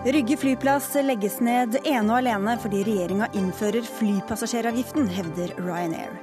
Rygge 0.00 0.36
flyplass 0.40 0.94
legges 1.04 1.34
ned 1.44 1.74
ene 1.84 2.06
og 2.08 2.22
alene 2.22 2.54
fordi 2.62 2.78
regjeringa 2.86 3.26
innfører 3.36 3.84
flypassasjeravgiften, 3.84 5.10
hevder 5.12 5.52
Ryanair. 5.60 6.14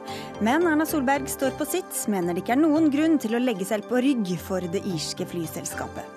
Men 0.41 0.65
Erna 0.65 0.87
Solberg 0.89 1.29
står 1.29 1.53
på 1.59 1.67
sitt, 1.69 1.99
mener 2.09 2.33
det 2.33 2.41
ikke 2.41 2.55
er 2.55 2.63
noen 2.63 2.89
grunn 2.89 3.19
til 3.21 3.37
å 3.37 3.41
legge 3.43 3.67
seg 3.69 3.85
på 3.85 4.01
rygg 4.01 4.31
for 4.41 4.65
det 4.73 4.81
irske 4.81 5.27
flyselskapet. 5.29 6.09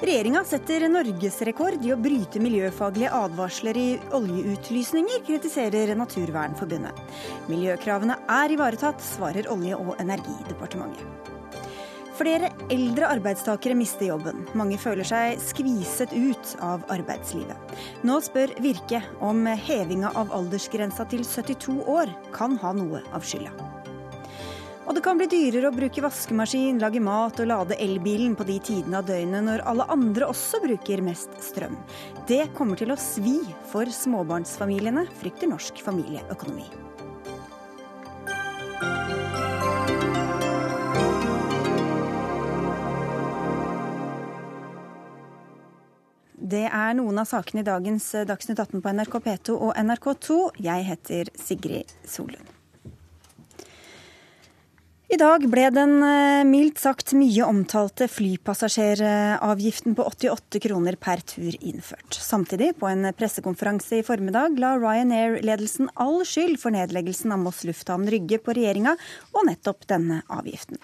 Regjeringa 0.00 0.40
setter 0.48 0.88
norgesrekord 0.88 1.84
i 1.84 1.92
å 1.92 2.00
bryte 2.00 2.40
miljøfaglige 2.40 3.12
advarsler 3.20 3.76
i 3.76 3.86
oljeutlysninger, 4.16 5.20
kritiserer 5.28 5.92
Naturvernforbundet. 6.00 7.04
Miljøkravene 7.52 8.16
er 8.40 8.56
ivaretatt, 8.56 9.04
svarer 9.12 9.52
Olje- 9.52 9.76
og 9.76 10.00
energidepartementet. 10.00 11.41
Flere 12.12 12.50
eldre 12.70 13.08
arbeidstakere 13.08 13.74
mister 13.74 14.10
jobben. 14.10 14.44
Mange 14.58 14.76
føler 14.80 15.06
seg 15.06 15.40
skviset 15.40 16.12
ut 16.12 16.54
av 16.60 16.84
arbeidslivet. 16.92 17.76
Nå 18.04 18.18
spør 18.24 18.52
Virke 18.62 19.00
om 19.24 19.46
hevinga 19.48 20.12
av 20.18 20.34
aldersgrensa 20.36 21.06
til 21.08 21.24
72 21.24 21.78
år 21.88 22.12
kan 22.36 22.58
ha 22.60 22.74
noe 22.76 23.00
av 23.16 23.24
skylda. 23.24 23.72
Og 24.82 24.96
det 24.96 25.04
kan 25.06 25.16
bli 25.16 25.28
dyrere 25.30 25.70
å 25.70 25.74
bruke 25.74 26.02
vaskemaskin, 26.04 26.80
lage 26.82 27.00
mat 27.00 27.38
og 27.40 27.48
lade 27.48 27.78
elbilen 27.80 28.34
på 28.36 28.44
de 28.44 28.58
tidene 28.66 28.98
av 28.98 29.06
døgnet 29.08 29.46
når 29.46 29.62
alle 29.70 29.86
andre 29.94 30.28
også 30.28 30.60
bruker 30.64 31.04
mest 31.06 31.38
strøm. 31.40 31.78
Det 32.28 32.48
kommer 32.58 32.76
til 32.76 32.92
å 32.92 32.98
svi 33.00 33.38
for 33.70 33.88
småbarnsfamiliene, 33.88 35.06
frykter 35.22 35.48
Norsk 35.54 35.80
familieøkonomi. 35.86 36.66
Det 46.42 46.64
er 46.66 46.96
noen 46.98 47.20
av 47.22 47.28
sakene 47.30 47.62
i 47.62 47.66
dagens 47.66 48.08
Dagsnytt 48.26 48.58
18 48.58 48.82
på 48.82 48.96
NRK 48.96 49.20
P2 49.22 49.54
og 49.54 49.76
NRK2. 49.78 50.40
Jeg 50.66 50.88
heter 50.88 51.30
Sigrid 51.38 51.94
Solund. 52.02 52.50
I 55.12 55.18
dag 55.20 55.42
ble 55.52 55.66
den 55.76 55.98
eh, 56.06 56.42
mildt 56.48 56.80
sagt 56.80 57.12
mye 57.14 57.44
omtalte 57.44 58.06
flypassasjeravgiften 58.08 59.94
på 59.98 60.06
88 60.08 60.62
kroner 60.64 60.96
per 60.96 61.20
tur 61.28 61.52
innført. 61.60 62.16
Samtidig, 62.16 62.70
på 62.80 62.88
en 62.88 63.10
pressekonferanse 63.14 64.00
i 64.00 64.06
formiddag, 64.06 64.56
la 64.62 64.72
Ryanair-ledelsen 64.80 65.92
all 66.00 66.22
skyld 66.24 66.56
for 66.62 66.72
nedleggelsen 66.72 67.36
av 67.36 67.44
Moss 67.44 67.60
lufthavn 67.68 68.08
Rygge 68.08 68.40
på 68.40 68.56
regjeringa, 68.56 68.96
og 69.36 69.46
nettopp 69.50 69.84
denne 69.92 70.22
avgiften. 70.32 70.80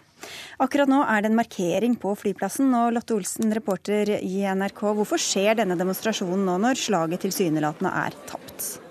Akkurat 0.62 0.90
nå 0.90 1.02
er 1.04 1.22
det 1.22 1.32
en 1.32 1.38
markering 1.38 1.94
på 2.00 2.14
flyplassen, 2.18 2.72
og 2.78 2.92
Lotte 2.96 3.16
Olsen, 3.18 3.52
reporter 3.54 4.16
i 4.18 4.42
NRK, 4.48 4.84
hvorfor 4.98 5.20
skjer 5.22 5.60
denne 5.60 5.78
demonstrasjonen 5.78 6.46
nå 6.48 6.58
når 6.66 6.84
slaget 6.88 7.26
tilsynelatende 7.26 7.94
er 8.06 8.18
tapt? 8.30 8.87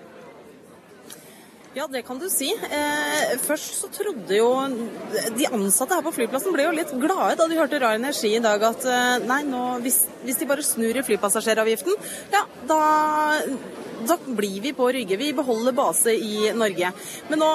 Ja, 1.78 1.84
det 1.86 2.00
kan 2.02 2.18
du 2.18 2.26
si. 2.26 2.48
Eh, 2.50 3.34
først 3.38 3.76
så 3.78 3.88
trodde 3.94 4.34
jo 4.34 4.48
De 5.38 5.46
ansatte 5.46 5.94
her 5.94 6.02
på 6.02 6.10
flyplassen 6.16 6.54
ble 6.54 6.64
jo 6.66 6.72
litt 6.74 6.90
glade 6.98 7.36
da 7.38 7.46
de 7.46 7.58
hørte 7.58 7.78
Rar 7.78 8.00
Energi 8.00 8.32
i 8.34 8.42
dag 8.42 8.64
at 8.66 8.86
eh, 8.88 9.26
nei, 9.28 9.44
nå, 9.46 9.62
hvis, 9.84 10.00
hvis, 10.24 10.40
de 10.40 10.48
bare 10.50 10.66
snur 10.66 10.98
i 10.98 11.04
flypassasjeravgiften, 11.06 11.94
ja, 12.34 12.42
da 12.66 12.80
da 14.06 14.16
blir 14.26 14.60
vi 14.62 14.72
på 14.72 14.86
Rygge. 14.92 15.16
Vi 15.16 15.32
beholder 15.34 15.72
base 15.72 16.12
i 16.14 16.50
Norge. 16.54 16.90
Men 17.28 17.40
nå 17.42 17.48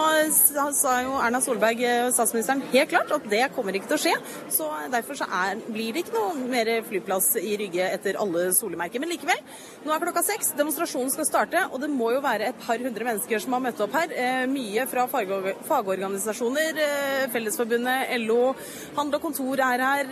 sa 0.75 0.95
jo 1.03 1.15
Erna 1.23 1.39
Solberg, 1.41 1.81
eh, 1.87 2.09
statsministeren, 2.11 2.63
helt 2.73 2.89
klart 2.91 3.11
at 3.15 3.27
det 3.29 3.43
kommer 3.55 3.75
ikke 3.77 3.91
til 3.91 3.97
å 3.97 4.03
skje. 4.03 4.15
Så 4.51 4.67
derfor 4.91 5.19
så 5.19 5.27
er, 5.29 5.61
blir 5.67 5.93
det 5.93 6.03
ikke 6.03 6.17
noe 6.17 6.49
mer 6.51 6.71
flyplass 6.87 7.33
i 7.39 7.55
Rygge 7.59 7.87
etter 7.95 8.19
alle 8.19 8.49
solemerker. 8.55 8.99
Men 8.99 9.13
likevel, 9.13 9.39
nå 9.85 9.93
er 9.93 10.03
klokka 10.03 10.25
seks, 10.25 10.53
demonstrasjonen 10.59 11.11
skal 11.13 11.29
starte, 11.29 11.63
og 11.71 11.79
det 11.83 11.91
må 11.93 12.11
jo 12.15 12.23
være 12.23 12.51
et 12.51 12.59
par 12.65 12.81
hundre 12.81 13.07
mennesker 13.07 13.43
som 13.43 13.55
har 13.57 13.63
møtt 13.69 13.83
opp 13.85 13.95
her. 13.99 14.12
Eh, 14.13 14.45
mye 14.51 14.85
fra 14.89 15.07
fagorganisasjoner, 15.07 16.77
eh, 16.83 17.25
Fellesforbundet, 17.33 18.13
LO, 18.21 18.53
Handel 18.97 19.17
og 19.17 19.25
Kontor 19.25 19.63
er 19.63 19.83
her, 19.87 20.05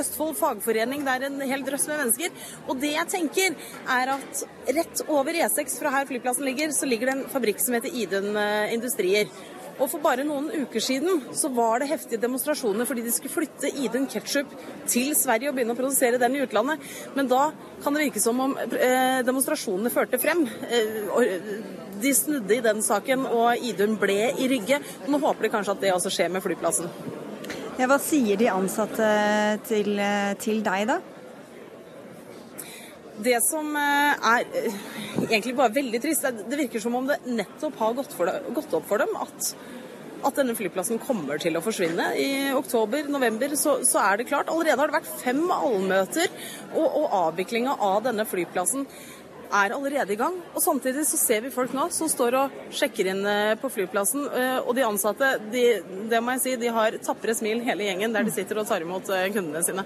Østfold 0.00 0.36
fagforening, 0.36 1.04
det 1.06 1.16
er 1.16 1.26
en 1.30 1.40
hel 1.40 1.64
drøss 1.64 1.88
med 1.88 2.02
mennesker. 2.04 2.30
Og 2.68 2.80
det 2.80 2.92
jeg 2.96 3.08
tenker, 3.08 3.56
er 3.88 4.14
at 4.18 4.44
rett 4.70 5.04
over 5.08 5.30
over 5.30 5.38
E6 5.46 5.78
fra 5.78 5.92
her 5.94 6.06
flyplassen 6.08 6.44
ligger, 6.44 6.72
så 6.74 6.86
ligger 6.88 7.10
det 7.10 7.16
en 7.18 7.30
fabrikk 7.30 7.60
som 7.62 7.76
heter 7.76 7.94
Idun 7.94 8.36
eh, 8.36 8.74
Industrier. 8.74 9.30
Og 9.80 9.88
For 9.88 10.02
bare 10.04 10.26
noen 10.28 10.50
uker 10.52 10.82
siden 10.84 11.22
så 11.36 11.48
var 11.56 11.80
det 11.80 11.88
heftige 11.90 12.20
demonstrasjoner 12.20 12.88
fordi 12.88 13.04
de 13.06 13.12
skulle 13.14 13.32
flytte 13.32 13.70
Idun 13.80 14.08
ketsjup 14.10 14.52
til 14.90 15.14
Sverige 15.16 15.50
og 15.50 15.56
begynne 15.56 15.72
å 15.72 15.78
produsere 15.78 16.20
den 16.20 16.36
i 16.36 16.42
utlandet. 16.44 16.84
Men 17.16 17.30
da 17.30 17.46
kan 17.80 17.96
det 17.96 18.04
virke 18.04 18.20
som 18.22 18.42
om 18.44 18.56
eh, 18.60 19.22
demonstrasjonene 19.24 19.92
førte 19.92 20.20
frem. 20.20 20.44
Eh, 20.68 21.00
de 22.00 22.12
snudde 22.16 22.56
i 22.56 22.64
den 22.64 22.84
saken, 22.84 23.24
og 23.28 23.64
Idun 23.64 23.96
ble 24.00 24.30
i 24.36 24.48
Rygge. 24.52 24.80
Nå 25.08 25.20
håper 25.20 25.48
de 25.48 25.52
kanskje 25.52 25.76
at 25.76 25.82
det 25.84 25.94
også 25.96 26.12
skjer 26.12 26.32
med 26.32 26.44
flyplassen. 26.44 26.88
Ja, 27.80 27.88
hva 27.88 27.96
sier 28.02 28.36
de 28.36 28.50
ansatte 28.52 29.08
til, 29.68 29.96
til 30.40 30.60
deg, 30.64 30.88
da? 30.90 31.00
Det 33.20 33.36
som 33.44 33.74
eh, 33.76 34.30
er 34.32 34.46
eh, 34.56 34.80
egentlig 35.26 35.52
bare 35.58 35.74
veldig 35.74 36.00
trist, 36.00 36.24
det 36.24 36.58
virker 36.62 36.80
som 36.80 36.96
om 36.96 37.08
det 37.08 37.20
nettopp 37.26 37.76
har 37.82 37.94
gått, 37.98 38.16
det, 38.16 38.36
gått 38.56 38.74
opp 38.78 38.88
for 38.88 39.02
dem 39.02 39.12
at, 39.20 39.50
at, 40.22 40.38
denne 40.38 40.56
flyplassen 40.56 41.00
kommer 41.02 41.40
til 41.42 41.58
å 41.58 41.62
forsvinne. 41.64 42.10
I 42.16 42.30
oktober-november 42.56 43.56
så, 43.60 43.80
så, 43.84 44.00
er 44.06 44.20
det 44.20 44.28
klart. 44.30 44.48
Allerede 44.48 44.80
har 44.80 44.92
det 44.92 45.00
vært 45.00 45.14
fem 45.20 45.42
allmøter, 45.52 46.32
og, 46.72 46.86
og 46.86 47.16
avviklinga 47.26 47.76
av 47.90 48.04
denne 48.08 48.28
flyplassen 48.28 48.86
er 49.50 49.74
allerede 49.74 50.14
i 50.14 50.20
gang. 50.20 50.36
Og 50.54 50.62
Samtidig 50.64 51.04
så 51.10 51.18
ser 51.20 51.44
vi 51.44 51.52
folk 51.52 51.74
nå 51.76 51.88
som 51.92 52.08
står 52.08 52.38
og 52.38 52.60
sjekker 52.72 53.10
inn 53.12 53.24
eh, 53.26 53.56
på 53.60 53.72
flyplassen. 53.74 54.30
Og 54.64 54.76
de 54.78 54.86
ansatte 54.86 55.34
de, 55.52 55.66
det 56.08 56.22
må 56.24 56.38
jeg 56.38 56.46
si, 56.46 56.60
de 56.62 56.72
har 56.72 56.96
tapre 57.04 57.36
smil 57.36 57.60
hele 57.66 57.90
gjengen 57.90 58.16
der 58.16 58.24
de 58.24 58.32
sitter 58.32 58.62
og 58.62 58.70
tar 58.70 58.86
imot 58.86 59.10
kundene 59.10 59.66
sine. 59.66 59.84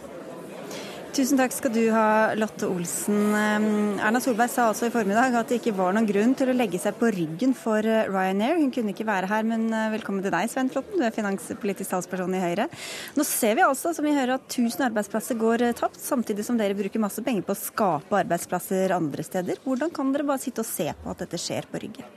Tusen 1.14 1.38
takk 1.38 1.52
skal 1.54 1.70
du 1.70 1.82
ha, 1.94 2.34
Lotte 2.34 2.66
Olsen. 2.66 3.30
Erna 4.02 4.18
Solberg 4.18 4.50
sa 4.50 4.64
altså 4.66 4.88
i 4.88 4.90
formiddag 4.90 5.36
at 5.38 5.52
det 5.52 5.60
ikke 5.60 5.76
var 5.78 5.94
noen 5.94 6.08
grunn 6.08 6.32
til 6.34 6.50
å 6.50 6.56
legge 6.56 6.80
seg 6.82 6.96
på 6.98 7.06
ryggen 7.14 7.52
for 7.54 7.86
eh, 7.86 8.08
Ryanair. 8.10 8.58
Hun 8.58 8.72
kunne 8.74 8.90
ikke 8.90 9.06
være 9.06 9.28
her, 9.30 9.46
men 9.46 9.68
eh, 9.70 9.92
velkommen 9.92 10.24
til 10.24 10.34
deg, 10.34 10.50
Svein 10.50 10.72
Flåtten. 10.74 10.98
Du 10.98 11.06
er 11.06 11.14
finanspolitisk 11.14 11.94
talsperson 11.94 12.34
i 12.34 12.42
Høyre. 12.42 12.66
Nå 13.14 13.28
ser 13.28 13.54
vi 13.54 13.62
altså, 13.62 13.94
som 13.94 14.08
vi 14.08 14.16
hører, 14.16 14.40
at 14.40 14.58
1000 14.58 14.88
arbeidsplasser 14.88 15.38
går 15.38 15.68
eh, 15.68 15.76
tapt, 15.78 16.02
samtidig 16.02 16.48
som 16.48 16.58
dere 16.58 16.74
bruker 16.74 17.06
masse 17.06 17.22
penger 17.22 17.46
på 17.46 17.54
å 17.54 17.62
skape 17.62 18.22
arbeidsplasser 18.24 18.98
andre 18.98 19.22
steder. 19.22 19.62
Hvordan 19.62 19.94
kan 19.94 20.10
dere 20.10 20.26
bare 20.34 20.42
sitte 20.42 20.66
og 20.66 20.72
se 20.72 20.90
på 20.98 21.14
at 21.14 21.22
dette 21.22 21.38
skjer 21.38 21.70
på 21.70 21.86
Rygge? 21.86 22.10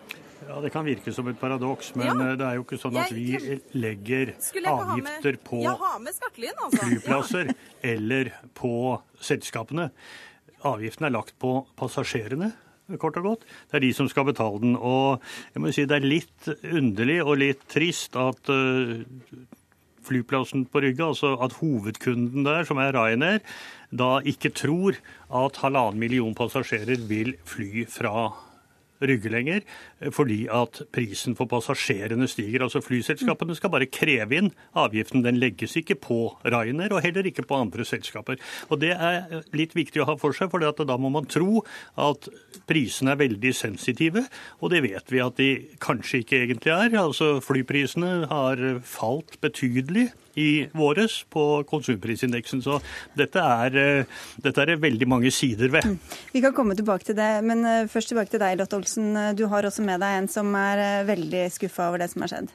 Ja, 0.47 0.61
Det 0.61 0.71
kan 0.71 0.85
virke 0.87 1.11
som 1.13 1.27
et 1.27 1.39
paradoks, 1.39 1.91
men 1.99 2.07
ja. 2.07 2.35
det 2.39 2.45
er 2.45 2.55
jo 2.55 2.63
ikke 2.63 2.79
sånn 2.79 2.95
at 3.01 3.11
vi 3.11 3.35
legger 3.75 4.31
avgifter 4.71 5.39
på 5.43 5.59
altså. 5.67 6.79
flyplasser 6.79 7.51
eller 7.93 8.31
på 8.55 8.71
selskapene. 9.19 9.89
Avgiften 10.67 11.09
er 11.09 11.13
lagt 11.17 11.35
på 11.41 11.59
passasjerene 11.79 12.53
kort 12.95 13.19
og 13.19 13.25
godt. 13.25 13.45
Det 13.67 13.81
er 13.81 13.83
de 13.83 13.91
som 13.91 14.07
skal 14.07 14.29
betale 14.29 14.61
den. 14.63 14.77
Og 14.79 15.19
jeg 15.51 15.63
må 15.63 15.73
si 15.75 15.83
det 15.83 15.99
er 15.99 16.07
litt 16.07 16.47
underlig 16.63 17.19
og 17.25 17.35
litt 17.43 17.67
trist 17.67 18.15
at 18.15 18.47
uh, 18.47 19.03
flyplassen 20.07 20.63
på 20.71 20.85
Rygge, 20.85 21.03
altså 21.03 21.35
at 21.43 21.59
hovedkunden 21.59 22.47
der, 22.47 22.63
som 22.63 22.79
er 22.79 22.95
Ryanair, 22.95 23.43
da 23.91 24.21
ikke 24.23 24.55
tror 24.55 24.95
at 25.27 25.59
halvannen 25.59 25.99
million 25.99 26.35
passasjerer 26.37 27.03
vil 27.11 27.35
fly 27.43 27.83
fra 27.91 28.13
Rygge 28.29 28.46
lenger, 29.01 29.61
eh, 29.99 30.09
fordi 30.11 30.47
at 30.49 30.81
prisen 30.91 31.35
for 31.35 31.45
passasjerene 31.45 32.27
stiger. 32.27 32.63
Altså 32.63 32.81
Flyselskapene 32.81 33.55
skal 33.55 33.69
bare 33.69 33.85
kreve 33.85 34.35
inn 34.35 34.51
avgiften. 34.75 35.23
Den 35.23 35.39
legges 35.39 35.75
ikke 35.75 35.95
på 35.95 36.37
Ryanair, 36.45 36.93
og 36.93 37.01
heller 37.01 37.23
ikke 37.23 37.47
på 37.47 37.55
andre 37.55 37.85
selskaper. 37.85 38.37
Og 38.69 38.79
Det 38.79 38.91
er 38.91 39.43
litt 39.53 39.73
viktig 39.73 40.01
å 40.01 40.05
ha 40.05 40.15
for 40.15 40.31
seg, 40.31 40.49
for 40.49 40.59
da 40.59 40.97
må 40.97 41.11
man 41.11 41.25
tro 41.25 41.63
at 41.97 42.27
prisene 42.67 43.11
er 43.11 43.17
veldig 43.17 43.53
sensitive. 43.53 44.27
Og 44.61 44.71
det 44.71 44.83
vet 44.83 45.11
vi 45.11 45.19
at 45.19 45.35
de 45.35 45.67
kanskje 45.79 46.23
ikke 46.23 46.45
egentlig 46.45 46.71
er. 46.71 46.97
Altså 46.97 47.41
Flyprisene 47.41 48.27
har 48.27 48.57
falt 48.83 49.39
betydelig 49.41 50.11
i 50.37 50.67
våres 50.77 51.23
på 51.33 51.43
konsumprisindeksen. 51.69 52.61
Så 52.61 52.79
dette 53.17 53.41
er, 53.41 53.77
eh, 53.77 54.05
dette 54.43 54.61
er 54.61 54.77
veldig 54.77 55.07
mange 55.09 55.31
sider 55.33 55.71
ved. 55.73 55.85
Mm. 55.85 55.97
Vi 56.33 56.41
kan 56.41 56.53
komme 56.53 56.77
tilbake 56.77 57.09
til 57.09 57.17
det, 57.17 57.31
men 57.43 57.65
eh, 57.65 57.89
først 57.89 58.13
tilbake 58.13 58.29
til 58.33 58.43
deg, 58.43 58.57
Lotte 58.59 58.77
Olsen. 58.77 59.11
Du 59.35 59.47
har 59.47 59.65
også 59.65 59.85
med 59.85 59.99
deg 60.03 60.21
en 60.21 60.29
som 60.31 60.53
er 60.55 60.83
eh, 60.83 61.07
veldig 61.09 61.47
skuffa 61.51 61.89
over 61.89 62.03
det 62.03 62.11
som 62.13 62.25
har 62.25 62.33
skjedd. 62.33 62.53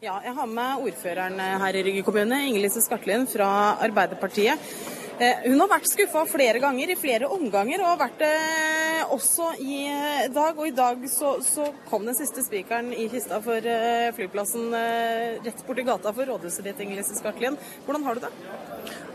Ja, 0.00 0.20
jeg 0.22 0.32
har 0.36 0.46
med 0.46 0.86
ordføreren 0.86 1.40
her 1.42 1.74
i 1.74 1.82
Rygge 1.82 2.04
kommune, 2.06 2.36
Inger-Lise 2.46 2.84
Skartlien 2.84 3.26
fra 3.26 3.48
Arbeiderpartiet. 3.82 4.62
Hun 5.18 5.58
har 5.58 5.70
vært 5.72 5.88
skuffa 5.90 6.20
flere 6.30 6.60
ganger 6.62 6.92
i 6.92 6.96
flere 6.98 7.26
omganger 7.34 7.82
og 7.82 7.88
har 7.90 7.98
vært 8.04 8.20
også 9.10 9.48
i 9.58 9.80
dag, 10.30 10.54
og 10.54 10.68
i 10.68 10.74
dag 10.76 11.02
så, 11.10 11.32
så 11.42 11.66
kom 11.88 12.06
den 12.06 12.14
siste 12.14 12.44
spikeren 12.46 12.92
i 12.94 13.08
kista 13.10 13.40
for 13.42 13.66
flyplassen 14.14 14.70
rett 15.42 15.64
borti 15.66 15.86
gata 15.88 16.12
for 16.14 16.30
rådhuset 16.30 16.68
ditt, 16.68 16.84
Inger-Lise 16.84 17.18
Skartlien. 17.18 17.58
Hvordan 17.86 18.06
har 18.06 18.14
du 18.14 18.26
det? 18.28 18.32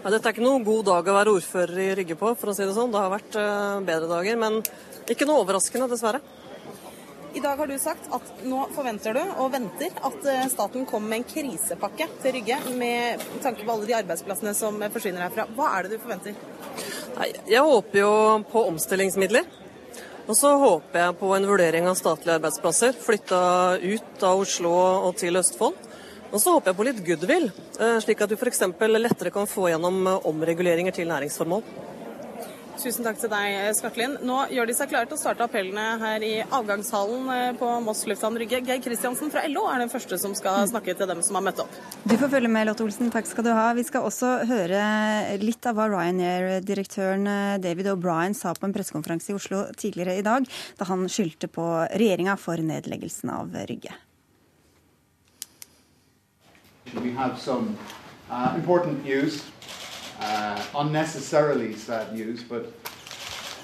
Ja, 0.04 0.12
dette 0.12 0.28
er 0.28 0.36
ikke 0.36 0.44
noen 0.44 0.68
god 0.68 0.84
dag 0.92 1.08
å 1.08 1.18
være 1.22 1.38
ordfører 1.40 1.84
i 1.86 1.90
Rygge 2.02 2.20
på, 2.20 2.34
for 2.36 2.52
å 2.52 2.58
si 2.58 2.68
det 2.68 2.76
sånn. 2.76 2.92
Det 2.92 3.00
har 3.00 3.14
vært 3.14 3.40
bedre 3.88 4.12
dager, 4.12 4.40
men 4.44 4.60
ikke 5.08 5.30
noe 5.30 5.46
overraskende, 5.46 5.88
dessverre. 5.94 6.20
I 7.34 7.40
dag 7.40 7.58
har 7.58 7.68
du 7.68 7.80
sagt 7.82 8.12
at 8.14 8.44
nå 8.46 8.60
forventer 8.76 9.16
du 9.18 9.22
og 9.42 9.48
venter 9.56 9.96
at 10.06 10.26
eh, 10.30 10.44
staten 10.52 10.86
kommer 10.86 11.10
med 11.10 11.24
en 11.24 11.30
krisepakke 11.32 12.06
til 12.22 12.36
Rygge 12.36 12.60
med 12.78 13.24
tanke 13.42 13.66
på 13.66 13.74
alle 13.74 13.88
de 13.90 13.96
arbeidsplassene 13.98 14.54
som 14.54 14.78
forsvinner 14.94 15.26
herfra. 15.26 15.48
Hva 15.58 15.72
er 15.74 15.88
det 15.88 15.96
du 15.96 16.04
forventer? 16.04 16.38
Jeg 17.50 17.64
håper 17.66 18.00
jo 18.04 18.12
på 18.52 18.64
omstillingsmidler. 18.70 19.50
Og 20.24 20.38
så 20.40 20.54
håper 20.62 21.02
jeg 21.02 21.16
på 21.20 21.32
en 21.36 21.48
vurdering 21.50 21.90
av 21.90 21.98
statlige 22.00 22.38
arbeidsplasser 22.38 22.94
flytta 23.02 23.42
ut 23.82 24.24
av 24.24 24.44
Oslo 24.46 24.76
og 25.10 25.18
til 25.20 25.42
Østfold. 25.42 25.90
Og 26.34 26.38
så 26.42 26.54
håper 26.54 26.72
jeg 26.72 26.78
på 26.78 26.86
litt 26.88 27.02
goodwill, 27.08 27.50
eh, 27.80 27.98
slik 28.06 28.22
at 28.22 28.30
du 28.30 28.38
f.eks. 28.38 28.62
lettere 28.94 29.34
kan 29.34 29.50
få 29.50 29.68
gjennom 29.74 30.06
eh, 30.06 30.30
omreguleringer 30.30 30.94
til 30.96 31.10
næringsformål. 31.10 31.66
Tusen 32.82 33.06
takk 33.06 33.20
til 33.22 33.30
deg, 33.30 33.56
Skartlin. 33.78 34.16
Nå 34.26 34.38
gjør 34.52 34.68
de 34.68 34.74
seg 34.76 34.90
klare 34.90 35.06
til 35.06 35.16
å 35.16 35.22
starte 35.22 35.46
appellene 35.46 35.84
her 36.02 36.24
i 36.26 36.32
avgangshallen 36.44 37.28
eh, 37.30 37.52
på 37.60 37.68
Moss 37.86 38.02
lufthavn 38.10 38.40
Rygge. 38.42 38.64
Geir 38.66 38.82
Kristiansen 38.82 39.30
fra 39.34 39.44
LO 39.48 39.68
er 39.70 39.84
den 39.84 39.92
første 39.92 40.18
som 40.20 40.34
skal 40.38 40.66
snakke 40.72 40.96
til 40.98 41.10
dem 41.10 41.22
som 41.26 41.38
har 41.38 41.46
møtt 41.46 41.62
opp. 41.64 41.76
Du 42.04 42.16
får 42.18 42.32
følge 42.34 42.50
med, 42.52 42.66
Lotte 42.68 42.86
Olsen. 42.86 43.12
Takk 43.14 43.30
skal 43.30 43.46
du 43.46 43.52
ha. 43.54 43.68
Vi 43.78 43.86
skal 43.86 44.08
også 44.08 44.32
høre 44.50 44.82
litt 45.44 45.70
av 45.70 45.78
hva 45.78 45.86
Ryanair-direktøren 45.92 47.30
eh, 47.30 47.60
David 47.64 47.92
O'Brien 47.94 48.34
sa 48.38 48.56
på 48.58 48.66
en 48.68 48.74
pressekonferanse 48.76 49.32
i 49.32 49.38
Oslo 49.38 49.68
tidligere 49.78 50.18
i 50.18 50.26
dag, 50.26 50.50
da 50.80 50.90
han 50.90 51.06
skyldte 51.12 51.52
på 51.54 51.68
regjeringa 51.94 52.36
for 52.42 52.58
nedleggelsen 52.58 53.32
av 53.38 53.54
Rygge. 53.70 53.94
We 56.94 57.12
have 57.12 57.40
some 57.40 57.78
uh, 58.30 58.54
important 58.56 59.06
news. 59.06 59.44
Uh, 60.24 60.64
unnecessarily 60.76 61.76
sad 61.76 62.14
news, 62.14 62.44
but 62.44 62.72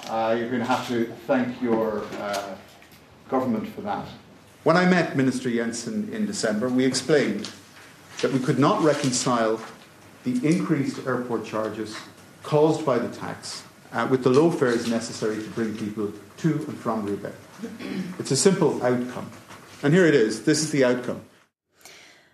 uh, 0.09 0.35
you're 0.37 0.49
going 0.49 0.59
to 0.59 0.65
have 0.65 0.87
to 0.89 1.05
thank 1.25 1.61
your 1.61 2.03
uh, 2.19 2.55
government 3.29 3.67
for 3.69 3.81
that. 3.81 4.05
When 4.63 4.75
I 4.75 4.85
met 4.85 5.15
Minister 5.15 5.49
Jensen 5.49 6.13
in 6.13 6.25
December, 6.25 6.67
we 6.67 6.85
explained 6.85 7.49
that 8.21 8.33
we 8.33 8.39
could 8.39 8.59
not 8.59 8.81
reconcile 8.83 9.61
the 10.25 10.45
increased 10.45 11.07
airport 11.07 11.45
charges 11.45 11.95
caused 12.43 12.85
by 12.85 12.99
the 12.99 13.07
tax 13.15 13.63
uh, 13.93 14.07
with 14.09 14.23
the 14.23 14.29
low 14.29 14.51
fares 14.51 14.89
necessary 14.89 15.41
to 15.41 15.49
bring 15.51 15.77
people 15.77 16.11
to 16.37 16.53
and 16.53 16.77
from 16.77 17.05
Roubaix. 17.05 17.35
It's 18.19 18.31
a 18.31 18.35
simple 18.35 18.83
outcome. 18.83 19.29
And 19.81 19.93
here 19.93 20.05
it 20.05 20.13
is. 20.13 20.43
This 20.43 20.61
is 20.61 20.71
the 20.71 20.83
outcome. 20.83 21.21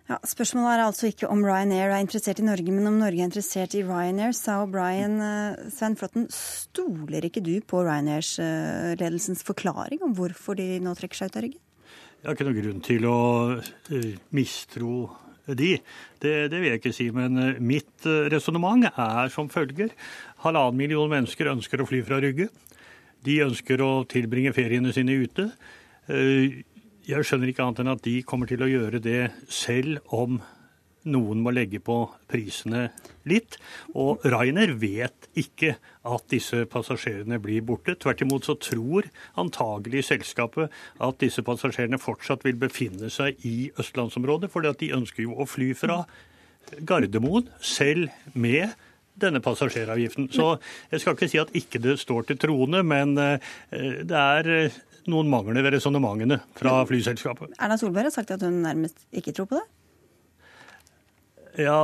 Ja, 0.05 0.19
Spørsmålet 0.21 0.69
er 0.69 0.83
altså 0.85 1.07
ikke 1.09 1.27
om 1.33 1.39
Ryanair 1.41 1.89
er 1.89 2.03
interessert 2.03 2.37
i 2.37 2.45
Norge, 2.45 2.69
men 2.69 2.85
om 2.85 2.99
Norge 3.01 3.23
er 3.23 3.25
interessert 3.25 3.73
i 3.73 3.81
Ryanair, 3.81 4.35
sa 4.37 4.59
O'Brien. 4.61 5.15
Eh, 5.17 5.71
Svein 5.73 5.95
Flåtten, 5.97 6.27
stoler 6.29 7.25
ikke 7.25 7.41
du 7.41 7.55
på 7.65 7.81
Ryanair-ledelsens 7.81 9.41
eh, 9.41 9.47
forklaring 9.47 10.03
om 10.05 10.13
hvorfor 10.13 10.59
de 10.59 10.75
nå 10.83 10.93
trekker 10.99 11.17
seg 11.17 11.31
ut 11.31 11.39
av 11.39 11.45
Rygge? 11.47 11.61
Jeg 12.21 12.27
har 12.27 12.37
ikke 12.37 12.45
noen 12.45 12.59
grunn 12.59 12.83
til 12.85 13.07
å 13.09 13.17
uh, 13.57 14.11
mistro 14.37 14.93
de. 15.45 15.71
Det, 16.21 16.35
det, 16.53 16.53
vil 16.53 16.69
jeg 16.69 16.81
ikke 16.83 16.93
si. 16.97 17.09
Men 17.13 17.41
mitt 17.65 18.05
resonnement 18.33 18.85
er 18.91 19.33
som 19.33 19.49
følger. 19.49 19.89
Halvannen 20.45 20.77
million 20.77 21.09
mennesker 21.09 21.49
ønsker 21.53 21.81
å 21.81 21.89
fly 21.89 22.03
fra 22.05 22.21
Rygge. 22.21 22.51
De 23.25 23.41
ønsker 23.45 23.81
å 23.81 23.91
tilbringe 24.09 24.53
feriene 24.53 24.93
sine 24.93 25.17
ute. 25.25 25.49
Jeg 27.05 27.21
skjønner 27.21 27.51
ikke 27.51 27.61
annet 27.61 27.83
enn 27.83 27.91
at 27.91 28.05
de 28.05 28.19
kommer 28.25 28.49
til 28.49 28.63
å 28.65 28.69
gjøre 28.69 28.97
det 29.03 29.27
selv 29.51 30.01
om 30.15 30.39
noen 31.05 31.41
må 31.45 31.51
legge 31.53 31.77
på 31.85 31.99
prisene 32.25 32.87
litt. 33.29 33.59
Og 33.93 34.25
Rainer 34.25 34.73
vet 34.81 35.27
ikke 35.37 35.75
at 36.09 36.25
disse 36.33 36.63
passasjerene 36.71 37.37
blir 37.43 37.61
borte. 37.67 37.93
Tvert 38.01 38.23
imot 38.25 38.49
så 38.49 38.55
tror 38.57 39.05
antagelig 39.37 40.07
selskapet 40.09 40.73
at 41.05 41.19
disse 41.21 41.45
passasjerene 41.45 42.01
fortsatt 42.01 42.45
vil 42.47 42.57
befinne 42.57 43.11
seg 43.13 43.37
i 43.45 43.69
østlandsområdet, 43.77 44.49
for 44.49 44.65
de 44.65 44.89
ønsker 44.97 45.27
jo 45.27 45.37
å 45.37 45.45
fly 45.49 45.75
fra 45.77 46.01
Gardermoen, 46.81 47.51
selv 47.61 48.09
med 48.33 48.73
denne 49.21 49.39
passasjeravgiften. 49.45 50.31
Så 50.33 50.55
jeg 50.89 51.03
skal 51.03 51.13
ikke 51.13 51.29
si 51.29 51.39
at 51.39 51.53
ikke 51.55 51.85
det 51.85 51.99
står 52.01 52.25
til 52.31 52.41
troende, 52.41 52.81
men 52.81 53.13
eh, 53.21 53.53
det 54.01 54.17
er 54.17 54.49
eh, 54.55 54.81
noen 55.11 55.29
mangler 55.31 55.65
ved 55.65 55.77
resonnementene 55.77 56.39
fra 56.57 56.77
flyselskapet. 56.89 57.55
Erna 57.59 57.77
Solberg 57.79 58.09
har 58.09 58.15
sagt 58.15 58.33
at 58.35 58.45
hun 58.45 58.61
nærmest 58.65 59.05
ikke 59.15 59.33
tror 59.35 59.49
på 59.51 59.59
det? 59.59 59.65
Ja, 61.65 61.79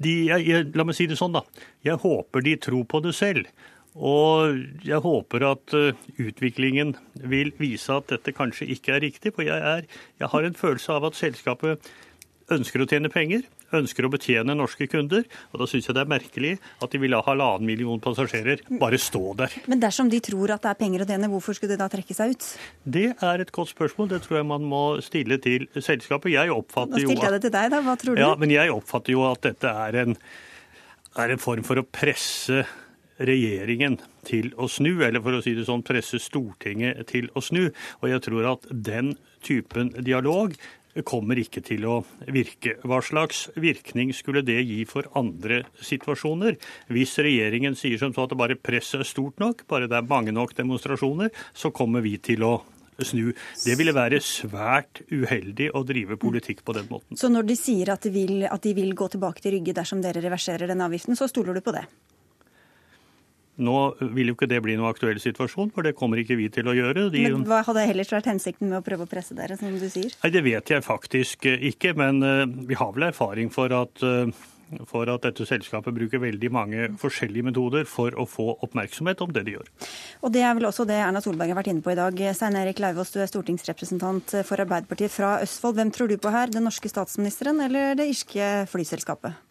de, 0.00 0.14
jeg, 0.28 0.46
jeg, 0.48 0.70
la 0.76 0.86
meg 0.86 0.96
si 0.96 1.06
det 1.08 1.18
sånn, 1.20 1.36
da. 1.36 1.44
Jeg 1.86 2.00
håper 2.02 2.44
de 2.44 2.56
tror 2.60 2.86
på 2.88 3.02
det 3.04 3.14
selv. 3.16 3.48
Og 3.96 4.60
jeg 4.86 5.02
håper 5.02 5.44
at 5.48 5.74
uh, 5.74 6.04
utviklingen 6.22 6.94
vil 7.26 7.50
vise 7.58 7.90
at 7.92 8.06
dette 8.12 8.34
kanskje 8.36 8.68
ikke 8.76 8.94
er 8.96 9.04
riktig. 9.04 9.34
For 9.34 9.46
jeg, 9.46 9.58
er, 9.58 9.88
jeg 10.20 10.30
har 10.32 10.46
en 10.46 10.56
følelse 10.56 10.94
av 10.94 11.08
at 11.10 11.18
selskapet 11.18 11.90
ønsker 12.50 12.82
å 12.82 12.88
tjene 12.90 13.12
penger 13.12 13.46
ønsker 13.76 14.06
å 14.06 14.10
betjene 14.12 14.56
norske 14.58 14.88
kunder. 14.90 15.26
Og 15.52 15.62
da 15.62 15.68
syns 15.70 15.88
jeg 15.88 15.96
det 15.96 16.02
er 16.02 16.10
merkelig 16.10 16.52
at 16.82 16.92
de 16.92 17.00
vil 17.02 17.14
ha 17.16 17.22
halvannen 17.26 17.68
million 17.68 18.02
passasjerer 18.02 18.64
bare 18.80 18.98
stå 19.00 19.22
der. 19.38 19.56
Men 19.70 19.82
dersom 19.82 20.10
de 20.12 20.20
tror 20.24 20.54
at 20.56 20.64
det 20.64 20.72
er 20.72 20.80
penger 20.80 21.04
å 21.04 21.08
tjene, 21.10 21.30
hvorfor 21.32 21.56
skulle 21.56 21.76
de 21.76 21.80
da 21.82 21.88
trekke 21.92 22.16
seg 22.16 22.34
ut? 22.34 22.50
Det 22.98 23.06
er 23.14 23.44
et 23.44 23.54
godt 23.54 23.72
spørsmål. 23.74 24.12
Det 24.14 24.22
tror 24.26 24.40
jeg 24.40 24.50
man 24.50 24.66
må 24.70 24.84
stille 25.04 25.40
til 25.42 25.66
selskapet. 25.76 26.34
Jeg 26.34 26.54
oppfatter 26.54 27.02
jo 27.02 27.10
Nå 27.10 27.14
stilte 27.14 27.28
jeg 27.28 27.36
det 27.36 27.42
til 27.46 27.56
deg, 27.56 27.72
da. 27.74 27.82
Hva 27.86 27.96
tror 28.00 28.18
du? 28.18 28.22
Ja, 28.24 28.34
men 28.40 28.54
jeg 28.54 28.74
oppfatter 28.74 29.16
jo 29.16 29.26
at 29.30 29.42
dette 29.46 29.74
er 29.86 30.02
en, 30.04 30.20
er 31.20 31.34
en 31.34 31.42
form 31.42 31.66
for 31.66 31.80
å 31.80 31.86
presse 31.86 32.64
regjeringen 33.20 33.98
til 34.24 34.48
å 34.56 34.64
snu, 34.70 34.94
eller 35.04 35.20
for 35.20 35.36
å 35.36 35.42
si 35.44 35.52
det 35.56 35.66
sånn, 35.68 35.84
presse 35.84 36.16
Stortinget 36.22 37.04
til 37.10 37.28
å 37.36 37.42
snu. 37.44 37.66
Og 38.00 38.06
jeg 38.08 38.24
tror 38.24 38.54
at 38.54 38.68
den 38.70 39.12
typen 39.44 39.92
dialog 40.04 40.56
kommer 41.06 41.38
ikke 41.40 41.62
til 41.64 41.86
å 41.88 42.00
virke. 42.30 42.76
Hva 42.86 43.00
slags 43.04 43.46
virkning 43.60 44.12
skulle 44.16 44.42
det 44.46 44.58
gi 44.64 44.82
for 44.88 45.08
andre 45.18 45.62
situasjoner? 45.84 46.58
Hvis 46.90 47.16
regjeringen 47.22 47.78
sier 47.78 48.00
som 48.00 48.14
så 48.16 48.26
at 48.26 48.36
bare 48.38 48.58
presset 48.58 49.04
er 49.04 49.08
stort 49.08 49.40
nok, 49.42 49.64
bare 49.70 49.88
det 49.90 49.98
er 50.00 50.10
mange 50.10 50.34
nok 50.34 50.56
demonstrasjoner, 50.58 51.32
så 51.54 51.72
kommer 51.74 52.04
vi 52.04 52.16
til 52.22 52.44
å 52.46 52.58
snu. 53.00 53.30
Det 53.64 53.76
ville 53.80 53.94
være 53.96 54.20
svært 54.24 55.02
uheldig 55.08 55.70
å 55.76 55.84
drive 55.88 56.18
politikk 56.20 56.64
på 56.66 56.76
den 56.76 56.88
måten. 56.90 57.16
Så 57.16 57.30
når 57.32 57.48
de 57.48 57.56
sier 57.58 57.94
at 57.94 58.04
de 58.04 58.12
vil, 58.14 58.44
at 58.44 58.62
de 58.64 58.74
vil 58.76 58.94
gå 58.96 59.08
tilbake 59.14 59.42
til 59.44 59.56
Rygge 59.56 59.76
dersom 59.80 60.02
dere 60.04 60.22
reverserer 60.24 60.70
den 60.70 60.84
avgiften, 60.84 61.16
så 61.16 61.30
stoler 61.30 61.56
du 61.56 61.64
på 61.64 61.74
det? 61.76 61.86
Nå 63.60 63.76
vil 64.16 64.32
jo 64.32 64.36
ikke 64.36 64.48
det 64.50 64.60
bli 64.64 64.76
noen 64.78 64.90
aktuell 64.90 65.20
situasjon, 65.22 65.72
for 65.74 65.86
det 65.86 65.96
kommer 65.98 66.20
ikke 66.22 66.38
vi 66.40 66.48
til 66.52 66.70
å 66.70 66.76
gjøre. 66.76 67.08
De... 67.12 67.24
Men 67.28 67.48
Hva 67.48 67.62
hadde 67.66 67.86
ellers 67.92 68.12
vært 68.12 68.30
hensikten 68.30 68.70
med 68.70 68.80
å 68.80 68.84
prøve 68.86 69.06
å 69.06 69.10
presse 69.10 69.36
dere, 69.36 69.58
som 69.60 69.74
du 69.74 69.88
sier? 69.90 70.14
Nei, 70.22 70.32
Det 70.32 70.44
vet 70.46 70.72
jeg 70.72 70.86
faktisk 70.86 71.50
eh, 71.50 71.68
ikke, 71.72 71.92
men 71.98 72.24
uh, 72.24 72.46
vi 72.46 72.78
har 72.78 72.94
vel 72.96 73.10
erfaring 73.10 73.52
for 73.52 73.72
at 73.76 74.04
uh, 74.06 74.30
for 74.86 75.10
at 75.10 75.24
dette 75.24 75.42
selskapet 75.48 75.96
bruker 75.96 76.22
veldig 76.22 76.50
mange 76.54 76.84
forskjellige 77.00 77.48
metoder 77.48 77.88
for 77.90 78.14
å 78.14 78.26
få 78.30 78.52
oppmerksomhet 78.62 79.18
om 79.24 79.32
det 79.34 79.42
de 79.48 79.56
gjør. 79.56 79.66
Og 80.22 80.30
Det 80.30 80.44
er 80.46 80.54
vel 80.54 80.68
også 80.68 80.86
det 80.86 81.00
Erna 81.02 81.18
Solberg 81.24 81.50
har 81.50 81.58
vært 81.58 81.72
inne 81.72 81.82
på 81.82 81.90
i 81.90 81.98
dag. 81.98 82.22
Stein 82.38 82.58
Erik 82.60 82.78
Lauvås, 82.78 83.10
du 83.10 83.18
er 83.18 83.30
stortingsrepresentant 83.30 84.36
for 84.46 84.62
Arbeiderpartiet 84.62 85.10
fra 85.10 85.40
Østfold. 85.42 85.80
Hvem 85.80 85.90
tror 85.90 86.10
du 86.10 86.18
på 86.22 86.30
her, 86.30 86.54
den 86.54 86.68
norske 86.70 86.92
statsministeren 86.92 87.58
eller 87.66 87.98
det 87.98 88.12
irske 88.14 88.52
flyselskapet? 88.70 89.49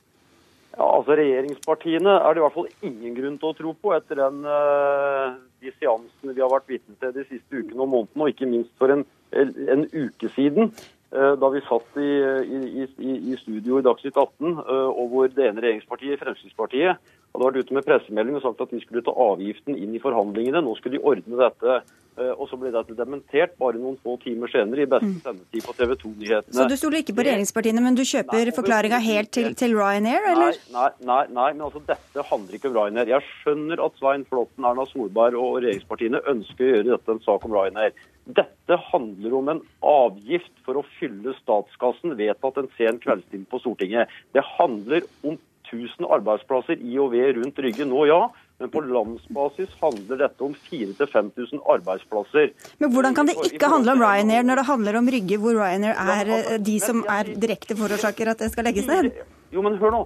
Ja, 0.79 0.85
altså 0.95 1.17
Regjeringspartiene 1.19 2.11
er 2.21 2.35
det 2.35 2.39
i 2.39 2.43
hvert 2.45 2.55
fall 2.55 2.69
ingen 2.87 3.15
grunn 3.17 3.35
til 3.41 3.49
å 3.49 3.55
tro 3.57 3.73
på 3.83 3.91
etter 3.97 4.21
den, 4.21 4.45
uh, 4.47 5.35
de 5.59 5.73
seansene 5.75 6.35
vi 6.37 6.39
har 6.39 6.53
vært 6.53 6.71
vitne 6.71 6.95
til 7.01 7.11
de 7.17 7.25
siste 7.27 7.51
ukene 7.51 7.83
og 7.83 7.91
månedene, 7.91 8.23
og 8.23 8.31
ikke 8.31 8.47
minst 8.47 8.71
for 8.79 8.93
en, 8.95 9.03
en 9.35 9.83
uke 9.91 10.31
siden. 10.37 10.71
Uh, 11.09 11.33
da 11.41 11.47
vi 11.49 11.61
satt 11.65 11.95
i, 11.97 12.09
i, 12.45 12.83
i, 12.85 13.13
i 13.31 13.37
studio 13.41 13.79
i 13.79 13.85
Dagsnytt 13.85 14.13
18, 14.13 14.45
uh, 14.45 14.59
eh, 14.61 14.89
og 14.93 15.07
hvor 15.09 15.31
det 15.33 15.47
ene 15.47 15.63
regjeringspartiet, 15.63 16.19
Fremskrittspartiet, 16.21 16.99
hadde 17.33 17.47
vært 17.47 17.63
ute 17.63 17.77
med 17.77 17.85
pressemelding 17.87 18.37
og 18.37 18.43
sagt 18.43 18.61
at 18.65 18.73
de 18.73 18.81
skulle 18.83 19.01
ta 19.05 19.13
avgiften 19.13 19.77
inn 19.77 19.95
i 19.97 20.01
forhandlingene. 20.03 20.61
Nå 20.65 20.75
skulle 20.77 20.97
de 20.97 21.05
ordne 21.09 21.39
dette. 21.41 21.79
Eh, 22.19 22.31
og 22.35 22.49
så 22.49 22.57
ble 22.59 22.71
dette 22.73 22.95
dementert 22.97 23.53
bare 23.61 23.79
noen 23.79 23.95
få 24.03 24.17
timer 24.19 24.51
senere 24.51 24.83
i 24.83 24.89
beste 24.89 25.07
mm. 25.07 25.19
sendetid 25.23 25.63
på 25.63 25.75
TV 25.77 25.93
2-nyhetene. 26.01 26.55
Så 26.57 26.65
du 26.67 26.75
stoler 26.79 27.03
ikke 27.03 27.15
på 27.15 27.23
regjeringspartiene, 27.23 27.83
men 27.85 27.95
du 27.95 28.03
kjøper 28.07 28.51
forklaringa 28.57 28.99
helt 29.05 29.31
til, 29.37 29.53
til, 29.59 29.75
Ryanair, 29.77 30.27
eller? 30.33 30.59
Nei, 30.73 30.89
nei, 31.07 31.21
nei, 31.31 31.47
men 31.53 31.65
altså 31.69 31.83
dette 31.87 32.25
handler 32.31 32.57
ikke 32.57 32.71
om 32.71 32.75
Ryanair. 32.75 33.13
Jeg 33.13 33.27
skjønner 33.39 33.85
at 33.85 34.01
Svein 34.01 34.25
Flåtten, 34.27 34.67
Erna 34.67 34.87
Solberg 34.89 35.39
og 35.39 35.61
regjeringspartiene 35.61 36.23
ønsker 36.33 36.65
å 36.65 36.71
gjøre 36.73 36.89
dette 36.91 37.15
en 37.15 37.23
sak 37.23 37.47
om 37.47 37.55
Ryanair. 37.55 37.95
Dette 38.41 38.81
handler 38.89 39.39
om 39.39 39.53
en 39.55 39.63
avgift 39.85 40.51
for 40.65 40.81
å 40.81 40.87
fylle 40.99 41.35
statskassen, 41.39 42.17
vedtatt 42.19 42.59
en 42.61 42.69
sen 42.77 42.99
kveldstime 43.03 43.47
på 43.49 43.61
Stortinget. 43.63 44.11
Det 44.35 44.45
handler 44.57 45.07
om 45.23 45.39
1000 45.69 46.07
arbeidsplasser 46.09 46.79
i 46.81 46.97
og 46.99 47.11
ved 47.13 47.37
rundt 47.37 47.59
Rygge 47.63 47.87
nå, 47.87 48.05
ja. 48.09 48.21
Men 48.59 48.71
på 48.73 48.81
landsbasis 48.83 49.71
handler 49.79 50.19
dette 50.19 50.43
om 50.43 50.55
4000-5000 50.67 51.61
arbeidsplasser. 51.73 52.49
Men 52.81 52.91
hvordan 52.91 53.15
kan 53.15 53.29
det 53.29 53.37
ikke 53.47 53.69
handle 53.71 53.93
om 53.95 54.01
Ryanair 54.03 54.43
når 54.43 54.59
det 54.59 54.65
handler 54.67 54.97
om 54.99 55.07
Rygge, 55.15 55.37
hvor 55.39 55.55
Ryanair 55.55 55.93
er 55.95 56.23
altså, 56.25 56.55
eh, 56.57 56.63
de 56.67 56.79
som 56.83 57.05
er 57.07 57.31
direkte 57.39 57.77
forårsaker 57.79 58.33
at 58.33 58.43
det 58.43 58.51
skal 58.51 58.67
legges 58.67 58.89
ned? 58.89 59.13
Jo, 59.49 59.63
men 59.65 59.79
hør 59.81 59.95
nå. 59.95 60.01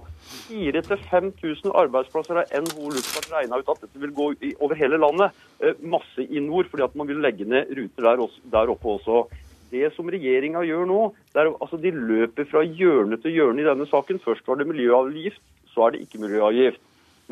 4000-5000 0.46 1.74
arbeidsplasser 1.82 2.38
har 2.40 2.62
NHO 2.62 2.94
Luftfart 2.94 3.26
regna 3.34 3.58
ut 3.58 3.74
at 3.74 3.82
dette 3.82 4.00
vil 4.00 4.14
gå 4.14 4.30
over 4.54 4.78
hele 4.78 5.02
landet. 5.02 5.34
Eh, 5.58 5.74
masse 5.82 6.22
i 6.22 6.40
nord, 6.40 6.70
fordi 6.70 6.86
at 6.86 6.94
man 6.94 7.10
vil 7.10 7.20
legge 7.26 7.48
ned 7.48 7.74
ruter 7.74 8.06
der, 8.06 8.22
også, 8.28 8.40
der 8.54 8.72
oppe 8.72 8.94
også. 8.94 9.24
Det 9.74 9.90
som 9.96 10.06
regjeringa 10.12 10.62
gjør 10.68 10.86
nå, 10.86 11.00
det 11.34 11.40
er, 11.42 11.50
altså 11.58 11.78
de 11.82 11.90
løper 11.94 12.46
fra 12.46 12.62
hjørne 12.62 13.18
til 13.18 13.34
hjørne 13.34 13.64
i 13.64 13.66
denne 13.66 13.86
saken. 13.90 14.20
Først 14.22 14.46
var 14.46 14.60
det 14.60 14.68
miljøavgift, 14.70 15.42
så 15.74 15.88
er 15.88 15.94
det 15.94 16.04
ikke 16.04 16.22
miljøavgift. 16.22 16.82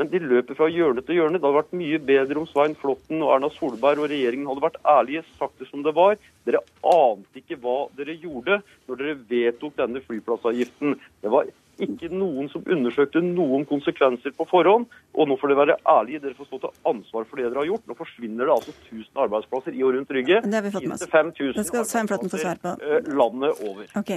Men 0.00 0.08
de 0.08 0.22
løper 0.24 0.56
fra 0.56 0.70
hjørne 0.72 1.04
til 1.04 1.18
hjørne. 1.18 1.38
Det 1.38 1.44
hadde 1.44 1.58
vært 1.60 1.76
mye 1.76 2.00
bedre 2.02 2.40
om 2.40 2.48
Svein 2.48 2.74
Flåtten 2.80 3.22
og 3.22 3.34
Erna 3.34 3.50
Solberg 3.52 4.00
og 4.00 4.08
regjeringen 4.10 4.48
hadde 4.48 4.64
vært 4.64 4.80
ærlige, 4.88 5.22
sagt 5.38 5.60
det 5.60 5.68
som 5.68 5.84
det 5.84 5.92
var. 5.94 6.16
Dere 6.48 6.62
ante 6.88 7.42
ikke 7.42 7.60
hva 7.62 7.76
dere 7.98 8.16
gjorde 8.16 8.62
når 8.88 9.02
dere 9.02 9.18
vedtok 9.30 9.76
denne 9.78 10.02
flyplassavgiften. 10.06 10.96
Det 11.22 11.32
var 11.34 11.50
ikke 11.80 12.10
noen 12.12 12.48
som 12.52 12.62
undersøkte 12.68 13.22
noen 13.24 13.64
konsekvenser 13.66 14.34
på 14.36 14.46
forhånd. 14.50 14.86
Og 15.14 15.28
nå 15.28 15.36
får 15.40 15.48
dere 15.52 15.60
være 15.62 15.76
ærlige, 15.88 16.20
dere 16.20 16.34
får 16.38 16.46
stå 16.50 16.60
til 16.60 16.70
ansvar 16.92 17.24
for 17.24 17.36
det 17.40 17.48
dere 17.48 17.62
har 17.64 17.70
gjort. 17.72 17.86
Nå 17.88 17.94
forsvinner 17.98 18.44
det 18.44 18.54
altså 18.54 18.72
1000 18.90 19.24
arbeidsplasser 19.24 19.72
i 19.72 19.82
og 19.82 19.94
rundt 19.96 20.10
Rygge. 20.10 20.40
Det 20.44 20.54
har 20.54 20.62
vi 20.62 20.70
fått 20.70 20.86
med 20.86 20.96
oss. 21.00 21.06
4000-5000 21.08 21.54
Det 21.54 21.66
skal 21.66 21.84
Svein 21.84 22.08
Flåtten 22.08 22.30
få 22.32 22.38
svar 22.44 22.60
på. 22.62 22.76
eh, 22.82 23.12
landet 23.14 23.62
over. 23.68 23.86
Ok. 23.96 24.12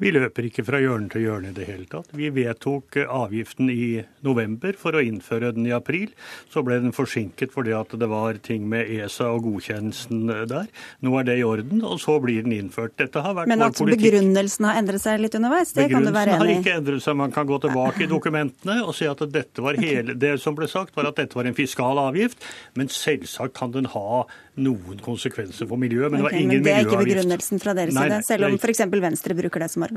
Vi 0.00 0.10
løper 0.14 0.46
ikke 0.48 0.64
fra 0.64 0.78
hjørne 0.80 1.10
til 1.12 1.26
hjørne 1.26 1.50
i 1.50 1.56
det 1.56 1.66
hele 1.68 1.84
tatt. 1.90 2.08
Vi 2.16 2.30
vedtok 2.32 2.96
eh, 3.02 3.10
avgiften 3.10 3.68
i 3.68 4.00
november 4.24 4.76
for 4.80 4.96
å 4.96 5.02
innføre 5.04 5.52
den 5.56 5.66
i 5.68 5.74
april. 5.76 6.14
Så 6.52 6.62
ble 6.64 6.78
den 6.80 6.94
forsinket 6.96 7.52
fordi 7.52 7.74
at 7.76 7.92
det 8.00 8.08
var 8.08 8.38
ting 8.40 8.64
med 8.70 8.88
ESA 8.88 9.28
og 9.34 9.44
godkjennelsen 9.44 10.32
eh, 10.32 10.46
der. 10.48 10.70
Nå 11.04 11.12
er 11.20 11.28
det 11.28 11.36
i 11.42 11.44
orden, 11.44 11.84
og 11.84 12.00
så 12.00 12.16
blir 12.24 12.46
den 12.46 12.56
innført. 12.56 12.96
Dette 13.00 13.20
har 13.24 13.36
vært 13.36 13.52
Men 13.52 13.60
vår 13.60 13.74
at 13.74 13.80
politikk. 13.82 14.06
begrunnelsen 14.06 14.68
har 14.70 14.80
endret 14.80 15.04
seg 15.04 15.20
litt 15.20 15.36
underveis, 15.36 15.74
det 15.76 15.88
kan 15.92 16.08
du 16.08 16.12
være 16.16 16.38
enig 16.38 16.40
i? 16.40 16.40
Begrunnelsen 16.40 16.56
har 16.56 16.64
ikke 16.64 16.78
endret 16.80 17.06
seg. 17.06 17.20
Man 17.20 17.36
kan 17.36 17.50
gå 17.52 17.60
tilbake 17.66 18.06
i 18.06 18.10
dokumentene 18.16 18.78
og 18.86 18.96
si 18.96 19.10
at 19.10 19.24
dette 19.36 19.66
var 19.66 19.80
hele, 19.84 20.16
det 20.16 20.32
som 20.40 20.56
ble 20.56 20.70
sagt, 20.70 20.96
var 20.96 21.10
at 21.12 21.20
dette 21.20 21.36
var 21.36 21.50
en 21.50 21.58
fiskal 21.58 22.00
avgift. 22.00 22.40
Men 22.80 22.88
selvsagt 22.88 23.58
kan 23.60 23.76
den 23.76 23.92
ha 23.92 24.24
noen 24.60 25.00
konsekvenser 25.04 25.68
for 25.68 25.80
miljøet. 25.80 26.08
Men 26.08 26.22
det 26.22 26.28
var 26.30 26.36
ingen 26.36 26.60
miljøavgift. 26.60 26.64
men 26.64 26.72
det 26.72 26.76
er 26.76 26.88
ikke 26.88 27.04
begrunnelsen 27.04 27.62
fra 27.62 27.76
deres 27.76 27.96
side, 27.96 28.22
selv 28.26 28.48
om 28.48 28.58
f.eks. 28.60 28.84
Venstre 29.00 29.36
bruker 29.36 29.64
det 29.64 29.70
som 29.72 29.84
argument. 29.84 29.89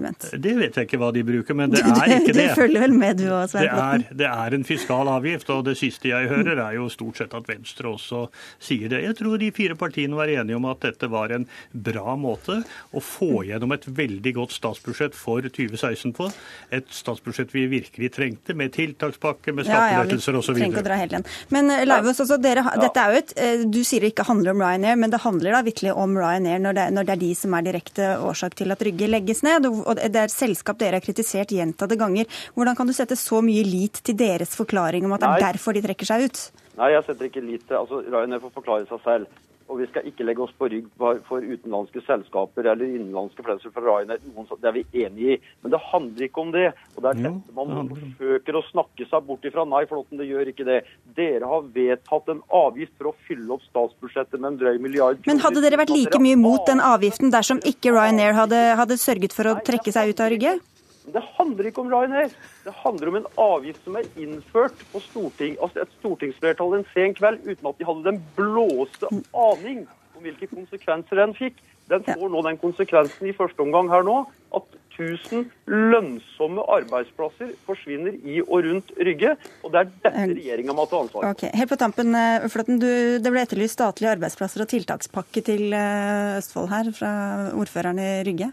Det 0.44 0.54
vet 0.58 0.78
jeg 0.80 0.88
ikke 0.88 1.00
hva 1.02 1.12
de 1.16 1.24
bruker, 1.28 1.58
men 1.58 1.74
det 1.74 1.82
er 1.86 2.16
ikke 2.20 2.34
Du 2.34 2.40
det. 2.40 2.48
følger 2.58 2.86
vel 2.86 2.96
med 2.98 3.18
du 3.22 3.28
òg, 3.30 3.46
Det 3.48 3.52
Svein 3.52 4.04
er, 4.04 4.06
det 4.24 4.30
er 4.30 4.58
en 4.58 4.66
fiskal 4.68 5.12
avgift, 5.12 5.50
og 5.54 5.66
det 5.68 5.78
siste 5.80 6.10
jeg 6.12 6.30
hører 6.32 6.62
er 6.68 6.78
jo 6.78 6.90
stort 6.94 7.22
sett 7.22 7.34
at 7.38 7.48
Venstre 7.50 7.92
også 7.94 8.26
sier 8.64 8.90
det. 8.92 9.04
Jeg 9.06 9.18
tror 9.20 9.38
de 9.42 9.52
fire 9.56 9.78
partiene 9.80 10.18
var 10.18 10.32
enige 10.32 10.58
om 10.58 10.66
at 10.72 10.82
dette 10.86 11.10
var 11.12 11.34
en 11.36 11.48
bra 11.74 12.16
måte 12.20 12.60
å 12.94 13.04
få 13.04 13.44
gjennom 13.48 13.74
et 13.76 13.86
veldig 13.88 14.34
godt 14.40 14.56
statsbudsjett 14.56 15.16
for 15.18 15.42
2016 15.46 16.14
på. 16.18 16.30
Et 16.74 16.88
statsbudsjett 16.94 17.54
vi 17.54 17.66
virkelig 17.72 18.12
trengte, 18.18 18.56
med 18.58 18.74
tiltakspakke, 18.76 19.54
med 19.54 19.68
skattelettelser 19.68 20.38
osv. 20.40 20.58
Ja, 20.60 20.70
ja. 21.10 21.22
Men 21.54 21.72
Leivås, 21.88 22.20
altså, 22.24 22.38
dere, 22.42 22.64
ja. 22.66 22.76
dette 22.82 23.02
er 23.04 23.14
jo 23.14 23.22
et, 23.24 23.34
eh, 23.38 23.64
du 23.70 23.82
sier 23.86 24.04
det 24.04 24.14
ikke 24.14 24.26
handler 24.28 24.54
om 24.54 24.62
Ryanair, 24.64 24.98
men 25.00 25.14
det 25.14 25.22
handler 25.24 25.58
da 25.58 25.62
virkelig 25.66 25.94
om 25.94 26.18
Ryanair 26.18 26.62
når 26.64 26.78
det, 26.80 26.86
når 26.98 27.08
det 27.10 27.16
er 27.16 27.22
de 27.24 27.32
som 27.38 27.54
er 27.58 27.66
direkte 27.68 28.10
årsak 28.24 28.56
til 28.60 28.74
at 28.74 28.82
Rygge 28.86 29.10
legges 29.10 29.44
ned. 29.46 29.68
Og 29.70 29.83
og 29.86 30.02
det 30.02 30.24
er 30.24 30.34
selskap 30.34 30.80
dere 30.82 31.00
har 31.00 31.06
kritisert 31.06 31.54
gjentatte 31.54 31.98
ganger. 32.00 32.30
Hvordan 32.56 32.78
kan 32.78 32.90
du 32.90 32.96
sette 32.96 33.18
så 33.20 33.42
mye 33.46 33.64
lit 33.68 34.02
til 34.04 34.18
deres 34.20 34.56
forklaring 34.58 35.08
om 35.08 35.16
at 35.16 35.24
det 35.24 35.32
er 35.32 35.48
derfor 35.52 35.76
de 35.76 35.84
trekker 35.86 36.10
seg 36.10 36.28
ut? 36.28 36.44
Nei, 36.80 36.94
jeg 36.96 37.06
setter 37.08 37.30
ikke 37.30 37.44
lit 37.46 37.66
til 37.70 37.78
altså 37.78 38.02
Ryanair 38.02 38.42
får 38.44 38.56
forklare 38.58 38.88
seg 38.90 39.04
selv. 39.06 39.42
Og 39.74 39.80
vi 39.82 39.88
skal 39.90 40.06
ikke 40.06 40.26
legge 40.28 40.44
oss 40.46 40.54
på 40.54 40.68
rygg 40.70 40.90
for 41.00 41.42
utenlandske 41.42 42.04
selskaper 42.06 42.68
eller 42.70 42.86
innenlandske 42.86 43.42
flensel 43.46 43.74
fra 43.74 43.82
Ryanair. 43.82 44.22
Det 44.22 44.70
er 44.70 44.76
vi 44.76 44.84
enig 45.02 45.30
i. 45.34 45.38
Men 45.64 45.74
det 45.74 45.80
handler 45.88 46.28
ikke 46.28 46.44
om 46.44 46.52
det. 46.54 46.68
Og 46.94 47.00
det 47.02 47.10
er 47.10 47.22
dette 47.24 47.56
man 47.58 47.72
det 47.74 47.98
forsøker 48.04 48.60
å 48.60 48.64
snakke 48.68 49.08
seg 49.10 49.26
bort 49.26 49.48
ifra. 49.50 49.66
Nei, 49.66 49.82
Flåtten, 49.90 50.20
det 50.22 50.30
gjør 50.30 50.52
ikke 50.54 50.68
det. 50.68 50.84
Dere 51.18 51.50
har 51.50 51.66
vedtatt 51.74 52.30
en 52.36 52.44
avgift 52.54 52.94
for 53.00 53.10
å 53.10 53.16
fylle 53.26 53.50
opp 53.58 53.66
statsbudsjettet 53.66 54.38
med 54.38 54.52
en 54.52 54.60
drøy 54.62 54.78
milliard 54.84 55.26
Men 55.26 55.42
hadde 55.42 55.64
dere 55.66 55.82
vært 55.82 55.96
like 55.96 56.22
mye 56.22 56.38
mot 56.38 56.62
den 56.70 56.84
avgiften 56.84 57.34
dersom 57.34 57.64
ikke 57.66 57.96
Ryanair 57.96 58.38
hadde, 58.38 58.62
hadde 58.78 59.02
sørget 59.02 59.34
for 59.34 59.50
å 59.50 59.58
trekke 59.66 59.96
seg 59.96 60.14
ut 60.14 60.22
av 60.22 60.32
Rygge? 60.36 60.60
Det 61.12 61.24
handler 61.36 61.68
ikke 61.68 61.84
om 61.84 61.90
Ryanair. 61.92 62.32
Det 62.64 62.74
handler 62.84 63.12
om 63.12 63.18
en 63.20 63.28
avgift 63.42 63.84
som 63.84 63.98
er 64.00 64.08
innført 64.20 64.86
på 64.94 65.02
storting, 65.10 65.58
altså 65.60 65.84
et 65.84 65.98
stortingsflertall 66.00 66.78
en 66.78 66.88
sen 66.94 67.16
kveld 67.18 67.44
uten 67.44 67.68
at 67.68 67.80
de 67.80 67.88
hadde 67.90 68.08
den 68.08 68.22
blåste 68.38 69.10
aning 69.36 69.84
om 70.16 70.24
hvilke 70.24 70.48
konsekvenser 70.54 71.20
den 71.20 71.36
fikk. 71.36 71.60
Den 71.92 72.06
får 72.08 72.30
nå 72.32 72.42
den 72.46 72.60
konsekvensen 72.62 73.28
i 73.28 73.36
første 73.36 73.60
omgang 73.66 73.92
her 73.92 74.06
nå 74.08 74.22
at 74.58 74.80
1000 74.94 75.48
lønnsomme 75.66 76.64
arbeidsplasser 76.76 77.54
forsvinner 77.66 78.16
i 78.28 78.40
og 78.44 78.66
rundt 78.66 78.92
Rygge. 79.00 79.34
Og 79.64 79.74
det 79.74 79.80
er 79.80 79.90
dette 79.90 80.26
regjeringa 80.34 80.76
må 80.76 80.86
ta 80.90 81.00
ansvar 81.02 81.24
for. 81.24 81.30
Okay. 81.34 81.52
Helt 81.58 81.72
på 81.72 81.80
tampen, 81.80 82.14
eh, 82.18 82.46
Flåtten. 82.52 82.80
Du, 82.82 82.90
det 83.24 83.32
ble 83.32 83.44
etterlyst 83.44 83.78
statlige 83.78 84.14
arbeidsplasser 84.18 84.66
og 84.66 84.70
tiltakspakke 84.72 85.44
til 85.46 85.74
eh, 85.74 86.38
Østfold 86.40 86.70
her 86.74 86.92
fra 86.96 87.14
ordføreren 87.58 88.02
i 88.02 88.10
Rygge. 88.28 88.52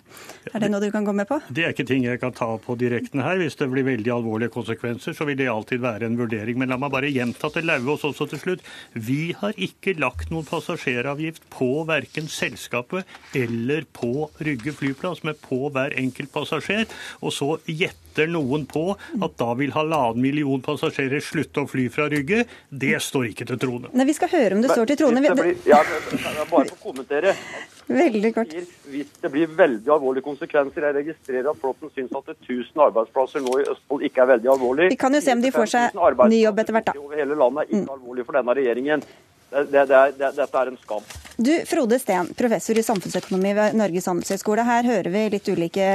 Er 0.53 0.65
det 0.65 0.71
noe 0.73 0.83
du 0.83 0.91
kan 0.95 1.07
gå 1.07 1.15
med 1.17 1.29
på? 1.29 1.41
Det 1.51 1.67
er 1.67 1.75
ikke 1.75 1.89
ting 1.89 2.07
jeg 2.07 2.23
kan 2.23 2.35
ta 2.37 2.49
på 2.63 2.77
direkten 2.81 3.25
her. 3.25 3.41
Hvis 3.41 3.59
det 3.61 3.71
blir 3.73 3.89
veldig 3.89 4.15
alvorlige 4.15 4.55
konsekvenser, 4.55 5.17
så 5.17 5.29
vil 5.29 5.39
det 5.41 5.51
alltid 5.53 5.83
være 5.85 6.09
en 6.09 6.19
vurdering. 6.21 6.61
Men 6.61 6.73
la 6.73 6.81
meg 6.81 6.95
bare 6.95 7.13
gjenta 7.13 7.53
til 7.53 7.69
Lauvås 7.69 8.07
også 8.09 8.31
til 8.33 8.45
slutt. 8.45 8.65
Vi 8.95 9.35
har 9.41 9.57
ikke 9.61 9.99
lagt 10.01 10.33
noen 10.33 10.49
passasjeravgift 10.49 11.45
på 11.53 11.85
verken 11.91 12.31
selskapet 12.31 13.09
eller 13.37 13.85
på 13.93 14.31
Rygge 14.41 14.73
flyplass, 14.77 15.25
men 15.27 15.37
på 15.43 15.69
hver 15.75 15.90
enkelt 15.99 16.33
passasjer. 16.35 16.87
Og 17.25 17.35
så 17.35 17.57
gjetter 17.67 18.31
noen 18.31 18.67
på 18.71 18.85
at 18.95 19.37
da 19.41 19.51
vil 19.59 19.73
halvannen 19.75 20.21
million 20.23 20.63
passasjerer 20.65 21.23
slutte 21.25 21.65
å 21.65 21.71
fly 21.71 21.89
fra 21.93 22.09
Rygge. 22.13 22.45
Det 22.69 22.95
står 23.03 23.31
ikke 23.31 23.49
til 23.51 23.61
troende. 23.63 23.93
Nei, 23.97 24.07
Vi 24.11 24.17
skal 24.19 24.33
høre 24.33 24.59
om 24.59 24.65
det 24.65 24.73
står 24.73 24.93
til 24.93 25.01
troende. 25.03 25.35
Blir, 25.41 25.57
ja, 25.69 25.83
bare 25.83 26.49
for 26.51 26.75
å 26.77 26.81
kommentere. 26.83 27.37
Veldig 27.91 28.31
kort. 28.35 28.53
Hvis 28.91 29.09
det 29.19 29.31
blir 29.33 29.49
veldig 29.51 29.91
alvorlige 29.91 30.23
konsekvenser 30.23 30.85
Jeg 30.87 30.95
registrerer 30.95 31.49
at 31.51 31.59
Flåtten 31.59 31.91
syns 31.91 32.13
at 32.15 32.29
1000 32.37 32.85
arbeidsplasser 32.85 33.43
nå 33.43 33.57
i 33.59 33.65
Østfold 33.73 34.05
ikke 34.07 34.23
er 34.23 34.29
veldig 34.37 34.53
alvorlig. 34.53 34.91
Vi 34.95 34.99
kan 35.01 35.15
jo 35.15 35.23
se 35.25 35.35
om 35.35 35.43
de 35.43 35.51
får 35.55 35.73
seg 35.73 35.99
ny 36.31 36.39
jobb 36.45 36.63
etter 36.63 36.77
hvert, 36.77 36.93
da. 36.93 36.95
Mm. 36.95 37.03
Over 37.09 37.23
hele 37.23 37.39
landet 37.41 37.65
er 37.65 37.81
ikke 37.81 37.97
alvorlig 37.97 38.27
for 38.29 38.39
denne 38.39 38.57
regjeringen. 38.61 39.03
Det, 39.51 39.65
det, 39.73 39.85
det 39.91 39.97
er, 39.99 40.13
det, 40.19 40.33
dette 40.37 40.61
er 40.63 40.71
en 40.71 40.79
skam. 40.83 41.07
Du, 41.41 41.53
Frode 41.67 41.97
Steen, 41.99 42.29
professor 42.37 42.79
i 42.79 42.85
samfunnsøkonomi 42.85 43.55
ved 43.57 43.77
Norges 43.81 44.07
handelshøyskole. 44.11 44.65
Her 44.69 44.85
hører 44.87 45.11
vi 45.15 45.23
litt 45.33 45.49
ulike 45.49 45.87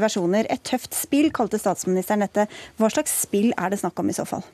versjoner. 0.00 0.48
Et 0.50 0.62
tøft 0.66 0.96
spill, 0.96 1.28
kalte 1.34 1.60
statsministeren 1.60 2.24
dette. 2.24 2.48
Hva 2.80 2.88
slags 2.92 3.12
spill 3.26 3.52
er 3.56 3.74
det 3.74 3.82
snakk 3.82 4.00
om 4.02 4.08
i 4.10 4.16
så 4.16 4.24
fall? 4.28 4.46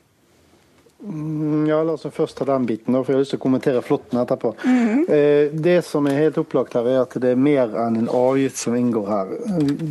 Mm, 1.05 1.65
Ja, 1.67 1.81
La 1.83 1.93
oss 1.93 2.05
først 2.11 2.37
ta 2.37 2.45
den 2.47 2.65
biten, 2.65 2.93
for 2.95 3.11
jeg 3.11 3.17
har 3.17 3.23
lyst 3.23 3.33
til 3.35 3.39
å 3.39 3.45
kommentere 3.45 3.81
flåtten 3.85 4.19
etterpå. 4.21 4.53
Eh, 4.65 5.49
Det 5.53 5.79
som 5.85 6.07
er 6.07 6.19
helt 6.19 6.37
opplagt 6.41 6.73
her, 6.73 6.87
er 6.87 7.01
at 7.01 7.13
det 7.21 7.31
er 7.33 7.35
mer 7.39 7.67
enn 7.85 7.97
en 8.03 8.09
avgift 8.09 8.57
som 8.57 8.75
inngår 8.75 9.07
her. 9.09 9.33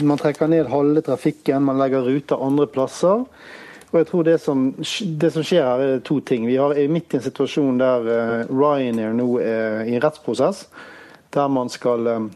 Man 0.02 0.18
trekker 0.18 0.48
ned 0.48 0.70
halve 0.72 1.02
trafikken, 1.02 1.62
man 1.62 1.78
legger 1.78 2.02
ruter 2.06 2.40
andre 2.42 2.66
plasser. 2.66 3.24
Og 3.94 4.00
jeg 4.00 4.08
tror 4.10 4.24
det 4.26 4.40
som, 4.42 4.64
det 5.22 5.30
som 5.30 5.44
skjer 5.46 5.62
her, 5.62 5.82
er 5.86 6.00
to 6.02 6.18
ting. 6.26 6.48
Vi 6.50 6.58
er 6.58 6.90
midt 6.90 7.14
i 7.14 7.20
en 7.20 7.28
situasjon 7.28 7.78
der 7.78 8.08
eh, 8.10 8.48
Ryanair 8.50 9.14
nå 9.14 9.28
er 9.38 9.84
i 9.86 9.94
en 9.94 10.02
rettsprosess, 10.02 10.66
der 11.34 11.52
man 11.54 11.70
skal 11.70 12.10
eh, 12.10 12.26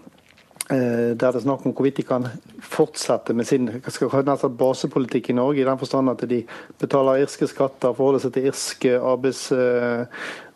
Eh, 0.68 1.16
der 1.16 1.32
det 1.32 1.38
er 1.38 1.40
snakk 1.40 1.62
om 1.64 1.72
hvorvidt 1.72 1.96
de 1.96 2.02
kan 2.04 2.26
fortsette 2.60 3.32
med 3.32 3.46
sin 3.48 3.70
basepolitikk 4.58 5.30
i 5.30 5.32
Norge, 5.32 5.62
i 5.62 5.64
den 5.64 5.78
forstand 5.80 6.10
at 6.10 6.28
de 6.28 6.42
betaler 6.78 7.22
irske 7.22 7.46
skatter, 7.48 7.94
forholder 7.96 8.20
seg 8.20 8.34
til 8.34 8.48
irske 8.50 8.92
arbeids, 9.00 9.46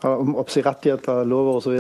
rettigheter, 0.05 1.25
lover 1.25 1.57
osv. 1.57 1.79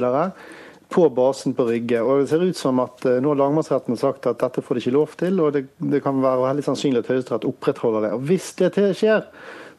på 0.93 1.07
basen 1.15 1.57
på 1.57 1.67
Rygge. 1.71 2.03
Og 2.05 2.23
Det 2.23 2.29
ser 2.31 2.45
ut 2.45 2.59
som 2.59 2.83
at 2.85 3.07
eh, 3.09 3.19
nå 3.23 3.33
har 3.33 3.41
lagmannsretten 3.41 3.99
sagt 4.01 4.29
at 4.31 4.43
dette 4.43 4.65
får 4.65 4.79
de 4.79 4.85
ikke 4.85 4.99
lov 4.99 5.17
til, 5.19 5.41
og 5.41 5.57
det, 5.57 5.67
det 5.81 6.03
kan 6.05 6.21
være 6.23 6.45
veldig 6.45 6.69
sannsynlig 6.69 7.03
at 7.03 7.11
Høyesterett 7.13 7.49
opprettholder 7.49 8.07
det. 8.07 8.15
Og 8.17 8.31
Hvis 8.31 8.53
det 8.61 8.73
skjer, 8.99 9.27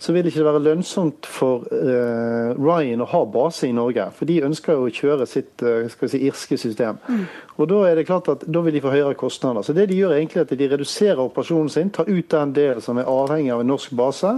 så 0.04 0.12
vil 0.12 0.26
det 0.26 0.34
ikke 0.34 0.44
være 0.44 0.60
lønnsomt 0.66 1.28
for 1.30 1.64
uh, 1.72 2.50
Ryan 2.58 3.06
å 3.06 3.08
ha 3.08 3.22
base 3.30 3.70
i 3.70 3.76
Norge. 3.76 4.10
For 4.18 4.28
de 4.28 4.42
ønsker 4.44 4.76
jo 4.76 4.90
å 4.90 4.92
kjøre 4.92 5.28
sitt 5.30 5.64
uh, 5.64 5.86
skal 5.92 6.08
vi 6.08 6.12
si, 6.12 6.22
irske 6.28 6.58
system. 6.60 7.00
Og 7.56 7.70
Da 7.72 7.80
er 7.88 7.96
det 7.96 8.08
klart 8.10 8.28
at 8.34 8.44
da 8.44 8.64
vil 8.66 8.76
de 8.76 8.82
få 8.84 8.92
høyere 8.92 9.16
kostnader. 9.16 9.64
Så 9.64 9.76
det 9.78 9.88
De 9.92 10.02
gjør 10.02 10.18
egentlig 10.18 10.42
er 10.42 10.50
at 10.50 10.60
de 10.60 10.70
reduserer 10.74 11.24
operasjonen 11.24 11.72
sin, 11.72 11.94
tar 11.94 12.10
ut 12.10 12.30
den 12.36 12.56
delen 12.58 12.84
som 12.84 13.00
er 13.00 13.08
avhengig 13.08 13.54
av 13.54 13.64
en 13.64 13.72
norsk 13.72 13.96
base. 13.96 14.34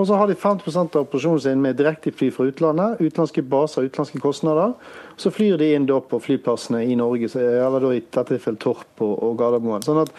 Og 0.00 0.06
så 0.08 0.16
har 0.16 0.26
de 0.26 0.34
50% 0.34 0.96
av 0.96 1.02
operasjonen 1.04 1.40
sin 1.44 1.60
med 1.60 1.76
direktefly 1.76 2.30
fra 2.32 2.46
utlandet. 2.48 3.00
Utenlandske 3.04 3.42
baser, 3.44 3.84
utenlandske 3.90 4.20
kostnader. 4.24 4.72
Så 5.20 5.30
flyr 5.30 5.58
de 5.60 5.74
inn 5.76 5.84
da 5.86 5.98
på 6.00 6.20
flyplassene 6.22 6.80
i 6.88 6.94
Norge, 6.96 7.28
så- 7.28 7.38
eller 7.40 7.80
da 7.80 7.90
i 7.92 8.00
dette 8.00 8.24
tilfellet 8.30 8.58
Torp 8.58 9.00
og, 9.04 9.22
og 9.22 9.36
Gardermoen. 9.38 9.82
Sånn 9.84 10.00
at 10.00 10.10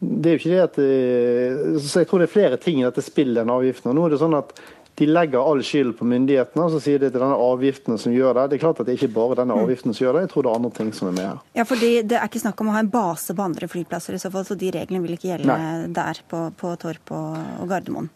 det 0.00 0.26
er 0.32 0.38
jo 0.38 0.40
ikke 0.40 0.54
det 0.56 0.62
at 0.64 0.78
eh, 0.78 1.78
Så 1.78 2.00
jeg 2.00 2.08
tror 2.08 2.18
det 2.18 2.28
er 2.30 2.32
flere 2.40 2.56
ting 2.58 2.80
i 2.80 2.86
dette 2.88 3.02
spillet 3.04 3.42
enn 3.44 3.52
avgiften. 3.52 3.90
Og 3.92 3.94
nå 3.96 4.06
er 4.06 4.10
det 4.16 4.18
sånn 4.24 4.38
at 4.38 4.56
de 4.96 5.06
legger 5.06 5.40
all 5.40 5.60
skyld 5.64 5.94
på 5.96 6.04
myndighetene 6.04 6.64
og 6.66 6.70
så 6.74 6.80
sier 6.80 6.98
de 7.00 7.06
at 7.06 7.12
det 7.14 7.20
er 7.20 7.24
denne 7.24 7.38
avgiften 7.40 7.98
som 7.98 8.12
gjør 8.12 8.34
det. 8.34 8.50
Det 8.50 8.56
er 8.58 8.64
klart 8.66 8.80
at 8.80 8.86
det 8.86 8.92
er 8.92 9.06
ikke 9.06 9.14
bare 9.14 9.36
denne 9.36 9.54
Mm. 9.56 9.62
avgiften 9.64 9.94
som 9.94 10.04
gjør 10.06 10.12
det, 10.12 10.20
jeg 10.24 10.30
tror 10.32 10.42
det 10.42 10.50
er 10.52 10.56
andre 10.56 10.70
ting 10.76 10.92
som 10.92 11.08
er 11.08 11.12
med 11.12 11.26
her. 11.28 11.38
Ja, 11.54 11.64
fordi 11.64 12.02
Det 12.08 12.12
er 12.18 12.26
ikke 12.28 12.42
snakk 12.42 12.60
om 12.60 12.68
å 12.68 12.72
ha 12.72 12.78
en 12.80 12.90
base 12.90 13.32
på 13.34 13.42
andre 13.44 13.68
flyplasser, 13.68 14.12
i 14.14 14.18
så 14.20 14.30
fall, 14.32 14.44
så 14.44 14.56
de 14.58 14.70
reglene 14.70 15.00
vil 15.02 15.16
ikke 15.16 15.30
gjelde 15.32 15.46
Nei. 15.46 15.86
der 15.92 16.14
på, 16.28 16.52
på 16.56 16.76
Torp 16.78 17.10
og, 17.10 17.36
og 17.62 17.68
Gardermoen. 17.68 18.10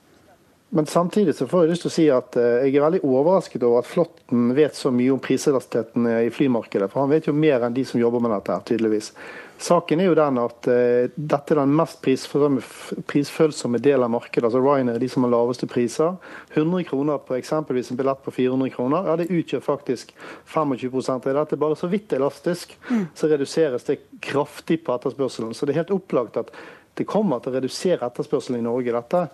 Men 0.77 0.87
samtidig 0.87 1.35
så 1.35 1.47
får 1.49 1.63
jeg 1.65 1.71
lyst 1.71 1.87
til 1.87 1.89
å 1.89 1.95
si 1.95 2.05
at 2.13 2.37
eh, 2.37 2.67
jeg 2.67 2.77
er 2.77 2.85
veldig 2.85 3.01
overrasket 3.09 3.63
over 3.65 3.81
at 3.81 3.89
Flåtten 3.89 4.51
vet 4.59 4.77
så 4.77 4.93
mye 4.93 5.15
om 5.15 5.23
priselasticiteten 5.25 6.05
i 6.27 6.29
flymarkedet. 6.29 6.91
For 6.93 7.01
han 7.01 7.15
vet 7.15 7.31
jo 7.31 7.33
mer 7.33 7.65
enn 7.65 7.77
de 7.77 7.85
som 7.89 8.03
jobber 8.03 8.21
med 8.21 8.35
dette, 8.35 8.59
tydeligvis. 8.69 9.09
Saken 9.57 10.03
er 10.03 10.11
jo 10.11 10.17
den 10.19 10.37
at 10.37 10.69
eh, 10.69 11.09
dette 11.17 11.55
er 11.55 11.63
den 11.63 11.73
mest 11.79 12.03
prisfølsomme, 12.05 12.61
prisfølsomme 13.09 13.81
delen 13.81 14.05
av 14.05 14.13
markedet. 14.13 14.45
altså 14.51 14.61
Ryanair 14.61 14.99
er 14.99 15.01
de 15.01 15.09
som 15.09 15.25
har 15.25 15.33
laveste 15.33 15.69
priser. 15.71 16.19
100 16.53 16.85
kroner 16.91 17.23
på 17.25 17.39
eksempelvis 17.39 17.89
en 17.91 17.97
billett 17.97 18.21
på 18.25 18.35
400 18.37 18.75
kroner, 18.77 19.09
ja 19.09 19.17
det 19.17 19.31
utgjør 19.33 19.65
faktisk 19.65 20.13
25% 20.53 21.31
av 21.31 21.41
dette. 21.41 21.61
Bare 21.61 21.79
så 21.81 21.89
vidt 21.89 22.13
elastisk, 22.13 22.77
så 23.17 23.33
reduseres 23.33 23.89
det 23.89 24.03
kraftig 24.21 24.83
på 24.85 24.93
etterspørselen. 24.93 25.57
Så 25.57 25.65
det 25.65 25.73
er 25.73 25.85
helt 25.87 25.97
opplagt 25.97 26.37
at 26.37 26.53
det 26.97 27.05
kommer 27.05 27.43
til 27.43 27.53
å 27.53 27.59
redusere 27.59 28.07
etterspørselen 28.09 28.63
i 28.63 28.65
Norge, 28.65 28.95
dette. 28.95 29.27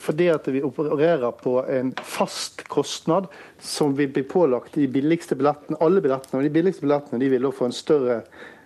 Fordi 0.00 0.28
at 0.32 0.46
vi 0.48 0.62
opererer 0.64 1.34
på 1.36 1.58
en 1.68 1.90
fast 2.00 2.62
kostnad 2.72 3.28
som 3.60 3.92
vil 3.98 4.08
bli 4.14 4.24
pålagt 4.24 4.78
de 4.78 4.86
billigste 4.88 5.36
billettene. 5.36 5.76
Alle 5.84 6.00
billettene. 6.00 6.40
Og 6.40 6.48
de 6.48 6.54
billigste 6.54 6.86
billettene 6.86 7.20
de 7.20 7.28
vil 7.32 7.44
da 7.44 7.50
få 7.52 7.68
en 7.68 7.76
større, 7.76 8.22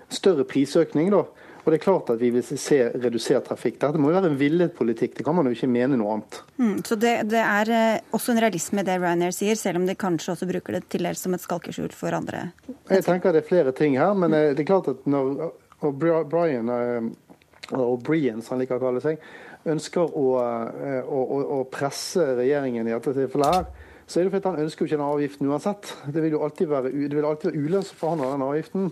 større 0.07 0.47
prisøkning. 0.47 1.11
da. 1.11 1.25
Og 1.65 1.73
det 1.73 1.79
er 1.79 1.85
klart 1.87 2.11
at 2.13 2.21
vi 2.21 2.29
vil 2.31 2.45
se 2.45 2.79
redusert 2.93 3.47
trafikk. 3.49 3.79
Dette 3.81 3.99
må 3.99 4.11
jo 4.13 4.19
være 4.19 4.31
en 4.31 4.39
villet 4.39 4.75
politikk. 4.77 5.17
Det 5.17 5.25
kan 5.27 5.35
man 5.35 5.49
jo 5.49 5.57
ikke 5.57 5.71
mene 5.73 5.97
noe 5.97 6.19
annet. 6.19 6.41
Mm, 6.61 6.77
så 6.85 6.99
det, 7.01 7.15
det 7.33 7.41
er 7.41 7.73
eh, 7.73 8.03
også 8.15 8.35
en 8.35 8.43
realisme 8.45 8.85
i 8.85 8.87
det 8.87 8.99
Ryanair 9.01 9.33
sier, 9.35 9.57
selv 9.59 9.81
om 9.81 9.89
de 9.89 9.97
kanskje 9.99 10.35
også 10.35 10.49
bruker 10.51 10.77
det 10.77 10.85
til 10.93 11.09
dels 11.09 11.25
som 11.25 11.35
et 11.35 11.43
skalkeskjul 11.43 11.91
for 11.97 12.15
andre. 12.15 12.51
Jeg 12.93 13.07
tenker 13.09 13.33
det 13.33 13.43
er 13.43 13.49
flere 13.49 13.75
ting 13.77 13.97
her, 13.99 14.13
men 14.13 14.37
eh, 14.37 14.53
det 14.53 14.67
er 14.67 14.71
klart 14.75 14.93
at 14.93 15.09
når 15.09 15.49
Brian 16.29 16.69
eh, 16.69 17.09
og 17.73 18.03
Brian, 18.05 18.43
som 18.43 18.55
han 18.55 18.65
liker 18.65 18.79
å 18.79 18.85
kalle 18.85 19.03
seg, 19.05 19.25
ønsker 19.65 20.05
eh, 20.05 21.01
å, 21.09 21.25
å, 21.25 21.41
å 21.59 21.65
presse 21.73 22.35
regjeringen 22.37 22.87
i 22.87 22.93
dette 22.93 23.17
tilfellet 23.17 23.57
her, 23.57 23.91
så 24.05 24.21
er 24.21 24.27
det 24.27 24.35
fordi 24.35 24.51
han 24.51 24.65
ønsker 24.67 24.85
jo 24.85 24.89
ikke 24.91 24.99
den 24.99 25.07
avgiften 25.07 25.49
uansett. 25.49 25.93
Det 26.13 26.21
vil 26.21 26.35
jo 26.37 26.43
alltid 26.45 26.69
være, 26.69 26.91
det 26.93 27.17
være 27.17 27.55
ulønnsomt 27.57 27.97
for 27.97 28.13
han 28.13 28.21
å 28.21 28.27
ha 28.29 28.35
den 28.35 28.45
avgiften. 28.45 28.91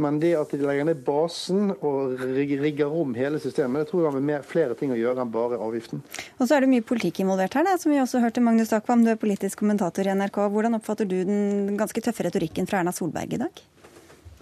Men 0.00 0.16
det 0.18 0.32
at 0.34 0.50
de 0.50 0.58
legger 0.58 0.88
ned 0.88 1.04
basen 1.06 1.68
og 1.76 2.16
rigger 2.34 2.90
om 2.90 3.12
hele 3.14 3.38
systemet, 3.42 3.84
det 3.84 3.92
tror 3.92 4.02
jeg 4.02 4.14
har 4.14 4.24
med 4.30 4.48
flere 4.48 4.74
ting 4.78 4.90
å 4.90 4.98
gjøre 4.98 5.22
enn 5.22 5.34
bare 5.34 5.60
avgiften. 5.62 6.00
Og 6.40 6.48
så 6.48 6.56
er 6.56 6.64
det 6.64 6.70
mye 6.72 6.86
politikk 6.86 7.20
involvert 7.22 7.54
her, 7.54 7.68
da, 7.68 7.76
som 7.78 7.94
vi 7.94 8.00
også 8.02 8.24
hørte 8.24 8.42
Magnus 8.42 8.72
Takvam, 8.72 9.04
du 9.06 9.12
er 9.12 9.20
politisk 9.20 9.60
kommentator 9.62 10.08
i 10.08 10.16
NRK. 10.16 10.40
Hvordan 10.56 10.80
oppfatter 10.80 11.06
du 11.06 11.20
den 11.28 11.78
ganske 11.78 12.02
tøffe 12.02 12.26
retorikken 12.26 12.66
fra 12.66 12.80
Erna 12.80 12.96
Solberg 12.96 13.36
i 13.36 13.42
dag? 13.44 13.62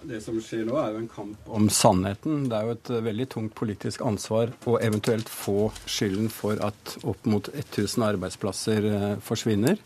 Det 0.03 0.19
som 0.23 0.35
skjer 0.43 0.65
nå, 0.67 0.75
er 0.79 0.91
jo 0.91 0.99
en 0.99 1.11
kamp 1.11 1.51
om 1.55 1.69
sannheten. 1.71 2.47
Det 2.51 2.57
er 2.57 2.67
jo 2.67 2.75
et 2.75 2.89
eh, 2.91 3.03
veldig 3.05 3.27
tungt 3.31 3.53
politisk 3.55 4.03
ansvar 4.03 4.51
å 4.67 4.75
eventuelt 4.83 5.29
få 5.31 5.69
skylden 5.87 6.27
for 6.33 6.59
at 6.65 6.97
opp 7.07 7.23
mot 7.29 7.47
1000 7.53 8.03
arbeidsplasser 8.09 8.89
eh, 8.89 9.07
forsvinner. 9.23 9.79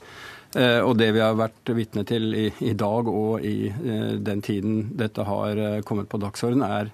Eh, 0.58 0.80
Og 0.82 0.96
det 0.98 1.12
vi 1.14 1.22
har 1.22 1.38
vært 1.38 1.70
vitne 1.78 2.06
til 2.10 2.34
i, 2.34 2.48
i 2.66 2.74
dag 2.74 3.12
og 3.12 3.46
i 3.46 3.70
den 4.18 4.42
tiden 4.42 4.96
dette 4.98 5.28
har 5.28 5.84
kommet 5.86 6.10
på 6.10 6.22
dagsorden, 6.24 6.66
er 6.66 6.90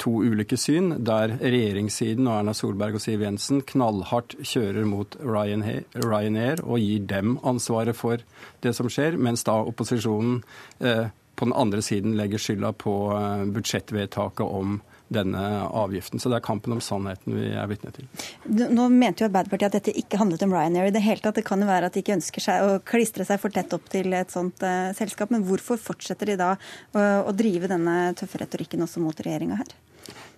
to 0.00 0.12
ulike 0.24 0.56
syn, 0.56 0.94
der 1.04 1.34
regjeringssiden 1.42 2.28
og 2.28 2.38
Erna 2.38 2.54
Solberg 2.56 2.96
og 2.96 3.02
Siv 3.04 3.20
Jensen 3.24 3.60
knallhardt 3.68 4.36
kjører 4.40 4.86
mot 4.88 5.16
Ryanair 5.20 6.62
og 6.64 6.78
gir 6.80 7.04
dem 7.10 7.36
ansvaret 7.44 7.98
for 7.98 8.22
det 8.64 8.72
som 8.78 8.88
skjer, 8.88 9.18
mens 9.20 9.44
da 9.44 9.58
opposisjonen 9.60 10.40
eh, 10.80 11.10
på 11.34 11.48
den 11.48 11.54
andre 11.56 11.82
siden 11.82 12.16
legger 12.18 12.42
skylda 12.42 12.72
på 12.78 12.94
eh, 13.16 13.44
budsjettvedtaket 13.54 14.46
om 14.46 14.80
denne 15.14 15.40
avgiften. 15.68 16.20
Så 16.20 16.30
det 16.32 16.38
er 16.38 16.44
kampen 16.46 16.72
om 16.74 16.80
sannheten 16.82 17.36
vi 17.36 17.50
er 17.52 17.68
vitne 17.70 17.92
til. 17.94 18.06
Nå 18.48 18.88
mente 18.92 19.22
jo 19.22 19.28
Arbeiderpartiet 19.28 19.68
at 19.68 19.78
dette 19.78 19.96
ikke 20.00 20.18
handlet 20.20 20.42
om 20.46 20.54
Ryanair 20.54 20.88
i 20.88 20.94
det 20.94 21.04
hele 21.04 21.22
tatt. 21.22 21.36
Det 21.38 21.46
kan 21.46 21.60
jo 21.60 21.68
være 21.68 21.90
at 21.90 21.96
de 21.96 22.02
ikke 22.02 22.16
ønsker 22.16 22.44
seg 22.44 22.64
å 22.64 22.78
klistre 22.88 23.26
seg 23.28 23.40
for 23.42 23.54
tett 23.54 23.72
opp 23.76 23.86
til 23.92 24.16
et 24.16 24.32
sånt 24.34 24.64
uh, 24.64 24.90
selskap. 24.96 25.32
Men 25.34 25.44
hvorfor 25.46 25.80
fortsetter 25.80 26.32
de 26.32 26.38
da 26.40 26.54
å, 26.56 27.04
å 27.28 27.36
drive 27.36 27.70
denne 27.70 28.14
tøffe 28.18 28.40
retorikken 28.42 28.86
også 28.86 29.04
mot 29.04 29.20
regjeringa 29.26 29.60
her? 29.60 29.74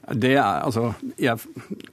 Det 0.06 0.36
er 0.36 0.60
altså 0.62 0.92
jeg, 1.18 1.38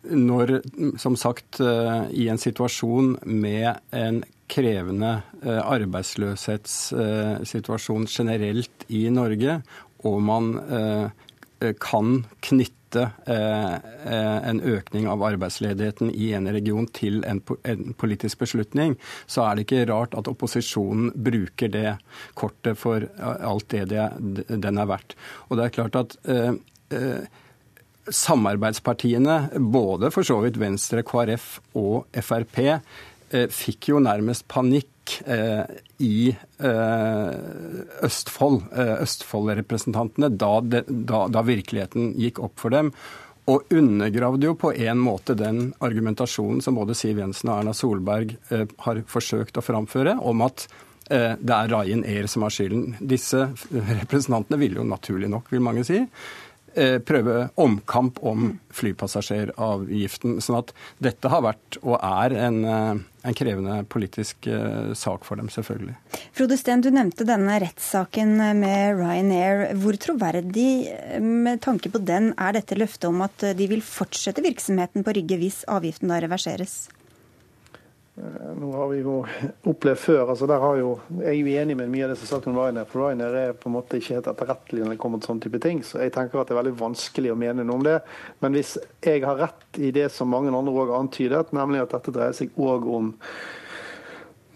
Når, 0.03 0.59
som 1.01 1.15
sagt, 1.17 1.61
uh, 1.61 2.09
i 2.09 2.27
en 2.29 2.41
situasjon 2.41 3.19
med 3.25 3.69
en 3.93 4.23
krevende 4.53 5.21
eh, 5.41 5.61
arbeidsløshetssituasjon 5.61 8.05
generelt 8.09 8.85
i 8.93 9.09
Norge, 9.13 9.61
og 10.05 10.21
man 10.21 10.59
eh, 10.67 11.09
kan 11.81 12.25
knytte 12.43 13.11
eh, 13.25 13.73
eh, 14.05 14.49
en 14.49 14.61
økning 14.61 15.07
av 15.09 15.23
arbeidsledigheten 15.25 16.11
i 16.13 16.33
en 16.37 16.47
region 16.53 16.87
til 16.93 17.25
en, 17.27 17.41
politisk 17.97 18.39
beslutning, 18.43 18.97
så 19.25 19.41
er 19.47 19.55
det 19.55 19.61
ikke 19.67 19.91
rart 19.91 20.15
at 20.17 20.27
opposisjonen 20.31 21.11
bruker 21.15 21.69
det 21.73 21.97
kortet 22.39 22.77
for 22.79 22.99
alt 23.19 23.69
det, 23.73 23.85
den 23.89 24.77
er 24.77 24.87
verdt. 24.89 25.15
Og 25.49 25.57
det 25.57 25.63
er 25.65 25.77
klart 25.79 25.95
at 26.03 26.09
eh, 26.29 26.53
eh, 26.93 27.23
samarbeidspartiene, 28.03 29.49
både 29.71 30.11
for 30.11 30.23
så 30.27 30.41
vidt 30.43 30.59
Venstre, 30.59 31.03
KrF 31.07 31.61
og 31.79 32.03
Frp, 32.19 32.57
eh, 32.59 32.79
fikk 33.53 33.89
jo 33.93 34.01
nærmest 34.03 34.47
panikk 34.51 35.17
eh, 35.25 35.65
i 36.03 36.29
eh, 36.59 37.33
Østfold, 38.05 38.61
eh, 38.71 38.95
Østfold-representantene, 39.03 40.29
da, 40.29 40.59
da, 40.61 41.25
da 41.27 41.43
virkeligheten 41.45 42.13
gikk 42.19 42.41
opp 42.43 42.59
for 42.61 42.73
dem. 42.73 42.93
Og 43.51 43.67
undergravde 43.75 44.47
jo 44.47 44.55
på 44.55 44.71
en 44.71 45.01
måte 45.03 45.35
den 45.35 45.73
argumentasjonen 45.83 46.61
som 46.63 46.77
både 46.79 46.95
Siv 46.95 47.19
Jensen 47.19 47.51
og 47.51 47.59
Erna 47.59 47.75
Solberg 47.75 48.37
eh, 48.49 48.65
har 48.85 49.03
forsøkt 49.11 49.59
å 49.59 49.65
framføre, 49.65 50.15
om 50.23 50.45
at 50.45 50.67
eh, 51.11 51.33
det 51.35 51.57
er 51.57 51.73
Ryan 51.73 52.05
Air 52.07 52.29
som 52.31 52.47
har 52.47 52.55
skylden. 52.55 52.95
Disse 53.01 53.49
representantene 53.73 54.61
ville 54.61 54.79
jo 54.79 54.87
naturlig 54.87 55.31
nok, 55.31 55.51
vil 55.51 55.65
mange 55.65 55.83
si, 55.87 55.99
eh, 55.99 56.07
prøve 57.05 57.47
omkamp 57.61 58.17
om 58.25 58.53
flypassasjeravgiften. 58.73 60.37
Sånn 60.43 60.59
at 60.59 60.73
dette 61.03 61.31
har 61.31 61.43
vært 61.45 61.77
og 61.81 61.97
er 61.99 62.35
en, 62.47 62.59
eh, 62.65 63.03
en 63.23 63.37
krevende 63.37 63.77
politisk 63.91 64.47
eh, 64.47 64.93
sak 64.97 65.25
for 65.27 65.39
dem, 65.39 65.49
selvfølgelig. 65.53 65.95
Frode 66.35 66.57
Steen, 66.59 66.81
du 66.81 66.89
nevnte 66.93 67.27
denne 67.27 67.59
rettssaken 67.63 68.35
med 68.59 68.97
Ryanair. 68.99 69.67
Hvor 69.79 69.97
troverdig, 70.01 70.89
eh, 70.89 71.19
med 71.19 71.61
tanke 71.61 71.91
på 71.93 72.03
den, 72.03 72.33
er 72.37 72.57
dette 72.57 72.77
løftet 72.79 73.09
om 73.09 73.21
at 73.25 73.37
de 73.57 73.69
vil 73.69 73.85
fortsette 73.85 74.43
virksomheten 74.43 75.05
på 75.05 75.15
Rygge 75.19 75.39
hvis 75.41 75.63
avgiften 75.69 76.11
da 76.11 76.21
reverseres? 76.23 76.87
Nå 78.13 78.71
har 78.71 78.89
vi 78.91 78.99
jo 79.01 79.13
opplevd 79.65 79.97
før. 79.97 80.29
altså 80.29 80.45
der 80.47 80.59
har 80.61 80.75
jo, 80.77 80.99
Jeg 81.19 81.27
er 81.27 81.33
jo 81.33 81.55
enig 81.61 81.77
med 81.77 81.89
mye 81.89 82.03
av 82.05 82.11
det 82.11 82.17
som 82.19 82.27
er 82.27 82.29
sagt 82.29 82.47
om 82.47 82.57
Ryanair. 82.59 82.85
For 82.85 83.01
Ryanair 83.01 83.37
er 83.39 83.55
på 83.57 83.69
en 83.69 83.73
måte 83.73 83.97
ikke 83.97 84.19
helt 84.19 84.29
etterrettelig 84.29 84.83
når 84.83 84.93
det 84.93 84.99
kommer 85.01 85.21
til 85.21 85.31
sånne 85.31 85.45
type 85.47 85.61
ting. 85.63 85.81
Så 85.81 85.97
jeg 86.03 86.13
tenker 86.13 86.39
at 86.39 86.47
det 86.51 86.53
er 86.53 86.61
veldig 86.61 86.75
vanskelig 86.77 87.33
å 87.33 87.39
mene 87.41 87.65
noe 87.65 87.79
om 87.79 87.87
det. 87.87 87.97
Men 88.45 88.53
hvis 88.53 88.75
jeg 89.01 89.25
har 89.25 89.41
rett 89.41 89.81
i 89.81 89.89
det 89.95 90.11
som 90.13 90.29
mange 90.29 90.53
andre 90.53 90.75
òg 90.83 90.93
antydet, 90.93 91.55
nemlig 91.57 91.81
at 91.81 91.97
dette 91.97 92.13
dreier 92.13 92.37
seg 92.37 92.53
òg 92.53 92.85
om 92.85 93.09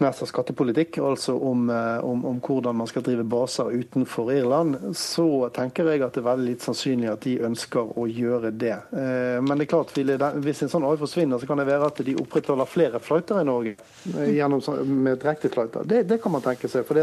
av 0.06 0.28
skattepolitikk, 0.30 0.98
altså 0.98 1.34
om, 1.34 1.70
eh, 1.70 2.04
om, 2.04 2.24
om 2.26 2.40
hvordan 2.40 2.76
man 2.76 2.86
skal 2.86 3.02
drive 3.02 3.24
baser 3.26 3.72
utenfor 3.74 4.30
Irland, 4.32 4.76
så 4.96 5.48
tenker 5.54 5.90
jeg 5.90 6.04
at 6.06 6.14
det 6.14 6.22
er 6.22 6.28
veldig 6.28 6.46
litt 6.52 6.62
sannsynlig 6.62 7.10
at 7.10 7.24
de 7.26 7.34
ønsker 7.48 7.98
å 7.98 8.06
gjøre 8.06 8.52
det. 8.54 8.76
Eh, 8.92 9.40
Men 9.42 9.58
det 9.58 9.66
er 9.66 9.72
klart, 9.74 9.94
hvis 9.94 10.62
en 10.62 10.72
sånn 10.72 10.86
avgift 10.86 11.08
forsvinner, 11.08 11.38
så 11.38 11.50
kan 11.50 11.58
det 11.58 11.66
være 11.66 11.90
at 11.90 12.02
de 12.06 12.16
opprettholder 12.22 12.70
flere 12.70 13.02
fløyter 13.02 13.42
i 13.42 13.48
Norge 13.48 13.74
eh, 14.14 14.34
gjennom, 14.38 14.62
med 14.86 15.18
direktefløyter. 15.18 15.84
Det, 15.84 16.04
det 16.08 16.22
kan 16.22 16.32
man 16.32 16.46
tenke 16.46 16.70
seg. 16.70 16.86
for 16.86 17.02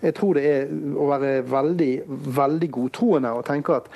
jeg 0.00 0.14
tror 0.16 0.38
det 0.38 0.46
er 0.48 0.70
å 0.96 1.10
være 1.10 1.32
veldig, 1.50 1.92
veldig 2.36 2.70
godtroende 2.72 3.34
og 3.36 3.44
tenke 3.48 3.76
at 3.76 3.90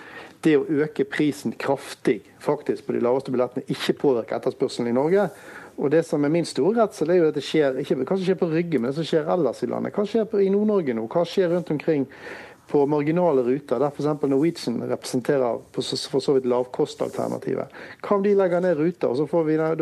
det 0.45 0.59
å 0.59 0.67
øke 0.85 1.07
prisen 1.09 1.55
kraftig 1.57 2.19
faktisk 2.45 2.85
på 2.87 2.97
de 2.97 3.01
laveste 3.05 3.33
billettene 3.33 3.65
ikke 3.73 3.97
påvirker 4.03 4.37
etterspørselen 4.37 4.91
i 4.91 4.97
Norge. 4.97 5.29
Og 5.77 5.91
det 5.91 6.05
som 6.07 6.23
er 6.25 6.31
min 6.31 6.47
store 6.47 6.85
redsel, 6.85 7.11
er 7.11 7.19
jo 7.19 7.29
at 7.33 7.37
det 7.39 7.43
skjer 7.45 7.79
ikke 7.83 7.97
hva 8.03 8.17
som 8.17 8.25
skjer 8.25 8.39
på 8.41 8.49
Rygge, 8.53 8.79
men 8.79 8.91
det 8.93 8.99
som 9.01 9.07
skjer 9.09 9.31
ellers 9.35 9.63
i 9.65 9.69
landet. 9.71 9.95
Hva 9.97 10.05
skjer 10.07 10.29
på, 10.31 10.39
i 10.45 10.51
Nord-Norge 10.55 10.95
nå? 10.95 11.07
Hva 11.11 11.25
skjer 11.27 11.51
rundt 11.51 11.73
omkring 11.75 12.07
på 12.71 12.85
marginale 12.89 13.43
ruter, 13.45 13.83
der 13.83 13.91
f.eks. 13.93 14.07
Norwegian 14.31 14.79
representerer 14.89 15.59
på 15.75 15.83
så, 15.85 15.99
for 16.11 16.25
så 16.25 16.37
vidt 16.37 16.47
lavkostalternativet? 16.49 17.75
Hva 18.07 18.17
om 18.17 18.23
de 18.25 18.37
legger 18.39 18.63
ned 18.65 18.79
ruter, 18.79 19.11
og 19.11 19.19
så 19.19 19.27
får 19.29 19.45
vi 19.51 19.59
da 19.59 19.75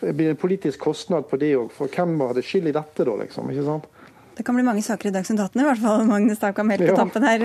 blir 0.00 0.26
det 0.26 0.32
en 0.36 0.40
politisk 0.40 0.80
kostnad 0.86 1.28
på 1.30 1.38
det 1.40 1.54
òg? 1.58 1.68
For 1.74 1.92
hvem 1.92 2.16
hadde 2.22 2.44
skyld 2.46 2.70
i 2.70 2.76
dette 2.76 3.06
da, 3.08 3.18
liksom? 3.20 3.50
ikke 3.52 3.66
sant? 3.66 3.90
Det 4.36 4.44
kan 4.44 4.54
bli 4.58 4.64
mange 4.66 4.82
saker 4.84 5.08
i 5.08 5.14
Dagsnytt 5.14 5.40
18, 5.40 5.60
i 5.62 5.64
hvert 5.64 5.80
fall, 5.80 6.02
Magnus 6.04 6.38
Takam, 6.42 6.70
helt 6.70 6.82
på 6.84 6.92
Ja. 6.92 6.96
tampen 6.98 7.24
her. 7.24 7.44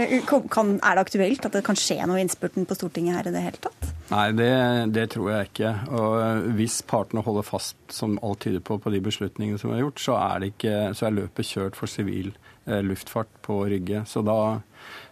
Kan, 0.52 0.74
er 0.84 0.98
det 1.00 1.06
aktuelt 1.06 1.46
at 1.48 1.54
det 1.56 1.64
kan 1.64 1.80
skje 1.80 2.04
noe 2.04 2.20
i 2.20 2.26
innspurten 2.26 2.68
på 2.68 2.76
Stortinget 2.76 3.16
her 3.16 3.30
i 3.32 3.36
det 3.36 3.44
hele 3.46 3.62
tatt? 3.64 3.92
Nei, 4.12 4.32
det, 4.36 4.52
det, 4.92 5.06
tror 5.14 5.30
jeg 5.32 5.50
ikke. 5.52 5.70
Og 5.96 6.48
hvis 6.58 6.82
partene 6.88 7.24
holder 7.24 7.48
fast, 7.48 7.78
som 7.96 8.18
alt 8.20 8.44
tyder 8.44 8.64
på, 8.64 8.76
på 8.82 8.92
de 8.92 9.00
beslutningene 9.04 9.60
som 9.62 9.72
er 9.72 9.86
gjort, 9.86 10.02
så 10.04 10.18
er, 10.20 10.50
ikke, 10.50 10.74
så 10.98 11.08
er 11.08 11.16
løpet 11.16 11.48
kjørt 11.48 11.80
for 11.80 11.92
sivil 11.92 12.34
eh, 12.66 12.82
luftfart 12.84 13.32
på 13.46 13.62
Rygge. 13.72 14.04
Så 14.10 14.24
da, 14.28 14.36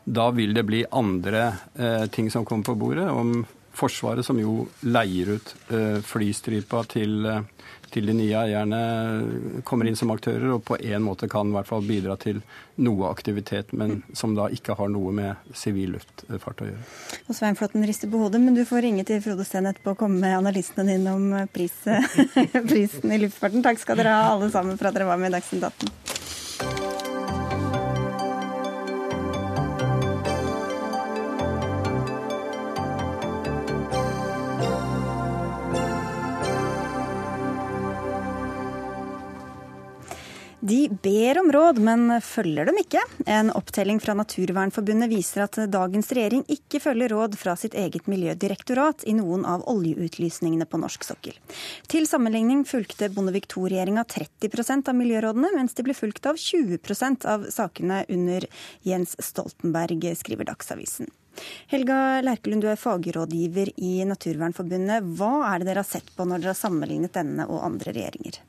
da, 0.03 0.27
vil 0.35 0.51
det 0.57 0.65
bli 0.67 0.83
andre 0.91 1.45
eh, 1.79 2.05
ting 2.12 2.27
som 2.33 2.47
kommer 2.47 2.71
på 2.71 2.77
bordet. 2.81 3.07
Om 3.07 3.45
Forsvaret, 3.79 4.25
som 4.25 4.39
jo 4.41 4.65
leier 4.91 5.38
ut 5.38 5.55
eh, 5.71 5.99
flystripa 6.03 6.83
til 6.91 7.23
eh, 7.29 7.43
til 7.93 8.10
de 8.10 8.15
nye 8.15 8.36
eierne 8.43 9.62
kommer 9.67 9.89
inn 9.89 9.97
som 9.99 10.12
aktører, 10.13 10.45
og 10.56 10.63
på 10.67 10.78
en 10.80 11.06
måte 11.06 11.30
kan 11.32 11.49
i 11.49 11.56
hvert 11.56 11.69
fall 11.69 11.86
bidra 11.86 12.15
til 12.21 12.41
noe 12.80 13.10
aktivitet, 13.10 13.73
men 13.75 14.02
som 14.17 14.36
da 14.38 14.47
ikke 14.54 14.78
har 14.80 14.91
noe 14.93 15.13
med 15.15 15.56
sivil 15.58 15.97
luftfart 15.97 16.63
å 16.63 16.69
gjøre. 16.69 16.86
Og 17.28 17.38
Svein 17.38 17.60
Flåtten 17.60 17.86
rister 17.88 18.12
på 18.12 18.21
hodet, 18.21 18.41
men 18.43 18.58
du 18.58 18.63
får 18.67 18.86
ringe 18.88 19.08
til 19.08 19.23
Frode 19.25 19.47
Steen 19.47 19.69
etterpå 19.69 19.95
og 19.95 20.04
komme 20.06 20.21
med 20.21 20.38
analysene 20.38 20.88
dine 20.89 21.15
om 21.17 21.49
pris, 21.54 21.75
prisen 22.71 23.15
i 23.15 23.21
luftfarten. 23.25 23.65
Takk 23.65 23.82
skal 23.82 23.99
dere 23.99 24.15
ha 24.15 24.32
alle 24.36 24.52
sammen 24.54 24.80
for 24.80 24.91
at 24.91 24.97
dere 24.97 25.10
var 25.10 25.21
med 25.21 25.34
i 25.34 25.38
Dagsnytt 25.39 25.69
18. 25.73 26.18
ber 41.01 41.39
om 41.39 41.51
råd, 41.51 41.79
men 41.83 42.21
følger 42.21 42.67
dem 42.69 42.77
ikke. 42.81 43.01
En 43.29 43.51
opptelling 43.55 43.99
fra 44.03 44.15
Naturvernforbundet 44.17 45.09
viser 45.12 45.45
at 45.45 45.59
dagens 45.71 46.12
regjering 46.15 46.43
ikke 46.51 46.81
følger 46.83 47.13
råd 47.13 47.38
fra 47.39 47.55
sitt 47.59 47.77
eget 47.77 48.09
miljødirektorat 48.12 49.05
i 49.09 49.15
noen 49.17 49.45
av 49.47 49.63
oljeutlysningene 49.71 50.67
på 50.69 50.81
norsk 50.81 51.07
sokkel. 51.07 51.38
Til 51.91 52.07
sammenligning 52.09 52.65
fulgte 52.67 53.12
Bondevik 53.13 53.49
II-regjeringa 53.51 54.03
30% 54.09 54.91
av 54.91 54.99
miljørådene, 54.99 55.53
mens 55.55 55.77
de 55.77 55.88
ble 55.88 55.95
fulgt 55.97 56.27
av 56.29 56.39
20% 56.39 57.29
av 57.29 57.47
sakene 57.53 58.03
under 58.09 58.45
Jens 58.88 59.15
Stoltenberg, 59.23 60.12
skriver 60.19 60.49
Dagsavisen. 60.51 61.09
Helga 61.71 62.19
Lerkelund, 62.25 62.65
du 62.65 62.69
er 62.71 62.79
fagrådgiver 62.79 63.71
i 63.77 64.03
Naturvernforbundet. 64.09 65.07
Hva 65.15 65.33
er 65.53 65.62
det 65.62 65.69
dere 65.69 65.83
har 65.85 65.88
sett 65.88 66.12
på 66.15 66.27
når 66.27 66.43
dere 66.43 66.55
har 66.55 66.59
sammenlignet 66.59 67.15
denne 67.15 67.47
og 67.47 67.63
andre 67.63 67.93
regjeringer? 67.95 68.41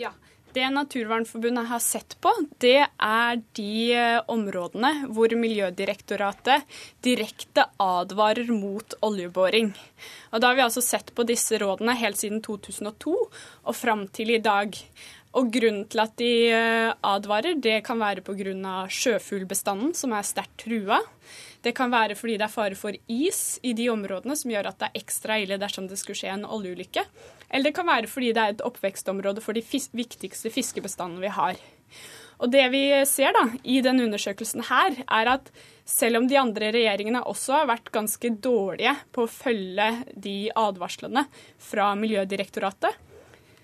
Ja, 0.00 0.10
det 0.54 0.68
Naturvernforbundet 0.70 1.68
har 1.68 1.80
sett 1.82 2.16
på, 2.20 2.32
det 2.62 2.84
er 2.84 3.40
de 3.56 3.74
eh, 3.96 4.18
områdene 4.32 5.08
hvor 5.12 5.32
Miljødirektoratet 5.38 6.66
direkte 7.04 7.66
advarer 7.82 8.50
mot 8.52 8.96
oljeboring. 9.02 9.72
Og 10.32 10.40
Da 10.40 10.50
har 10.50 10.58
vi 10.58 10.66
altså 10.66 10.84
sett 10.84 11.14
på 11.14 11.26
disse 11.28 11.58
rådene 11.62 11.96
helt 11.98 12.20
siden 12.20 12.42
2002 12.44 13.16
og 13.16 13.76
fram 13.76 14.06
til 14.08 14.34
i 14.36 14.42
dag. 14.42 14.76
Og 15.32 15.48
Grunnen 15.52 15.86
til 15.88 16.02
at 16.04 16.16
de 16.20 16.32
eh, 16.52 16.92
advarer, 17.08 17.56
det 17.56 17.80
kan 17.86 18.00
være 18.00 18.24
pga. 18.24 18.86
sjøfuglbestanden, 18.88 19.94
som 19.94 20.12
er 20.12 20.28
sterkt 20.28 20.66
trua. 20.66 21.00
Det 21.62 21.74
kan 21.78 21.92
være 21.92 22.16
fordi 22.18 22.38
det 22.40 22.46
er 22.48 22.52
fare 22.52 22.78
for 22.78 22.96
is 23.12 23.60
i 23.62 23.74
de 23.78 23.86
områdene, 23.92 24.34
som 24.38 24.50
gjør 24.50 24.72
at 24.72 24.80
det 24.80 24.88
er 24.88 25.02
ekstra 25.02 25.38
ille 25.42 25.60
dersom 25.62 25.86
det 25.90 25.98
skulle 26.00 26.18
skje 26.18 26.32
en 26.34 26.48
oljeulykke. 26.48 27.04
Eller 27.50 27.70
det 27.70 27.76
kan 27.76 27.86
være 27.86 28.10
fordi 28.10 28.32
det 28.34 28.42
er 28.42 28.56
et 28.56 28.64
oppvekstområde 28.66 29.44
for 29.44 29.54
de 29.54 29.62
fis 29.62 29.86
viktigste 29.94 30.50
fiskebestandene 30.50 31.22
vi 31.22 31.32
har. 31.36 31.62
Og 32.42 32.50
Det 32.50 32.64
vi 32.72 32.82
ser 33.06 33.30
da, 33.36 33.44
i 33.62 33.78
denne 33.84 34.02
undersøkelsen 34.08 34.64
her, 34.66 34.96
er 35.06 35.28
at 35.36 35.52
selv 35.86 36.18
om 36.18 36.26
de 36.26 36.38
andre 36.40 36.72
regjeringene 36.74 37.22
også 37.30 37.60
har 37.60 37.68
vært 37.70 37.92
ganske 37.94 38.32
dårlige 38.42 38.96
på 39.14 39.26
å 39.26 39.30
følge 39.30 39.88
de 40.18 40.50
advarslene 40.50 41.28
fra 41.62 41.92
Miljødirektoratet, 41.94 42.98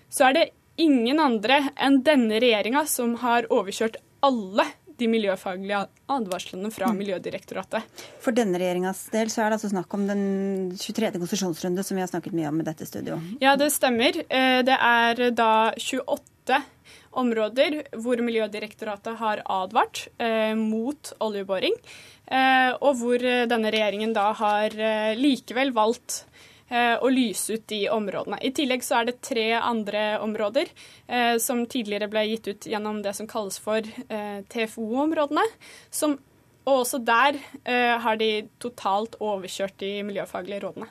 så 0.07 0.29
er 0.29 0.37
det 0.37 0.45
ingen 0.79 1.19
andre 1.19 1.65
enn 1.75 1.99
denne 2.07 2.39
regjeringa 2.39 2.85
som 2.87 3.17
har 3.19 3.49
overkjørt 3.51 3.99
alle 4.23 4.63
de 4.99 5.07
miljøfaglige 5.11 5.83
advarslene 6.11 6.71
fra 6.73 6.89
mm. 6.91 6.99
Miljødirektoratet. 6.99 8.03
For 8.23 8.35
denne 8.35 8.59
regjeringas 8.59 9.05
del 9.13 9.31
så 9.31 9.43
er 9.43 9.51
det 9.51 9.59
altså 9.59 9.71
snakk 9.71 9.93
om 9.97 10.05
den 10.09 10.23
23. 10.79 11.13
konsesjonsrunde 11.17 11.85
som 11.85 11.97
vi 11.97 12.03
har 12.03 12.11
snakket 12.11 12.35
mye 12.37 12.49
om 12.51 12.59
i 12.61 12.67
dette 12.67 12.87
studio. 12.89 13.19
Ja, 13.43 13.55
det 13.59 13.71
stemmer. 13.75 14.19
Eh, 14.27 14.59
det 14.67 14.75
er 14.75 15.23
da 15.35 15.51
28 15.77 16.59
områder 17.19 17.81
hvor 18.01 18.21
Miljødirektoratet 18.21 19.19
har 19.21 19.43
advart 19.49 20.07
eh, 20.21 20.53
mot 20.57 21.13
oljeboring, 21.23 21.75
eh, 22.29 22.71
og 22.77 22.99
hvor 23.01 23.21
denne 23.21 23.73
regjeringen 23.73 24.13
da 24.15 24.31
har 24.37 24.75
likevel 25.17 25.73
valgt 25.75 26.23
og 27.01 27.09
lyse 27.11 27.57
ut 27.57 27.67
de 27.71 27.81
områdene. 27.89 28.39
I 28.45 28.53
tillegg 28.55 28.83
så 28.85 28.99
er 28.99 29.09
det 29.09 29.19
tre 29.25 29.47
andre 29.57 30.19
områder 30.23 30.69
eh, 31.07 31.35
som 31.41 31.65
tidligere 31.65 32.09
ble 32.11 32.25
gitt 32.29 32.49
ut 32.49 32.69
gjennom 32.69 33.01
det 33.05 33.15
som 33.17 33.29
kalles 33.29 33.59
for 33.61 33.81
eh, 33.81 34.41
TFO-områdene. 34.53 35.45
som 35.89 36.19
og 36.69 36.83
også 36.83 36.99
der 37.01 37.37
eh, 37.63 37.95
har 38.01 38.17
de 38.19 38.29
totalt 38.61 39.15
overkjørt 39.23 39.77
de 39.81 39.91
miljøfaglige 40.05 40.61
rådene. 40.65 40.89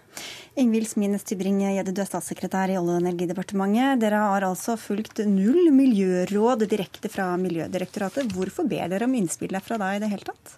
Ingvild 0.58 0.88
Smines 0.90 1.26
Tybring-Gjedde, 1.28 1.94
du 1.94 2.02
er 2.02 2.08
statssekretær 2.08 2.72
i 2.72 2.78
Olje- 2.80 2.96
og 2.96 3.02
energidepartementet. 3.04 4.00
Dere 4.02 4.22
har 4.24 4.48
altså 4.48 4.74
fulgt 4.80 5.22
null 5.28 5.70
miljøråd 5.76 6.66
direkte 6.70 7.12
fra 7.12 7.30
Miljødirektoratet. 7.38 8.32
Hvorfor 8.34 8.66
ber 8.66 8.90
dere 8.90 9.06
om 9.06 9.14
innspill 9.20 9.54
derfra 9.54 9.78
da 9.78 9.92
i 9.94 10.02
det 10.02 10.10
hele 10.10 10.26
tatt? 10.32 10.56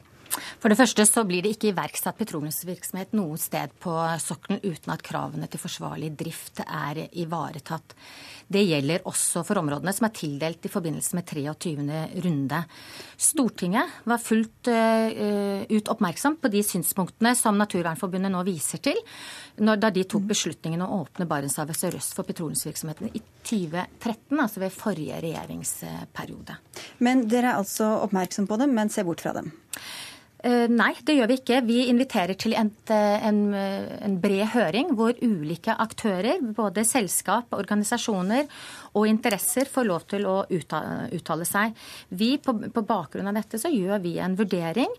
For 0.60 0.70
det 0.70 0.78
første 0.78 1.06
så 1.08 1.24
blir 1.28 1.44
det 1.44 1.54
ikke 1.54 1.70
iverksatt 1.72 2.18
petroleumsvirksomhet 2.20 3.14
noe 3.18 3.38
sted 3.40 3.72
på 3.82 3.94
sokkelen 4.22 4.62
uten 4.62 4.94
at 4.94 5.04
kravene 5.06 5.48
til 5.50 5.62
forsvarlig 5.62 6.12
drift 6.18 6.62
er 6.66 7.04
ivaretatt. 7.22 7.96
Det 8.50 8.64
gjelder 8.66 9.04
også 9.06 9.44
for 9.46 9.60
områdene 9.60 9.92
som 9.94 10.08
er 10.08 10.14
tildelt 10.16 10.64
i 10.66 10.72
forbindelse 10.72 11.14
med 11.14 11.26
23. 11.28 12.00
runde. 12.24 12.62
Stortinget 13.14 14.00
var 14.10 14.22
fullt 14.22 14.70
uh, 14.72 15.62
ut 15.70 15.90
oppmerksom 15.92 16.40
på 16.42 16.50
de 16.50 16.64
synspunktene 16.66 17.36
som 17.38 17.58
Naturvernforbundet 17.60 18.34
nå 18.34 18.42
viser 18.48 18.82
til, 18.82 18.98
når, 19.62 19.78
da 19.84 19.92
de 19.94 20.02
tok 20.08 20.26
beslutningen 20.32 20.82
å 20.82 20.90
åpne 21.02 21.28
Barentshavet 21.30 21.78
sørøst 21.78 22.16
for 22.16 22.26
petroleumsvirksomheten 22.26 23.12
i 23.14 23.22
2013, 23.46 24.34
altså 24.40 24.64
ved 24.64 24.74
forrige 24.74 25.22
regjeringsperiode. 25.22 26.58
Men 27.06 27.26
dere 27.30 27.54
er 27.54 27.62
altså 27.62 27.92
oppmerksom 28.02 28.50
på 28.50 28.58
dem, 28.60 28.74
men 28.74 28.90
ser 28.90 29.06
bort 29.06 29.22
fra 29.22 29.36
dem? 29.36 29.52
Eh, 30.40 30.66
nei, 30.72 30.94
det 31.04 31.18
gjør 31.18 31.28
vi 31.28 31.36
ikke. 31.40 31.58
Vi 31.68 31.78
inviterer 31.90 32.36
til 32.40 32.54
en, 32.56 32.70
en, 32.88 33.40
en, 33.52 34.14
bred 34.22 34.46
høring 34.54 34.94
hvor 34.96 35.12
ulike 35.20 35.74
aktører, 35.84 36.40
både 36.56 36.84
selskap, 36.88 37.52
organisasjoner 37.56 38.46
og 38.96 39.08
interesser, 39.10 39.68
får 39.68 39.88
lov 39.88 40.06
til 40.08 40.24
å 40.30 40.38
uttale 40.48 41.48
seg. 41.48 41.76
Vi, 42.08 42.30
på, 42.40 42.56
på 42.72 42.84
bakgrunn 42.88 43.28
av 43.28 43.36
dette 43.36 43.60
så 43.60 43.72
gjør 43.72 44.00
vi 44.00 44.14
en 44.22 44.38
vurdering 44.38 44.94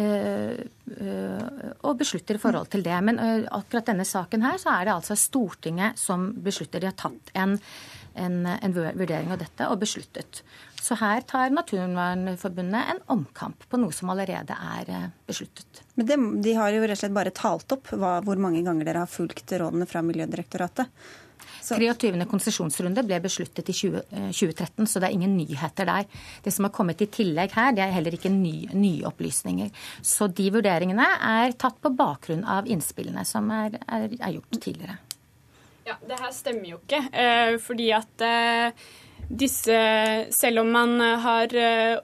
øh, 0.00 0.58
øh, 0.96 1.68
og 1.86 2.00
beslutter 2.02 2.40
i 2.40 2.42
forhold 2.42 2.72
til 2.74 2.82
det. 2.86 2.98
Men 3.06 3.22
øh, 3.22 3.46
akkurat 3.60 3.92
denne 3.92 4.08
saken 4.08 4.42
her 4.48 4.58
så 4.58 4.74
er 4.74 4.88
det 4.88 4.96
altså 4.96 5.18
Stortinget 5.18 6.02
som 6.02 6.32
beslutter. 6.42 6.82
De 6.82 6.90
har 6.90 6.98
tatt 6.98 7.30
en, 7.38 7.54
en 8.18 8.74
vurdering 8.74 9.30
av 9.30 9.38
dette 9.44 9.70
og 9.70 9.78
besluttet. 9.84 10.42
Så 10.90 10.96
her 10.98 11.20
tar 11.20 11.52
Naturvernforbundet 11.54 12.88
en 12.90 12.98
omkamp 13.14 13.62
på 13.70 13.78
noe 13.78 13.94
som 13.94 14.10
allerede 14.10 14.56
er 14.58 14.88
eh, 14.90 15.02
besluttet. 15.22 15.84
Men 15.94 16.06
det, 16.08 16.16
De 16.42 16.54
har 16.58 16.72
jo 16.74 16.80
rett 16.82 16.96
og 16.96 16.98
slett 16.98 17.14
bare 17.14 17.30
talt 17.30 17.74
opp 17.76 17.92
hva, 17.94 18.16
hvor 18.26 18.40
mange 18.42 18.64
ganger 18.66 18.88
dere 18.88 19.04
har 19.04 19.10
fulgt 19.10 19.52
rådene 19.54 19.86
fra 19.86 20.02
Miljødirektoratet. 20.02 20.88
Så. 21.62 21.76
23. 21.78 22.24
konsesjonsrunde 22.26 23.04
ble 23.06 23.20
besluttet 23.22 23.70
i 23.70 23.74
20, 23.76 24.02
2013, 24.34 24.72
eh, 24.82 24.88
så 24.90 24.98
det 24.98 25.12
er 25.12 25.14
ingen 25.14 25.36
nyheter 25.36 25.86
der. 25.86 26.08
Det 26.42 26.54
som 26.56 26.66
har 26.66 26.72
kommet 26.74 27.04
i 27.06 27.08
tillegg 27.20 27.54
her, 27.54 27.70
det 27.76 27.84
er 27.84 27.94
heller 27.94 28.16
ikke 28.16 28.32
nye, 28.34 28.72
nye 28.74 29.04
opplysninger. 29.06 29.70
Så 30.02 30.26
de 30.26 30.48
vurderingene 30.56 31.06
er 31.28 31.54
tatt 31.54 31.78
på 31.78 31.92
bakgrunn 31.94 32.42
av 32.42 32.66
innspillene 32.66 33.22
som 33.28 33.46
er, 33.54 33.78
er, 33.86 34.08
er 34.18 34.34
gjort 34.40 34.58
tidligere. 34.58 34.98
Ja, 35.86 35.94
Det 36.02 36.18
her 36.18 36.34
stemmer 36.34 36.66
jo 36.72 36.80
ikke, 36.82 37.00
eh, 37.14 37.52
fordi 37.62 37.92
at 37.94 38.26
eh, 38.26 38.90
disse 39.30 40.26
Selv 40.30 40.60
om 40.60 40.66
man 40.66 41.00
har 41.00 41.54
eh, 41.54 41.98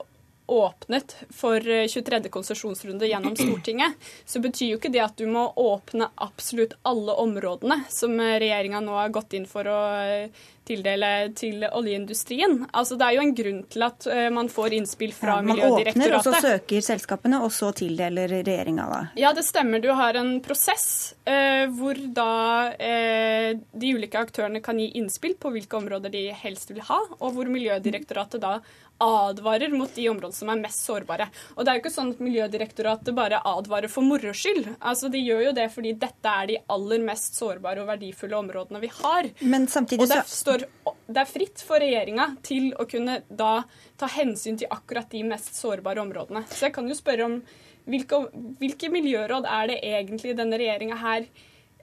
åpnet 0.46 1.16
for 1.30 1.60
23. 1.60 2.16
Eh, 2.16 2.30
konsesjonsrunde 2.30 3.06
gjennom 3.06 3.36
Stortinget, 3.36 3.92
så 4.24 4.40
betyr 4.40 4.74
jo 4.74 4.80
ikke 4.80 4.92
det 4.94 5.04
at 5.04 5.16
du 5.18 5.26
må 5.30 5.48
åpne 5.56 6.10
absolutt 6.14 6.76
alle 6.86 7.16
områdene 7.22 7.82
som 7.90 8.18
regjeringa 8.20 8.82
nå 8.84 8.98
har 8.98 9.14
gått 9.14 9.36
inn 9.38 9.48
for 9.50 9.68
å 9.68 9.80
eh, 10.02 10.44
tildele 10.66 11.10
til 11.38 11.62
oljeindustrien. 11.66 12.64
Altså, 12.74 12.96
det 12.98 13.06
er 13.06 13.16
jo 13.16 13.22
en 13.22 13.34
grunn 13.38 13.60
til 13.70 13.84
at 13.86 14.06
man 14.34 14.48
får 14.50 14.74
innspill 14.74 15.12
fra 15.14 15.36
ja, 15.38 15.44
man 15.46 15.54
Miljødirektoratet. 15.54 15.94
Man 15.94 16.08
åpner, 16.10 16.16
og 16.18 16.24
så 16.26 16.40
søker 16.42 16.82
selskapene, 16.82 17.38
og 17.46 17.52
så 17.54 17.70
tildeler 17.76 18.32
regjeringa 18.34 18.88
da? 18.90 18.98
Ja, 19.14 19.30
det 19.36 19.44
stemmer. 19.46 19.78
Du 19.78 19.92
har 19.94 20.18
en 20.18 20.40
prosess 20.42 21.14
eh, 21.22 21.70
hvor 21.70 21.98
da 22.16 22.72
eh, 22.72 23.54
de 23.54 23.92
ulike 23.94 24.18
aktørene 24.18 24.62
kan 24.64 24.80
gi 24.82 24.88
innspill 24.98 25.36
på 25.38 25.54
hvilke 25.54 25.78
områder 25.78 26.10
de 26.10 26.26
helst 26.34 26.74
vil 26.74 26.82
ha, 26.88 26.98
og 27.20 27.36
hvor 27.36 27.50
Miljødirektoratet 27.50 28.42
da 28.42 28.56
advarer 29.02 29.72
mot 29.76 29.94
de 29.94 30.08
områdene 30.08 30.36
som 30.36 30.50
er 30.52 30.60
mest 30.60 30.86
sårbare. 30.86 31.28
Og 31.54 31.64
det 31.64 31.72
er 31.72 31.78
jo 31.78 31.82
ikke 31.84 31.92
sånn 31.94 32.12
at 32.14 32.22
Miljødirektoratet 32.24 33.16
bare 33.16 33.42
advarer 33.44 33.92
for 33.92 34.06
moro 34.06 34.32
skyld. 34.36 34.70
Altså, 34.80 35.10
de 35.12 35.20
gjør 35.20 35.48
jo 35.48 35.54
det 35.58 35.66
fordi 35.74 35.92
dette 36.00 36.32
er 36.32 36.50
de 36.50 36.58
aller 36.72 37.04
mest 37.04 37.36
sårbare 37.38 37.82
og 37.82 37.90
verdifulle 37.90 38.38
områdene 38.38 38.82
vi 38.82 38.90
har. 39.02 39.30
Men 39.44 39.68
samtidig 39.72 40.06
og 40.06 40.14
det, 40.14 40.22
står, 40.30 40.66
det 41.06 41.22
er 41.22 41.30
fritt 41.30 41.64
for 41.66 41.82
regjeringa 41.82 42.30
til 42.46 42.72
å 42.78 42.88
kunne 42.88 43.20
da 43.28 43.60
ta 44.00 44.08
hensyn 44.16 44.58
til 44.60 44.72
akkurat 44.72 45.10
de 45.12 45.22
mest 45.28 45.54
sårbare 45.58 46.02
områdene. 46.04 46.46
Så 46.50 46.68
jeg 46.68 46.76
kan 46.76 46.88
jo 46.88 46.96
spørre 46.96 47.28
om 47.28 47.38
hvilke, 47.86 48.24
hvilke 48.58 48.90
miljøråd 48.90 49.46
er 49.46 49.70
det 49.70 49.78
egentlig 49.86 50.34
denne 50.38 50.58
regjeringa 50.58 50.98
her 51.04 51.28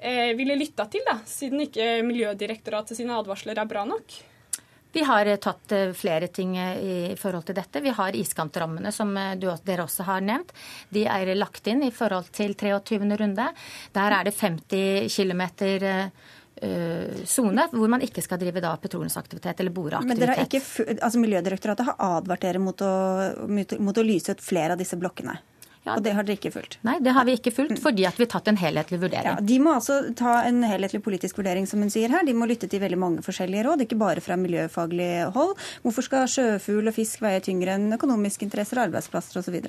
eh, 0.04 0.34
ville 0.38 0.58
lytta 0.60 0.89
til, 0.91 1.06
da, 1.08 1.19
siden 1.30 1.63
ikke 1.67 2.02
Miljødirektoratet 2.08 2.99
sine 2.99 3.15
advarsler 3.15 3.62
er 3.62 3.69
bra 3.69 3.86
nok? 3.88 4.17
Vi 4.94 5.04
har 5.08 5.30
eh, 5.30 5.40
tatt 5.42 5.72
eh, 5.72 5.92
flere 5.98 6.30
ting 6.34 6.56
i 6.58 7.16
forhold 7.20 7.48
til 7.48 7.58
dette. 7.58 7.82
Vi 7.84 7.94
har 7.94 8.16
iskantrammene, 8.18 8.92
som 8.94 9.14
dere 9.14 9.86
også 9.86 10.06
har 10.08 10.22
nevnt. 10.26 10.54
De 10.94 11.08
er 11.10 11.34
lagt 11.38 11.68
inn 11.68 11.84
i 11.86 11.92
forhold 11.94 12.30
til 12.36 12.56
23. 12.60 13.02
runde. 13.20 13.50
Der 13.96 14.18
er 14.20 14.30
det 14.30 14.38
50 14.38 15.10
km 15.14 15.44
sone 17.28 17.64
hvor 17.74 17.90
man 17.92 18.04
ikke 18.06 18.22
skal 18.24 18.38
drive 18.40 18.62
da 18.64 18.76
petroleumsaktivitet 18.80 19.60
eller 19.60 19.74
boreaktivitet. 19.74 20.54
Men 20.86 21.02
altså 21.02 21.20
Miljødirektoratet 21.20 21.90
har 21.90 21.98
advart 22.20 22.46
dere 22.46 22.62
mot 22.62 22.84
å, 22.86 22.92
mot 23.50 24.00
å 24.00 24.06
lyse 24.06 24.32
ut 24.32 24.46
flere 24.46 24.78
av 24.78 24.80
disse 24.80 24.96
blokkene? 25.02 25.34
Ja. 25.84 25.98
Og 25.98 26.04
det 26.06 26.13
har 26.15 26.24
dere 26.24 26.38
ikke 26.39 26.54
fulgt? 26.54 26.78
Nei, 26.88 26.96
det 27.04 27.12
har 27.12 27.26
vi 27.28 27.34
ikke 27.36 27.52
fulgt, 27.52 27.82
fordi 27.84 28.06
at 28.08 28.15
vi 28.15 28.24
har 28.24 28.32
tatt 28.32 28.48
en 28.48 28.60
helhetlig 28.60 29.02
vurdering. 29.02 29.34
Ja, 29.34 29.43
de 29.43 29.58
må 29.60 29.74
altså 29.76 29.98
ta 30.15 30.38
en 30.48 30.62
helhetlig 30.63 31.02
politisk 31.04 31.41
vurdering, 31.41 31.67
som 31.67 31.84
hun 31.84 31.91
sier 31.91 32.13
her. 32.13 32.24
De 32.24 32.36
må 32.38 32.48
lytte 32.48 32.69
til 32.72 32.80
veldig 32.80 33.00
mange 33.02 33.26
forskjellige 33.26 33.65
råd, 33.67 33.84
ikke 33.84 34.00
bare 34.00 34.24
fra 34.24 34.38
miljøfaglig 34.39 35.10
hold. 35.36 35.58
Hvorfor 35.84 36.08
skal 36.08 36.30
sjøfugl 36.32 36.88
og 36.88 36.96
fisk 36.96 37.26
veie 37.26 37.43
tyngre 37.43 37.76
enn 37.76 37.98
økonomiske 37.98 38.48
interesser, 38.48 38.80
arbeidsplasser 38.86 39.41
osv.? 39.41 39.60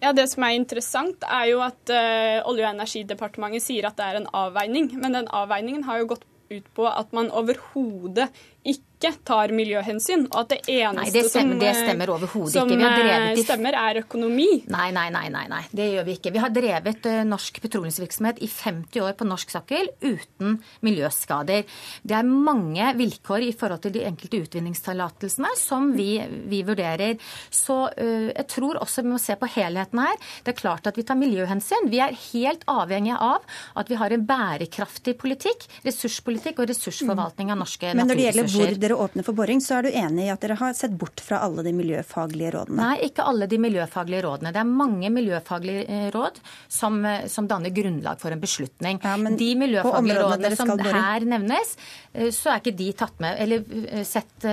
Ja, 0.00 0.12
Det 0.16 0.24
som 0.32 0.44
er 0.48 0.56
interessant, 0.56 1.28
er 1.28 1.50
jo 1.52 1.60
at 1.64 1.92
uh, 1.92 2.48
Olje- 2.48 2.64
og 2.64 2.72
energidepartementet 2.72 3.64
sier 3.64 3.90
at 3.90 4.00
det 4.00 4.08
er 4.08 4.22
en 4.22 4.30
avveining. 4.32 4.88
Men 4.96 5.20
den 5.20 5.28
avveiningen 5.28 5.84
har 5.84 6.00
jo 6.00 6.14
gått 6.14 6.24
ut 6.48 6.66
på 6.78 6.86
at 6.86 7.12
man 7.16 7.28
overhodet 7.34 8.28
ikke 8.66 9.10
tar 9.26 9.52
miljøhensyn, 9.52 10.24
og 10.30 10.38
at 10.40 10.52
det 10.54 10.58
eneste 10.72 10.96
nei, 10.96 11.10
det 11.12 11.22
stemmer, 11.28 11.58
det 11.60 11.72
stemmer 11.76 12.12
som, 12.50 12.70
ikke. 12.72 13.02
Eh, 13.12 13.40
stemmer, 13.44 13.76
er 13.76 14.00
økonomi. 14.00 14.46
Nei, 14.72 14.86
nei, 14.94 15.06
nei, 15.12 15.26
nei, 15.32 15.44
nei, 15.52 15.60
det 15.76 15.88
gjør 15.92 16.06
vi 16.06 16.14
ikke. 16.16 16.32
Vi 16.32 16.40
har 16.40 16.54
drevet 16.54 17.08
uh, 17.10 17.18
norsk 17.28 17.60
petroleumsvirksomhet 17.62 18.40
i 18.40 18.48
50 18.50 19.04
år 19.04 19.16
på 19.18 19.28
norsk 19.28 19.52
sokkel 19.52 19.90
uten 20.00 20.56
miljøskader. 20.86 21.66
Det 22.02 22.16
er 22.16 22.30
mange 22.30 22.88
vilkår 22.96 23.44
i 23.46 23.52
forhold 23.56 23.84
til 23.84 23.94
de 23.98 24.06
enkelte 24.08 24.40
utvinningstillatelsene 24.46 25.52
som 25.60 25.92
vi, 25.96 26.16
vi, 26.48 26.62
vurderer. 26.66 27.20
Så 27.52 27.78
uh, 27.92 28.28
jeg 28.32 28.48
tror 28.54 28.80
også 28.80 29.04
vi 29.04 29.12
må 29.12 29.20
se 29.22 29.36
på 29.36 29.50
helheten 29.58 30.02
her. 30.02 30.16
Det 30.46 30.54
er 30.54 30.60
klart 30.62 30.88
at 30.88 30.96
vi 30.96 31.04
tar 31.06 31.20
miljøhensyn. 31.20 31.92
Vi 31.92 32.00
er 32.02 32.16
helt 32.30 32.64
avhengige 32.70 33.20
av 33.20 33.44
at 33.76 33.92
vi 33.92 34.00
har 34.00 34.16
en 34.16 34.26
bærekraftig 34.26 35.18
politikk, 35.20 35.68
ressurspolitikk 35.84 36.64
og 36.64 36.72
ressursforvaltning 36.72 37.52
av 37.52 37.60
norske 37.60 37.92
naturressurser. 37.92 38.55
Hvor 38.56 38.78
dere 38.82 38.98
åpner 39.06 39.26
for 39.26 39.36
boring, 39.36 39.60
så 39.62 39.78
er 39.78 39.86
du 39.86 39.90
enig 39.92 40.26
i 40.26 40.30
at 40.32 40.42
dere 40.42 40.56
har 40.60 40.74
sett 40.78 40.94
bort 40.98 41.22
fra 41.24 41.40
alle 41.44 41.64
de 41.66 41.72
miljøfaglige 41.76 42.52
rådene? 42.56 42.78
Nei, 42.80 43.08
ikke 43.08 43.26
alle 43.28 43.48
de 43.50 43.60
miljøfaglige 43.62 44.24
rådene. 44.26 44.52
Det 44.54 44.62
er 44.62 44.70
mange 44.70 45.10
miljøfaglige 45.14 45.84
eh, 45.86 46.08
råd 46.14 46.40
som, 46.78 46.98
eh, 47.06 47.28
som 47.32 47.48
danner 47.50 47.74
grunnlag 47.76 48.20
for 48.22 48.34
en 48.34 48.42
beslutning. 48.42 49.00
Ja, 49.04 49.16
de 49.16 49.50
miljøfaglige 49.60 50.18
rådene 50.22 50.52
som 50.58 50.74
her 50.86 51.28
nevnes, 51.28 51.76
eh, 52.14 52.32
så 52.34 52.54
er 52.54 52.64
ikke 52.64 52.76
de 52.80 52.90
tatt 53.04 53.22
med, 53.22 53.40
eller 53.42 54.04
sett 54.06 54.44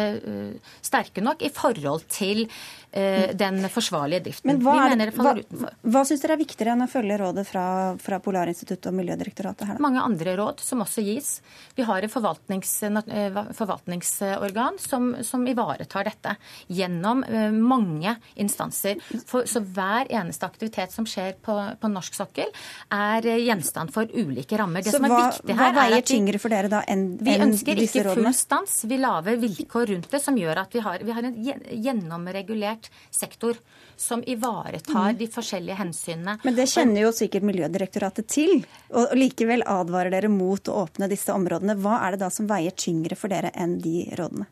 sterke 0.84 1.24
nok 1.24 1.42
i 1.44 1.52
forhold 1.54 2.06
til 2.12 2.46
den 2.94 3.64
forsvarlige 3.74 4.24
driften. 4.28 4.52
Men 4.52 4.60
hva, 4.62 4.74
Vi 4.76 4.90
mener 4.94 5.10
det 5.10 5.16
faller 5.16 5.40
hva, 5.40 5.46
utenfor. 5.48 5.76
Hva 5.94 6.04
syns 6.08 6.24
dere 6.24 6.36
er 6.36 6.42
viktigere 6.44 6.76
enn 6.76 6.86
å 6.86 6.90
følge 6.92 7.18
rådet 7.22 7.46
fra, 7.48 7.66
fra 8.02 8.20
Polarinstituttet 8.24 8.90
og 8.92 8.98
Miljødirektoratet? 9.00 9.66
her? 9.68 9.78
Da? 9.78 9.84
Mange 9.84 10.04
andre 10.04 10.36
råd 10.38 10.62
som 10.64 10.84
også 10.84 11.04
gis. 11.06 11.32
Vi 11.76 11.86
har 11.88 12.06
et 12.06 12.12
forvaltnings, 12.12 12.72
eh, 12.84 13.40
forvaltningsorgan 13.58 14.80
som, 14.82 15.10
som, 15.26 15.46
ivaretar 15.48 16.08
dette 16.08 16.36
gjennom 16.68 17.24
eh, 17.24 17.50
mange 17.54 18.16
instanser. 18.40 19.02
For, 19.28 19.48
så 19.50 19.64
hver 19.64 20.12
eneste 20.14 20.48
aktivitet 20.48 20.94
som 20.94 21.08
skjer 21.10 21.36
på, 21.44 21.56
på 21.80 21.92
norsk 21.92 22.18
sokkel, 22.18 22.52
er 22.94 23.28
gjenstand 23.42 23.94
for 23.94 24.10
ulike 24.14 24.58
rammer. 24.60 24.84
Det 24.86 24.94
så 24.94 25.00
som 25.02 25.08
er 25.10 25.16
hva, 25.16 25.24
viktig 25.32 25.58
her, 25.58 25.74
hva 25.74 25.88
veier 25.88 26.08
tyngre 26.08 26.42
for 26.42 26.54
dere 26.54 26.72
da 26.72 26.84
enn, 26.88 27.06
enn 27.18 27.18
disse 27.18 27.34
rådene? 27.34 27.44
Vi 27.44 27.48
ønsker 27.50 27.84
ikke 27.88 28.18
full 28.22 28.32
stans. 28.38 28.78
Vi 28.90 29.00
lager 29.02 29.40
vilkår 29.42 29.94
rundt 29.94 30.12
det 30.14 30.22
som 30.24 30.38
gjør 30.40 30.64
at 30.66 30.76
vi 30.76 30.84
har, 30.84 31.04
vi 31.04 31.16
har 31.16 31.30
en 31.30 31.38
gjennomregulert 31.84 32.83
regulert 32.84 32.92
sektor 33.12 33.56
som 33.96 34.24
ivaretar 34.26 35.12
mm. 35.12 35.18
de 35.18 35.28
forskjellige 35.28 35.76
hensynene. 35.76 36.40
Men 36.44 36.56
det 36.56 36.68
kjenner 36.68 37.04
jo 37.06 37.12
sikkert 37.14 37.44
Miljødirektoratet 37.44 38.28
til, 38.28 38.66
og 38.90 39.14
likevel 39.16 39.64
advarer 39.66 40.12
dere 40.12 40.30
mot 40.30 40.68
å 40.68 40.84
åpne 40.84 41.08
disse 41.08 41.32
områdene. 41.34 41.76
Hva 41.78 42.02
er 42.08 42.16
det 42.16 42.24
da 42.26 42.30
som 42.30 42.48
veier 42.48 42.72
tyngre 42.72 43.16
for 43.16 43.30
dere 43.30 43.52
enn 43.54 43.80
de 43.80 44.10
rådene? 44.18 44.48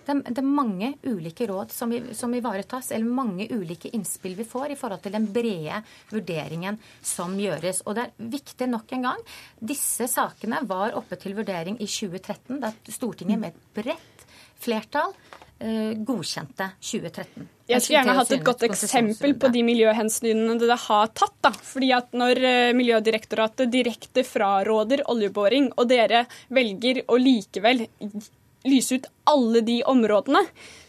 Det 0.00 0.16
er, 0.16 0.34
det 0.34 0.42
mange 0.42 0.94
ulike 1.04 1.46
råd 1.46 1.70
som, 1.70 1.92
som, 2.16 2.32
ivaretas, 2.34 2.90
eller 2.90 3.06
mange 3.06 3.46
ulike 3.52 3.92
innspill 3.94 4.34
vi 4.34 4.46
får 4.48 4.72
i 4.72 4.78
forhold 4.80 5.04
til 5.04 5.14
den 5.14 5.28
brede 5.30 5.82
vurderingen 6.10 6.80
som 7.02 7.36
gjøres. 7.38 7.84
Og 7.86 7.94
det 7.94 8.08
er 8.08 8.32
viktig 8.32 8.66
nok 8.72 8.96
en 8.96 9.06
gang. 9.06 9.22
Disse 9.60 10.08
sakene 10.10 10.64
var 10.66 10.96
oppe 10.98 11.20
til 11.20 11.36
vurdering 11.38 11.78
i 11.78 11.86
2013, 11.86 12.58
da 12.64 12.72
Stortinget 12.90 13.38
med 13.38 13.52
et 13.54 13.70
bredt 13.76 14.26
flertall 14.60 15.14
godkjente 15.60 16.70
2013. 16.80 17.48
Jeg 17.70 17.82
skulle 17.84 17.98
gjerne 18.00 18.16
hatt 18.18 18.32
et 18.34 18.44
godt 18.46 18.64
eksempel 18.66 19.34
på 19.38 19.50
de 19.52 19.62
miljøhensynene 19.66 20.58
det 20.58 20.78
har 20.86 21.12
tatt. 21.14 21.36
da. 21.44 21.52
Fordi 21.52 21.92
at 21.94 22.12
Når 22.16 22.42
eh, 22.42 22.72
Miljødirektoratet 22.76 23.70
direkte 23.70 24.24
fraråder 24.26 25.04
oljeboring, 25.10 25.70
og 25.76 25.88
dere 25.90 26.24
velger 26.48 27.04
å 27.08 27.18
likevel 27.20 27.86
lyse 28.68 28.98
ut 28.98 29.08
alle 29.30 29.62
de 29.64 29.80
områdene, 29.88 30.42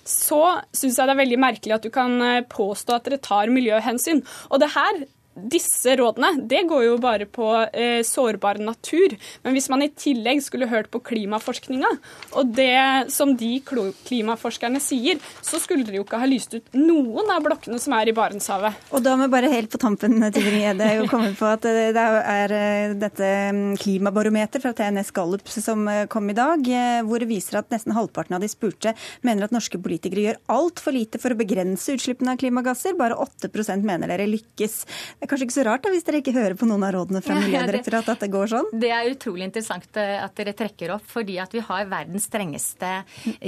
så 0.07 0.59
syns 0.73 0.97
jeg 0.97 1.07
det 1.07 1.13
er 1.13 1.21
veldig 1.21 1.39
merkelig 1.39 1.77
at 1.77 1.85
du 1.85 1.91
kan 1.93 2.17
eh, 2.25 2.43
påstå 2.49 2.97
at 2.97 3.09
dere 3.09 3.21
tar 3.21 3.53
miljøhensyn. 3.53 4.23
Og 4.49 4.63
det 4.63 4.71
her 4.73 5.03
disse 5.35 5.95
rådene 5.95 6.33
det 6.49 6.65
går 6.69 6.85
jo 6.85 6.95
bare 7.01 7.27
på 7.29 7.47
eh, 7.71 8.01
sårbar 8.05 8.59
natur. 8.61 9.15
Men 9.45 9.55
hvis 9.55 9.69
man 9.71 9.83
i 9.85 9.91
tillegg 9.91 10.41
skulle 10.43 10.69
hørt 10.71 10.91
på 10.91 11.01
klimaforskninga, 11.11 11.91
og 12.35 12.51
det 12.55 13.11
som 13.13 13.33
de 13.37 13.53
klimaforskerne 13.63 14.81
sier, 14.83 15.21
så 15.41 15.59
skulle 15.61 15.85
dere 15.87 16.01
jo 16.01 16.05
ikke 16.05 16.19
ha 16.21 16.29
lyst 16.29 16.55
ut 16.55 16.75
noen 16.75 17.31
av 17.31 17.43
blokkene 17.45 17.79
som 17.81 17.95
er 17.97 18.11
i 18.11 18.15
Barentshavet. 18.15 18.91
Og 18.91 19.03
da 19.05 19.15
må 19.15 19.27
vi 19.27 19.35
bare 19.35 19.51
helt 19.53 19.71
på 19.71 19.79
tampen 19.81 20.19
Tybring-Gjedde 20.21 20.89
komme 21.11 21.31
på 21.37 21.47
at 21.49 21.65
det 21.65 21.95
er 21.95 22.55
eh, 22.55 22.95
dette 22.99 23.31
mm, 23.55 23.77
klimabarometer 23.81 24.63
fra 24.63 24.73
TNS 24.75 25.13
Gallup 25.15 25.49
som 25.51 25.87
eh, 25.91 26.05
kom 26.11 26.29
i 26.31 26.37
dag, 26.37 26.65
eh, 26.67 26.99
hvor 27.07 27.21
det 27.21 27.29
viser 27.31 27.61
at 27.61 27.71
nesten 27.73 27.95
halvparten 27.95 28.37
av 28.37 28.43
de 28.43 28.49
spurte 28.51 28.93
mener 29.25 29.47
at 29.47 29.55
norske 29.55 29.79
politikere 29.81 30.27
gjør 30.27 30.41
altfor 30.55 30.95
lite 30.95 31.21
for 31.21 31.33
å 31.33 31.39
begrense 31.39 31.95
utslippene 31.95 32.35
av 32.35 32.41
klimagasser. 32.41 32.97
Bare 32.99 33.17
8% 33.19 33.87
mener 33.87 34.11
dere 34.11 34.29
lykkes. 34.29 34.81
Det 35.21 35.27
er 35.27 35.29
kanskje 35.29 35.45
ikke 35.45 35.53
så 35.53 35.63
rart 35.67 35.83
da, 35.85 35.89
hvis 35.93 36.05
dere 36.07 36.17
ikke 36.17 36.31
hører 36.33 36.55
på 36.57 36.65
noen 36.65 36.81
av 36.81 36.95
rådene 36.95 37.19
fra 37.21 37.35
Miljødirektoratet 37.37 38.09
at 38.15 38.23
det 38.23 38.29
går 38.33 38.49
sånn? 38.49 38.69
Det 38.81 38.89
er 38.89 39.09
utrolig 39.11 39.45
interessant 39.45 39.99
eh, 40.01 40.15
at 40.17 40.33
dere 40.39 40.55
trekker 40.57 40.95
opp, 40.95 41.05
fordi 41.05 41.35
at 41.43 41.53
vi 41.53 41.61
har 41.67 41.85
verdens 41.91 42.25
strengeste 42.25 42.89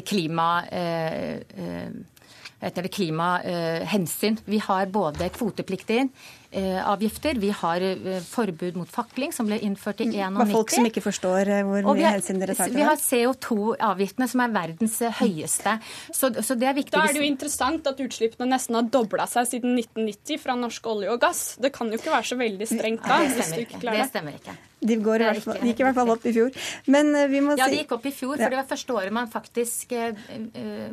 klima... 0.05 0.49
Eh, 0.69 1.41
eh, 1.57 1.95
klimahensyn. 2.71 4.39
Vi 4.45 4.62
har 4.63 4.86
både 4.93 5.30
kvotepliktig 5.30 6.10
Eh, 6.54 6.89
avgifter. 6.89 7.34
Vi 7.34 7.49
har 7.49 7.82
eh, 7.82 8.19
forbud 8.21 8.76
mot 8.78 8.89
fakling, 8.89 9.32
som 9.34 9.47
ble 9.49 9.58
innført 9.65 10.04
i 10.04 10.06
91. 10.06 10.36
For 10.38 10.52
folk 10.54 10.73
som 10.76 10.86
ikke 10.86 11.02
forstår 11.02 11.49
eh, 11.49 11.62
hvor 11.65 11.88
mye 11.88 12.12
hensyn 12.13 12.38
dere 12.43 12.54
tar 12.54 12.69
til 12.69 12.76
det? 12.76 12.78
Vi 12.78 12.86
har 12.86 12.99
CO2-avgiftene, 13.02 14.28
som 14.30 14.43
er 14.45 14.54
verdens 14.54 14.99
høyeste. 15.17 15.73
Så, 16.12 16.30
så, 16.30 16.54
det 16.62 16.67
er 16.69 16.78
viktig. 16.78 16.93
Da 16.93 17.08
er 17.08 17.17
det 17.17 17.23
jo 17.23 17.32
interessant 17.32 17.89
at 17.89 18.04
utslippene 18.06 18.52
nesten 18.52 18.78
har 18.78 18.86
dobla 18.86 19.26
seg 19.32 19.49
siden 19.49 19.73
1990 19.82 20.43
fra 20.43 20.58
norsk 20.60 20.91
olje 20.93 21.10
og 21.15 21.17
gass. 21.26 21.41
Det 21.58 21.73
kan 21.73 21.89
jo 21.89 21.97
ikke 21.97 22.13
være 22.13 22.30
så 22.30 22.38
veldig 22.43 22.69
strengt 22.69 23.10
da. 23.10 23.17
Det 23.23 23.34
stemmer 23.49 23.65
ikke. 23.65 23.82
Det 23.89 24.08
stemmer 24.12 24.38
ikke. 24.38 24.58
De 24.84 24.99
går 25.10 25.26
i 25.26 25.30
hvert 25.32 25.45
fall, 25.47 25.62
gikk 25.71 25.82
i 25.82 25.88
hvert 25.88 25.97
fall 26.04 26.13
opp 26.13 26.30
i 26.30 26.36
fjor. 26.38 26.63
Men 26.93 27.15
vi 27.34 27.41
må 27.41 27.58
si 27.58 27.65
Ja, 27.65 27.71
de 27.73 27.82
gikk 27.82 27.97
opp 27.97 28.06
i 28.06 28.13
fjor, 28.13 28.38
for 28.38 28.45
det 28.45 28.62
var 28.62 28.69
første 28.69 29.02
året 29.02 29.15
man 29.15 29.34
faktisk 29.34 29.97
uh, 29.97 30.13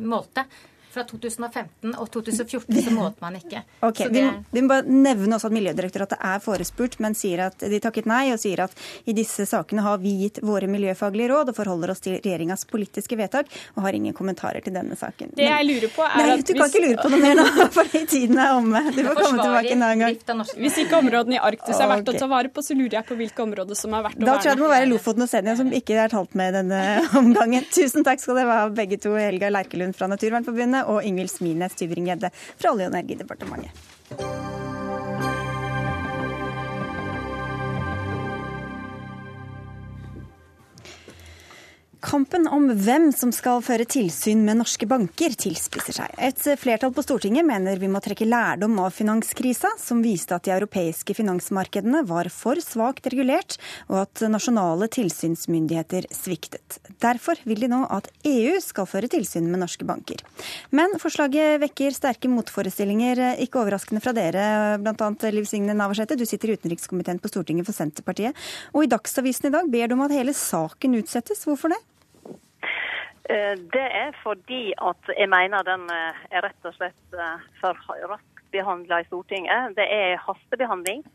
målte. 0.01 0.49
Fra 0.91 1.05
2015 1.07 1.93
og 1.95 2.09
2014 2.11 2.81
så 2.83 2.91
målte 2.95 3.23
man 3.23 3.37
ikke. 3.39 3.63
Okay, 3.81 4.09
det... 4.13 4.21
vi, 4.21 4.59
vi, 4.59 4.61
må 4.61 4.69
bare 4.69 4.85
nevne 4.87 5.35
også 5.35 5.49
at 5.49 5.55
Miljødirektoratet 5.55 6.19
er 6.21 6.41
forespurt, 6.43 6.97
men 7.01 7.15
sier 7.17 7.45
at 7.47 7.63
de 7.71 7.79
takket 7.81 8.05
nei 8.09 8.27
og 8.33 8.39
sier 8.39 8.61
at 8.65 8.75
i 9.09 9.15
disse 9.17 9.45
sakene 9.49 9.83
har 9.85 9.97
vi 10.03 10.13
gitt 10.21 10.41
våre 10.45 10.69
miljøfaglige 10.69 11.31
råd 11.31 11.51
og 11.51 11.57
forholder 11.57 11.93
oss 11.93 12.03
til 12.03 12.17
regjeringas 12.17 12.67
politiske 12.69 13.17
vedtak 13.19 13.49
og 13.75 13.85
har 13.87 13.97
ingen 13.97 14.15
kommentarer 14.15 14.63
til 14.63 14.75
denne 14.75 14.97
saken. 14.99 15.33
Det 15.37 15.47
jeg 15.47 15.67
lurer 15.67 15.93
på 15.95 16.05
er 16.05 16.21
nei, 16.21 16.35
at 16.37 16.51
Du 16.51 16.53
kan 16.57 16.69
ikke 16.69 16.83
lure 16.85 16.99
på 17.01 17.11
noe 17.13 17.21
mer 17.23 17.39
nå, 17.39 17.47
for 17.77 17.95
tiden 18.13 18.41
er 18.43 18.53
omme. 18.57 18.83
Du 18.91 19.01
får 19.01 19.19
komme 19.21 19.41
tilbake 19.41 19.73
en 19.75 19.85
annen 19.87 20.05
gang. 20.05 20.45
Hvis 20.61 20.79
ikke 20.83 21.01
områdene 21.01 21.39
i 21.39 21.41
Arktis 21.41 21.79
er 21.79 21.91
verdt 21.91 22.13
å 22.13 22.17
ta 22.19 22.29
vare 22.31 22.53
på, 22.53 22.63
så 22.65 22.77
lurer 22.77 22.99
jeg 22.99 23.09
på 23.09 23.17
hvilke 23.19 23.45
områder 23.45 23.79
som 23.79 23.97
er 23.97 24.05
verdt 24.07 24.19
å 24.19 24.21
verne. 24.21 24.29
Da 24.29 24.37
tror 24.37 24.51
jeg 24.51 24.59
det 24.61 24.65
må 24.65 24.71
være 24.75 24.89
Lofoten 24.91 25.25
og 25.25 25.31
Senja 25.31 25.57
som 25.59 25.73
ikke 25.81 25.97
er 26.05 26.13
talt 26.13 26.37
med 26.37 26.53
i 26.53 26.57
denne 26.59 26.81
omgangen. 27.21 27.67
Tusen 27.73 28.05
takk 28.07 28.23
skal 28.23 28.41
dere 28.41 28.61
ha 28.61 28.69
begge 28.81 28.99
to, 29.01 29.15
Helga 29.17 29.51
Lerkelund 29.53 29.97
fra 29.97 30.09
Naturvernforbundet 30.11 30.80
og 30.87 31.03
Ingvild 31.03 31.29
Smines 31.29 31.77
Tyvring-Gjedde 31.79 32.31
fra 32.57 32.73
Olje- 32.73 32.89
og 32.89 32.93
energidepartementet. 32.93 34.60
Kampen 42.01 42.47
om 42.49 42.63
hvem 42.81 43.11
som 43.13 43.29
skal 43.29 43.59
føre 43.61 43.85
tilsyn 43.85 44.39
med 44.41 44.57
norske 44.57 44.87
banker, 44.89 45.35
tilspisser 45.37 45.93
seg. 45.93 46.15
Et 46.17 46.39
flertall 46.57 46.89
på 46.95 47.03
Stortinget 47.05 47.45
mener 47.45 47.77
vi 47.77 47.89
må 47.93 47.99
trekke 48.01 48.25
lærdom 48.25 48.79
av 48.81 48.95
finanskrisa, 48.95 49.69
som 49.77 50.01
viste 50.01 50.33
at 50.33 50.47
de 50.47 50.53
europeiske 50.55 51.13
finansmarkedene 51.13 52.01
var 52.09 52.31
for 52.33 52.57
svakt 52.65 53.05
regulert, 53.13 53.59
og 53.85 53.99
at 54.01 54.23
nasjonale 54.33 54.89
tilsynsmyndigheter 54.89 56.07
sviktet. 56.15 56.79
Derfor 57.05 57.37
vil 57.45 57.61
de 57.61 57.69
nå 57.69 57.83
at 57.93 58.09
EU 58.25 58.57
skal 58.65 58.89
føre 58.89 59.11
tilsyn 59.11 59.51
med 59.51 59.61
norske 59.61 59.85
banker. 59.85 60.25
Men 60.73 60.97
forslaget 61.01 61.61
vekker 61.61 61.93
sterke 61.93 62.33
motforestillinger, 62.33 63.37
ikke 63.45 63.61
overraskende 63.61 64.01
fra 64.01 64.15
dere, 64.17 64.47
bl.a. 64.81 65.13
Liv 65.37 65.45
Signe 65.45 65.77
Navarsete. 65.77 66.17
Du 66.17 66.25
sitter 66.25 66.49
i 66.49 66.57
utenrikskomiteen 66.57 67.21
på 67.21 67.29
Stortinget 67.29 67.69
for 67.69 67.77
Senterpartiet, 67.77 68.33
og 68.73 68.89
i 68.89 68.91
Dagsavisen 68.97 69.51
i 69.51 69.55
dag 69.59 69.69
ber 69.69 69.85
du 69.85 69.99
om 69.99 70.05
at 70.09 70.17
hele 70.17 70.33
saken 70.33 70.97
utsettes. 70.97 71.45
Hvorfor 71.45 71.75
det? 71.75 71.83
Eh, 73.31 73.55
det 73.73 73.87
er 74.03 74.11
fordi 74.23 74.73
at 74.89 75.11
jeg 75.17 75.29
mener 75.31 75.63
den 75.63 75.87
eh, 75.93 76.21
er 76.35 76.43
rett 76.47 76.67
og 76.67 76.75
slett 76.75 77.15
eh, 77.15 77.43
for 77.61 77.77
raskt 78.09 78.47
behandla 78.51 79.01
i 79.01 79.07
Stortinget. 79.07 79.75
Det 79.77 79.85
er 79.87 80.19
hastebehandling. 80.19 81.05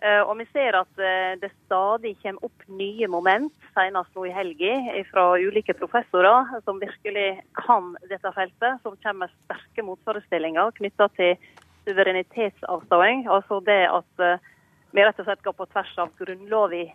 Og 0.00 0.30
vi 0.38 0.46
ser 0.48 0.72
at 0.78 1.00
det 1.42 1.50
stadig 1.66 2.14
kommer 2.22 2.46
opp 2.46 2.62
nye 2.72 3.06
moment, 3.12 3.52
senest 3.76 4.14
nå 4.16 4.22
i 4.24 4.32
helga, 4.32 4.78
fra 5.10 5.24
ulike 5.36 5.74
professorer 5.76 6.48
som 6.64 6.80
virkelig 6.80 7.42
kan 7.58 7.90
dette 8.08 8.32
feltet, 8.32 8.80
som 8.80 8.96
kommer 9.04 9.28
med 9.28 9.34
sterke 9.44 9.84
motforestillinger 9.84 10.72
knytta 10.78 11.10
til 11.18 11.36
suverenitetsavståing. 11.84 13.26
Altså 13.28 13.60
det 13.68 13.82
at 13.92 14.24
vi 14.96 15.04
rett 15.04 15.20
og 15.20 15.28
slett 15.28 15.44
går 15.44 15.58
på 15.60 15.68
tvers 15.68 15.92
av 16.00 16.16
Grunnloven 16.16 16.88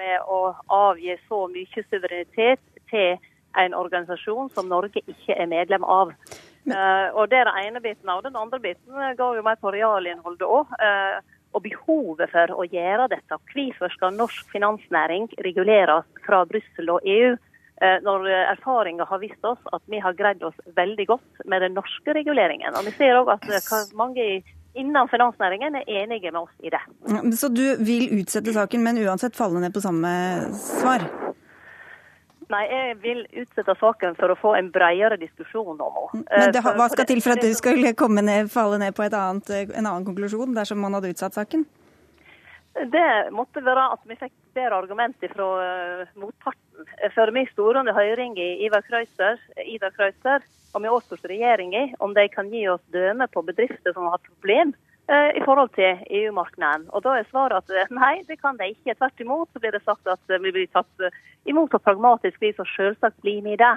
med 0.00 0.16
å 0.24 0.40
avgi 0.72 1.18
så 1.28 1.44
mye 1.52 1.84
suverenitet 1.92 2.64
til 2.88 3.20
en 3.58 3.74
organisasjon 3.74 4.50
som 4.54 4.70
Norge 4.70 5.02
ikke 5.06 5.36
er 5.36 5.50
medlem 5.50 5.84
av. 5.84 6.14
Uh, 6.62 7.08
og 7.18 7.28
Det 7.30 7.40
er 7.40 7.48
den 7.48 7.60
ene 7.66 7.82
biten. 7.82 8.08
Og 8.08 8.24
den 8.24 8.36
andre 8.38 8.60
biten 8.62 9.16
går 9.18 9.38
jo 9.38 9.46
mer 9.46 9.60
på 9.60 9.72
realinnholdet 9.74 10.46
òg. 10.46 10.74
Uh, 10.78 11.20
og 11.52 11.64
behovet 11.66 12.30
for 12.32 12.54
å 12.56 12.64
gjøre 12.64 13.10
dette. 13.12 13.36
Hvorfor 13.52 13.92
skal 13.92 14.14
norsk 14.16 14.54
finansnæring 14.54 15.28
reguleres 15.44 16.06
fra 16.24 16.44
Brussel 16.48 16.94
og 16.94 17.04
EU? 17.04 17.34
Uh, 17.82 17.98
når 18.06 18.28
erfaringa 18.54 19.04
har 19.10 19.20
vist 19.20 19.44
oss 19.44 19.60
at 19.74 19.82
vi 19.90 20.00
har 20.00 20.16
greid 20.16 20.42
oss 20.46 20.56
veldig 20.76 21.06
godt 21.10 21.44
med 21.44 21.64
den 21.66 21.76
norske 21.76 22.14
reguleringen. 22.14 22.76
Og 22.78 22.86
vi 22.88 22.96
ser 22.96 23.18
òg 23.20 23.34
at 23.34 23.48
mange 23.98 24.42
innen 24.74 25.08
finansnæringen 25.10 25.74
er 25.74 25.88
enige 25.88 26.30
med 26.30 26.40
oss 26.46 26.54
i 26.64 26.70
det. 26.72 26.80
Så 27.36 27.50
du 27.52 27.64
vil 27.84 28.08
utsette 28.20 28.54
saken, 28.54 28.84
men 28.84 29.02
uansett 29.04 29.36
falle 29.36 29.60
ned 29.60 29.74
på 29.74 29.82
samme 29.84 30.12
svar? 30.56 31.04
Nei, 32.52 32.62
jeg 32.68 32.96
vil 33.00 33.20
utsette 33.42 33.74
saken 33.80 34.16
for 34.18 34.32
å 34.32 34.38
få 34.38 34.54
en 34.58 34.68
bredere 34.74 35.16
diskusjon 35.20 35.78
om 35.80 35.94
henne. 35.98 36.24
Men 36.28 36.52
det, 36.52 36.62
hva 36.64 36.88
skal 36.92 37.08
til 37.08 37.22
for 37.24 37.36
at 37.36 37.44
du 37.44 37.52
skal 37.56 37.80
ned, 37.80 38.50
falle 38.52 38.80
ned 38.82 38.96
på 38.96 39.06
annet, 39.08 39.52
en 39.70 39.86
annen 39.86 40.04
konklusjon 40.08 40.52
dersom 40.56 40.82
man 40.84 40.98
hadde 40.98 41.14
utsatt 41.14 41.38
saken? 41.38 41.64
Det 42.92 43.08
måtte 43.36 43.60
være 43.64 43.88
at 43.94 44.04
vi 44.08 44.16
fikk 44.16 44.32
bedre 44.56 44.78
argumenter 44.80 45.32
fra 45.32 45.48
uh, 45.60 46.12
motparten. 46.20 46.88
For 47.14 47.32
vi 47.36 47.44
sto 47.50 47.68
under 47.72 47.96
høring 47.96 48.36
i 48.40 48.64
Ivar 48.66 48.84
Krøyser, 48.86 49.40
Ida 49.64 49.92
Krøyser 49.92 50.44
og 50.72 50.80
vi 50.80 50.88
åtspurte 50.88 51.28
regjeringa 51.28 51.90
om 52.00 52.14
de 52.16 52.24
kan 52.32 52.48
gi 52.48 52.64
oss 52.72 52.80
dømme 52.94 53.28
på 53.32 53.42
bedrifter 53.44 53.92
som 53.92 54.08
har 54.08 54.16
hatt 54.16 54.30
problem 54.30 54.72
Eh, 54.72 54.91
i 55.12 55.42
forhold 55.44 55.70
til 55.76 56.00
EU-markedet. 56.10 56.88
Og 56.88 57.02
Da 57.04 57.16
er 57.18 57.28
svaret 57.30 57.58
at 57.58 57.70
eh, 57.74 57.90
nei, 57.92 58.22
det 58.28 58.38
kan 58.40 58.56
de 58.56 58.70
ikke. 58.72 58.94
Tvert 58.94 59.20
imot 59.20 59.48
så 59.52 59.60
blir 59.60 59.74
det 59.74 59.82
sagt 59.84 60.06
at 60.08 60.32
eh, 60.32 60.40
vi 60.42 60.52
blir 60.54 60.68
tatt 60.72 61.08
imot 61.44 61.70
på 61.72 61.80
pragmatisk 61.82 62.40
vis, 62.40 62.58
og 62.62 62.68
selvsagt 62.76 63.18
blir 63.24 63.40
vi 63.42 63.56
det. 63.58 63.72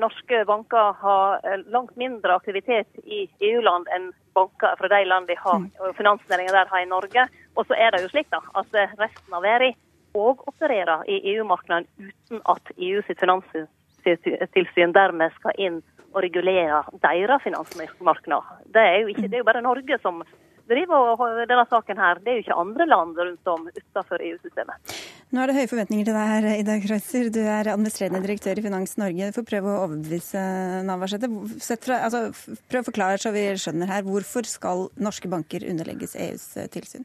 Norske 0.00 0.38
banker 0.48 0.94
har 1.02 1.42
langt 1.68 1.92
mindre 2.00 2.38
aktivitet 2.38 2.88
i 3.04 3.26
EU-land 3.50 3.90
enn 3.92 4.06
banker 4.32 4.72
fra 4.80 4.88
de 4.88 5.02
land 5.04 5.28
de 5.28 5.36
har, 5.36 5.58
mm. 5.60 5.92
finansnæringa 5.98 6.54
der 6.54 6.72
har 6.72 6.80
i 6.80 6.88
Norge. 6.88 7.26
Og 7.60 7.68
så 7.68 7.76
er 7.76 7.92
det 7.92 8.00
jo 8.06 8.08
slik 8.14 8.30
da, 8.32 8.40
at 8.56 8.72
resten 8.96 9.36
av 9.36 9.44
verden 9.44 9.76
òg 10.16 10.40
opererer 10.48 11.04
i 11.12 11.20
EU-markedet 11.34 11.84
uten 12.00 12.42
at 12.48 12.72
EU 12.78 13.04
sitt 13.04 13.20
finanstilsyn 13.20 14.96
dermed 14.96 15.36
skal 15.36 15.60
inn 15.60 15.80
og 16.14 16.22
regulere 16.24 16.82
deres 17.02 17.42
finansmarkeder. 17.44 18.52
Det 18.72 18.84
er 18.84 19.00
jo 19.02 19.12
ikke, 19.12 19.28
det 19.28 19.38
er 19.38 19.42
jo 19.42 19.48
bare 19.48 19.64
Norge 19.64 19.98
som 20.02 20.22
driver 20.68 21.44
denne 21.48 21.64
saken 21.70 22.00
her. 22.00 22.20
Det 22.22 22.32
er 22.32 22.38
jo 22.38 22.44
ikke 22.44 22.58
andre 22.62 22.86
land 22.88 23.18
rundt 23.18 23.50
om 23.52 23.66
utenfor 23.68 24.24
EU-systemet. 24.28 24.94
Nå 25.28 25.42
er 25.42 25.50
det 25.50 25.58
høye 25.58 25.68
forventninger 25.68 26.08
til 26.08 26.16
deg 26.16 26.30
her, 26.32 26.46
Ida 26.56 26.78
Kreuzer. 26.80 27.28
Du 27.34 27.40
er 27.42 27.68
administrerende 27.74 28.22
direktør 28.24 28.60
i 28.60 28.64
Finans 28.64 28.96
Norge. 29.00 29.28
Får 29.36 29.46
prøve 29.50 29.74
å 29.74 29.82
overbevise 29.84 30.42
Navarsete. 30.88 31.28
Altså, 31.98 32.22
prøv 32.70 32.80
å 32.80 32.88
forklare 32.88 33.20
så 33.20 33.34
vi 33.34 33.44
skjønner 33.60 33.92
her. 33.92 34.06
Hvorfor 34.08 34.48
skal 34.48 34.88
norske 34.96 35.28
banker 35.28 35.66
underlegges 35.68 36.16
EUs 36.16 36.48
eh, 36.56 36.70
tilsyn? 36.72 37.04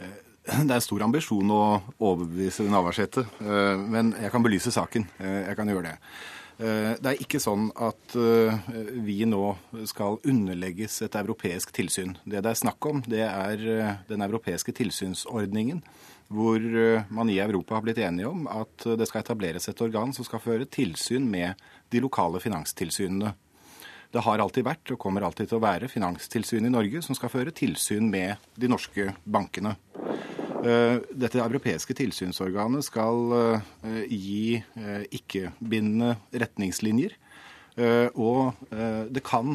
Eh, 0.00 0.18
det 0.64 0.76
er 0.76 0.84
stor 0.84 1.04
ambisjon 1.04 1.52
å 1.52 1.62
overbevise 1.98 2.64
Navarsete, 2.72 3.26
eh, 3.44 3.86
men 3.92 4.14
jeg 4.16 4.32
kan 4.32 4.44
belyse 4.46 4.72
saken. 4.72 5.10
Jeg 5.20 5.58
kan 5.58 5.68
gjøre 5.68 5.92
det. 5.92 5.96
Eh, 6.60 6.92
det 7.00 7.08
er 7.08 7.20
ikke 7.22 7.40
sånn 7.40 7.70
at 7.80 8.14
eh, 8.20 8.70
vi 9.00 9.22
nå 9.24 9.54
skal 9.88 10.18
underlegges 10.28 10.98
et 11.06 11.16
europeisk 11.16 11.72
tilsyn. 11.72 12.18
Det 12.24 12.42
det 12.44 12.52
er 12.52 12.58
snakk 12.60 12.88
om, 12.90 13.00
det 13.06 13.22
er 13.24 13.62
eh, 13.64 13.92
den 14.10 14.24
europeiske 14.26 14.74
tilsynsordningen. 14.76 15.80
Hvor 16.30 16.62
man 17.10 17.26
i 17.26 17.40
Europa 17.42 17.74
har 17.74 17.82
blitt 17.82 17.98
enige 17.98 18.28
om 18.30 18.44
at 18.46 18.84
det 18.86 19.08
skal 19.10 19.24
etableres 19.24 19.64
et 19.66 19.80
organ 19.82 20.12
som 20.14 20.22
skal 20.22 20.38
føre 20.38 20.68
tilsyn 20.70 21.24
med 21.26 21.58
de 21.90 21.98
lokale 22.04 22.38
finanstilsynene. 22.38 23.32
Det 24.14 24.22
har 24.22 24.38
alltid 24.38 24.68
vært 24.68 24.92
og 24.94 25.00
kommer 25.02 25.26
alltid 25.26 25.50
til 25.50 25.58
å 25.58 25.64
være 25.64 25.90
Finanstilsynet 25.90 26.70
i 26.70 26.74
Norge 26.76 27.02
som 27.02 27.18
skal 27.18 27.34
føre 27.34 27.50
tilsyn 27.50 28.06
med 28.14 28.38
de 28.54 28.70
norske 28.70 29.08
bankene. 29.26 29.74
Eh, 30.60 30.98
dette 31.16 31.40
europeiske 31.40 31.94
tilsynsorganet 31.96 32.84
skal 32.84 33.32
eh, 33.32 34.02
gi 34.12 34.60
eh, 34.60 35.04
ikke-bindende 35.20 36.16
retningslinjer. 36.32 37.16
Og 38.20 38.58
det 38.68 39.22
kan 39.24 39.54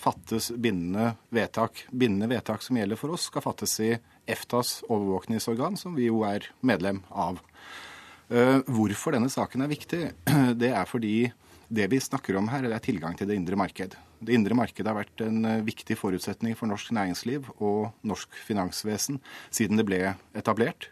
fattes 0.00 0.48
bindende 0.58 1.12
vedtak. 1.30 1.84
Bindende 1.92 2.26
vedtak 2.32 2.64
som 2.64 2.80
gjelder 2.80 2.98
for 2.98 3.14
oss, 3.14 3.28
skal 3.28 3.44
fattes 3.44 3.76
i 3.84 3.92
EFTAs 4.26 4.72
overvåkningsorgan, 4.88 5.76
som 5.78 5.94
vi 5.94 6.08
jo 6.08 6.24
er 6.26 6.48
medlem 6.66 7.04
av. 7.12 7.38
Hvorfor 8.26 9.14
denne 9.14 9.30
saken 9.30 9.62
er 9.62 9.70
viktig, 9.70 10.02
det 10.64 10.72
er 10.72 10.88
fordi 10.88 11.28
det 11.70 11.86
vi 11.92 12.00
snakker 12.02 12.40
om 12.40 12.50
her, 12.50 12.66
er 12.66 12.82
tilgang 12.82 13.14
til 13.14 13.30
det 13.30 13.38
indre 13.38 13.60
marked. 13.60 13.94
Det 14.20 14.36
indre 14.36 14.56
markedet 14.58 14.90
har 14.90 14.98
vært 14.98 15.24
en 15.24 15.44
eh, 15.48 15.64
viktig 15.64 15.96
forutsetning 15.98 16.56
for 16.58 16.70
norsk 16.70 16.92
næringsliv 16.96 17.48
og 17.56 17.90
norsk 18.06 18.36
finansvesen 18.46 19.20
siden 19.48 19.80
det 19.80 19.86
ble 19.88 20.00
etablert. 20.36 20.90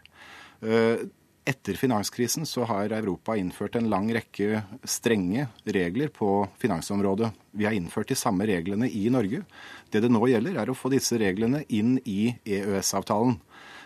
Eh, 0.65 1.05
etter 1.49 1.73
finanskrisen 1.73 2.45
så 2.45 2.65
har 2.69 2.93
Europa 2.93 3.33
innført 3.37 3.77
en 3.79 3.89
lang 3.89 4.09
rekke 4.13 4.61
strenge 4.85 5.47
regler 5.65 6.11
på 6.13 6.43
finansområdet. 6.61 7.31
Vi 7.57 7.65
har 7.65 7.73
innført 7.73 8.11
de 8.11 8.17
samme 8.19 8.45
reglene 8.49 8.89
i 8.89 9.07
Norge. 9.09 9.41
Det 9.89 10.03
det 10.03 10.11
nå 10.13 10.21
gjelder, 10.29 10.59
er 10.61 10.69
å 10.69 10.77
få 10.77 10.91
disse 10.93 11.17
reglene 11.17 11.63
inn 11.73 11.97
i 12.05 12.35
EØS-avtalen. 12.45 13.39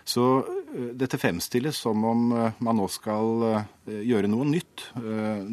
Så 0.06 0.38
eh, 0.38 0.89
dette 1.00 1.18
fremstilles 1.18 1.78
som 1.78 2.04
om 2.06 2.32
eh, 2.36 2.60
man 2.63 2.78
nå 2.78 2.88
skal 2.92 3.46
eh, 3.48 3.63
gjøre 4.08 4.30
noe 4.32 4.48
nytt. 4.48 4.86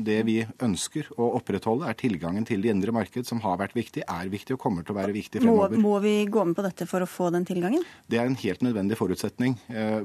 Det 0.07 0.19
vi 0.27 0.37
ønsker 0.63 1.09
å 1.19 1.33
opprettholde, 1.41 1.89
er 1.91 1.97
tilgangen 1.99 2.45
til 2.47 2.63
det 2.63 2.71
indre 2.71 2.93
marked, 2.95 3.27
som 3.27 3.41
har 3.43 3.57
vært 3.59 3.75
viktig, 3.75 4.05
er 4.07 4.31
viktig 4.31 4.55
og 4.55 4.61
kommer 4.63 4.87
til 4.87 4.95
å 4.95 4.99
være 5.01 5.15
viktig 5.17 5.43
fremover. 5.43 5.75
Må, 5.75 5.97
må 5.97 6.03
vi 6.05 6.15
gå 6.31 6.45
med 6.47 6.55
på 6.55 6.63
dette 6.63 6.87
for 6.87 7.03
å 7.03 7.09
få 7.11 7.33
den 7.35 7.47
tilgangen? 7.49 7.83
Det 8.07 8.21
er 8.21 8.31
en 8.31 8.39
helt 8.39 8.63
nødvendig 8.63 9.01
forutsetning. 9.01 9.57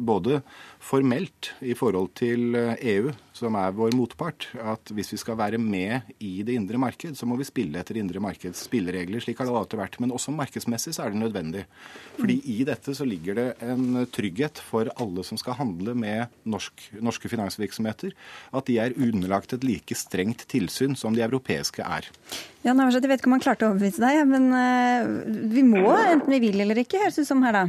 Både 0.01 0.39
formelt 0.81 1.51
i 1.62 1.77
forhold 1.77 2.15
til 2.17 2.58
EU, 2.58 3.13
e 3.13 3.36
som 3.36 3.55
er 3.60 3.75
vår 3.77 3.93
motpart, 3.93 4.47
at 4.58 4.89
hvis 4.95 5.13
vi 5.13 5.19
skal 5.21 5.38
være 5.38 5.60
med 5.62 6.15
i 6.23 6.39
det 6.47 6.55
indre 6.58 6.81
marked, 6.81 7.17
så 7.19 7.29
må 7.29 7.38
vi 7.38 7.45
spille 7.45 7.77
etter 7.77 7.99
indre 8.01 8.23
markeds 8.23 8.65
spilleregler. 8.65 9.21
Slik 9.21 9.38
har 9.41 9.49
det 9.49 9.58
alltid 9.60 9.81
vært. 9.84 9.99
Men 10.01 10.15
også 10.15 10.34
markedsmessig 10.34 10.95
så 10.97 11.05
er 11.05 11.13
det 11.13 11.21
nødvendig. 11.21 11.65
Fordi 12.17 12.39
i 12.55 12.63
dette 12.67 12.95
så 12.97 13.05
ligger 13.05 13.38
det 13.38 13.47
en 13.69 14.05
trygg 14.10 14.34
trygghet 14.35 14.59
for 14.59 14.89
alle 14.99 15.23
som 15.23 15.38
skal 15.38 15.55
handle 15.55 15.95
med 15.95 16.27
norsk, 16.43 16.91
norske 17.01 17.29
finansvirksomheter, 17.29 18.11
at 18.53 18.65
de 18.67 18.77
er 18.79 18.95
underlagt 18.97 19.53
et 19.53 19.63
like 19.63 19.95
strengt 19.95 20.47
tilsyn 20.47 20.95
som 20.95 21.15
de 21.15 21.23
europeiske 21.23 21.81
er. 21.81 22.09
Ja, 22.63 22.73
Navarsete, 22.73 23.05
Jeg 23.05 23.09
vet 23.09 23.21
ikke 23.21 23.29
om 23.29 23.38
han 23.38 23.45
klarte 23.45 23.65
å 23.65 23.71
overbevise 23.71 24.01
deg, 24.01 24.27
men 24.27 24.51
uh, 24.51 25.51
vi 25.51 25.63
må, 25.63 25.88
enten 25.88 26.31
vi 26.31 26.39
vil 26.39 26.59
eller 26.59 26.77
ikke, 26.77 26.99
høres 26.99 27.19
ut 27.19 27.27
som 27.27 27.43
her, 27.43 27.53
da. 27.53 27.65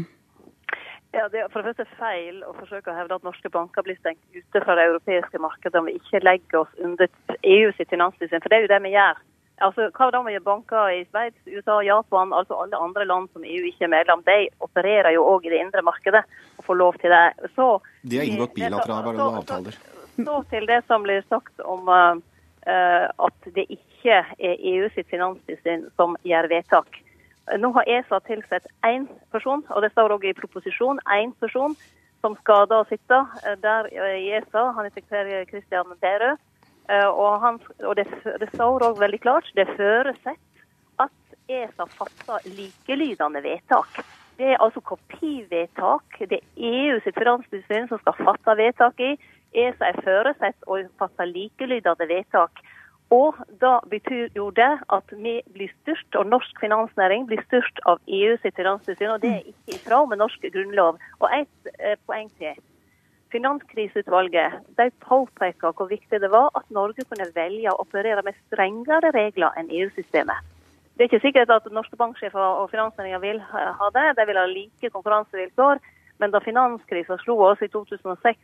Ja, 1.14 1.28
Det 1.28 1.40
er 1.40 1.48
for 1.52 1.62
det 1.62 1.76
første 1.76 1.86
feil 1.96 2.42
å 2.44 2.52
forsøke 2.56 2.90
å 2.90 2.96
hevde 2.96 3.16
at 3.16 3.24
norske 3.24 3.48
banker 3.48 3.82
blir 3.86 3.96
stengt 4.00 4.20
ute 4.34 4.60
fra 4.64 4.74
det 4.76 4.88
europeiske 4.90 5.38
markedet 5.40 5.78
om 5.78 5.86
vi 5.88 5.96
ikke 5.96 6.20
legger 6.24 6.64
oss 6.64 6.72
under 6.82 7.08
EU 7.42 7.72
sitt 7.76 7.88
finanstilsyn. 7.88 8.42
For 8.42 8.52
det 8.52 8.58
er 8.58 8.66
jo 8.66 8.74
det 8.74 8.82
vi 8.84 8.96
gjør. 8.96 9.22
Altså, 9.64 9.88
Hva 9.96 10.11
banker 10.44 10.90
i 10.92 11.04
Sveits, 11.09 11.38
USA, 11.48 11.80
Japan, 11.82 12.32
altså 12.32 12.59
alle 12.61 12.76
andre 12.76 13.07
land 13.07 13.28
som 13.32 13.44
EU 13.44 13.64
ikke 13.64 13.86
er 13.86 13.92
medlem? 13.94 14.22
De 14.26 14.48
opererer 14.61 15.14
jo 15.14 15.24
òg 15.24 15.46
i 15.46 15.52
det 15.54 15.61
indre 15.62 15.82
markedet 15.82 16.22
og 16.59 16.64
får 16.64 16.76
lov 16.76 16.98
til 17.00 17.11
det. 17.11 17.50
Så, 17.54 17.80
de 18.02 18.18
har 18.18 18.28
inngått 18.28 18.54
bilaterale 18.54 19.16
avtaler. 19.16 19.72
Så, 19.72 20.24
så, 20.24 20.36
til 20.50 20.68
det 20.68 20.82
som 20.86 21.07
blir 21.07 21.24
sagt 21.30 21.61
om 21.64 21.88
uh, 21.88 22.20
at 23.28 23.50
det 23.57 23.64
ikke 23.72 24.20
er 24.20 24.57
EU 24.61 24.90
sitt 24.92 25.09
finanstilsyn 25.09 25.88
som 25.96 26.18
gjør 26.22 26.50
vedtak. 26.52 27.00
Nå 27.57 27.70
har 27.78 27.88
ESA 27.88 28.20
tilsett 28.26 28.66
én 28.84 29.07
person, 29.32 29.62
og 29.70 29.82
det 29.82 29.92
står 29.94 30.18
òg 30.18 30.26
i 30.26 30.36
proposisjonen 30.36 31.00
én 31.14 31.32
person 31.40 31.76
som 32.20 32.34
skal 32.42 32.66
da 32.68 32.82
sitte 32.90 33.22
der 33.62 33.88
i 33.88 34.34
ESA. 34.34 34.72
Han 34.76 34.84
er 34.84 34.92
sekretær 34.92 35.46
Christian 35.48 35.96
Berø. 36.02 36.34
Eh, 36.89 37.09
og, 37.09 37.41
han, 37.43 37.59
og 37.82 37.97
det, 37.99 38.07
det, 38.41 38.49
står 38.55 38.84
òg 38.87 39.01
veldig 39.01 39.18
klart 39.24 39.49
det 39.59 39.66
føresett 39.74 40.62
at 41.03 41.39
ESA 41.51 41.89
fatter 41.97 42.47
likelydende 42.47 43.43
vedtak. 43.43 44.03
Det 44.37 44.53
er 44.53 44.62
altså 44.62 44.82
kopivedtak. 44.84 46.20
Det 46.20 46.39
er 46.39 46.70
EU 46.70 47.01
sitt 47.03 47.18
finanstilsyn 47.18 47.89
som 47.91 48.03
skal 48.03 48.18
fatte 48.20 48.57
vedtak 48.61 49.03
i. 49.03 49.16
ESA 49.57 49.91
er 49.91 50.01
føresett 50.05 50.68
å 50.68 50.78
fatte 51.01 51.26
likelydende 51.30 52.09
vedtak. 52.11 52.62
Og 53.14 53.39
da 53.62 53.78
betyr 53.87 54.34
jo 54.34 54.49
det 54.51 54.72
at 54.91 55.12
vi 55.14 55.37
blir 55.55 55.70
styrt, 55.80 56.09
og 56.18 56.26
norsk 56.26 56.59
finansnæring 56.61 57.28
blir 57.30 57.43
styrt 57.47 57.78
av 57.87 58.01
EU 58.07 58.34
sitt 58.43 58.59
finanstilsyn, 58.59 59.12
og 59.14 59.22
det 59.22 59.30
er 59.30 59.45
ikke 59.53 59.76
i 59.76 59.82
tråd 59.84 60.11
med 60.11 60.18
norsk 60.22 60.49
grunnlov. 60.55 60.99
Og 61.22 61.28
ett 61.30 61.70
eh, 61.78 61.95
poeng 62.07 62.30
til. 62.39 62.59
Finanskriseutvalget 63.37 64.61
de 64.80 64.91
hvor 65.07 65.89
viktig 65.91 66.20
det 66.22 66.30
var 66.32 66.49
at 66.57 66.70
Norge 66.72 67.05
kunne 67.05 67.28
velge 67.34 67.72
å 67.72 67.80
operere 67.82 68.22
med 68.24 68.37
strengere 68.47 69.12
regler 69.12 69.53
enn 69.61 69.68
EU-systemet. 69.68 70.55
Det 70.97 71.05
er 71.05 71.11
ikke 71.11 71.26
sikkert 71.26 71.53
at 71.53 71.66
norske 71.68 71.99
banksjefer 72.01 72.41
og 72.41 72.70
finansnæringa 72.72 73.20
vil 73.20 73.43
ha 73.53 73.91
det. 73.93 74.07
De 74.16 74.24
vil 74.30 74.41
ha 74.41 74.47
like 74.49 74.91
konkurransevilkår. 74.95 75.82
Men 76.16 76.32
da 76.32 76.41
finanskrisa 76.41 77.18
slo 77.20 77.37
oss 77.51 77.61
i 77.61 77.68
2006, 77.68 78.39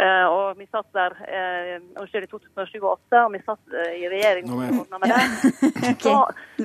eh, 0.00 0.24
og 0.24 0.56
vi 0.56 0.64
satt 0.72 0.88
der 0.96 1.16
unnskyld, 2.00 2.24
i 2.24 2.30
2007-2008, 2.32 3.18
og 3.26 3.34
vi 3.34 3.42
satt 3.44 3.74
uh, 3.74 3.90
i 3.92 4.08
regjering 4.08 4.48
med 4.48 5.04
det, 5.12 5.18
så, 6.06 6.14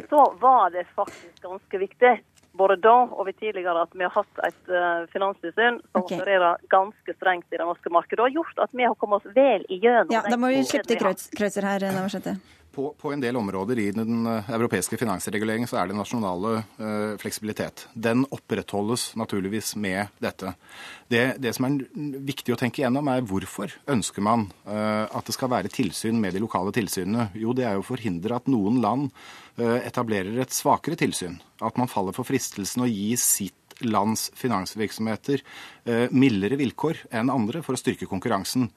så 0.08 0.24
var 0.40 0.72
det 0.72 0.86
faktisk 0.96 1.44
ganske 1.44 1.82
viktig 1.84 2.14
både 2.58 2.78
da 2.82 2.96
og 3.10 3.28
ved 3.28 3.38
tidligere 3.42 3.86
at 3.86 3.94
vi 3.98 4.06
har 4.06 4.14
hatt 4.14 4.42
et 4.48 4.72
uh, 4.72 5.06
finanstilsyn 5.14 5.80
som 5.82 6.04
okay. 6.04 6.20
opererer 6.20 6.66
ganske 6.74 7.16
strengt 7.18 7.48
i 7.50 7.58
det 7.58 7.66
norske 7.66 7.94
markedet. 7.94 8.20
Det 8.20 8.28
har 8.28 8.36
gjort 8.40 8.66
at 8.68 8.76
vi 8.78 8.86
har 8.86 8.98
kommet 9.02 9.22
oss 9.22 9.36
vel 9.36 9.66
igjennom. 9.74 10.14
Ja, 10.14 10.22
Da 10.30 10.38
må 10.38 10.54
vi 10.54 10.62
slippe 10.68 10.92
til 10.92 11.02
Kreutzer 11.02 11.66
her, 11.68 11.88
Navarsete. 11.94 12.38
På, 12.74 12.96
på, 12.98 13.12
en 13.14 13.22
del 13.22 13.38
områder 13.38 13.80
i 13.80 13.92
den 13.94 14.26
eh, 14.26 14.48
europeiske 14.56 14.98
finansreguleringen 14.98 15.70
så 15.70 15.78
er 15.78 15.92
det 15.92 15.98
nasjonale 15.98 16.54
uh, 16.80 17.14
fleksibilitet. 17.22 17.84
Den 17.94 18.24
opprettholdes 18.34 19.12
naturligvis 19.20 19.76
med 19.78 20.10
dette. 20.24 20.56
Det, 21.06 21.36
det, 21.38 21.52
som 21.54 21.68
er 21.68 21.84
viktig 22.26 22.56
å 22.56 22.58
tenke 22.58 22.82
igjennom, 22.82 23.12
er 23.14 23.28
hvorfor 23.30 23.76
ønsker 23.94 24.26
man 24.26 24.48
uh, 24.66 25.06
at 25.06 25.30
det 25.30 25.36
skal 25.38 25.52
være 25.54 25.70
tilsyn 25.74 26.18
med 26.24 26.34
de 26.34 26.42
lokale 26.42 26.74
tilsynene? 26.74 27.28
Jo, 27.38 27.54
det 27.54 27.68
er 27.70 27.78
jo 27.78 27.86
å 27.86 27.90
forhindre 27.92 28.42
at 28.42 28.50
noen 28.50 28.82
land 28.82 29.14
etablerer 29.54 30.40
et 30.42 30.50
svakere 30.50 30.98
tilsyn. 30.98 31.36
At 31.62 31.78
man 31.78 31.92
faller 31.92 32.16
for 32.16 32.26
fristelsen 32.26 32.82
å 32.82 32.90
gi 32.90 33.12
sitt 33.22 33.76
lands 33.86 34.32
finansvirksomheter 34.34 35.44
mildere 36.10 36.58
vilkår 36.58 37.04
enn 37.14 37.30
andre 37.30 37.62
for 37.62 37.78
å 37.78 37.82
styrke 37.84 38.10
konkurransen. 38.10 38.72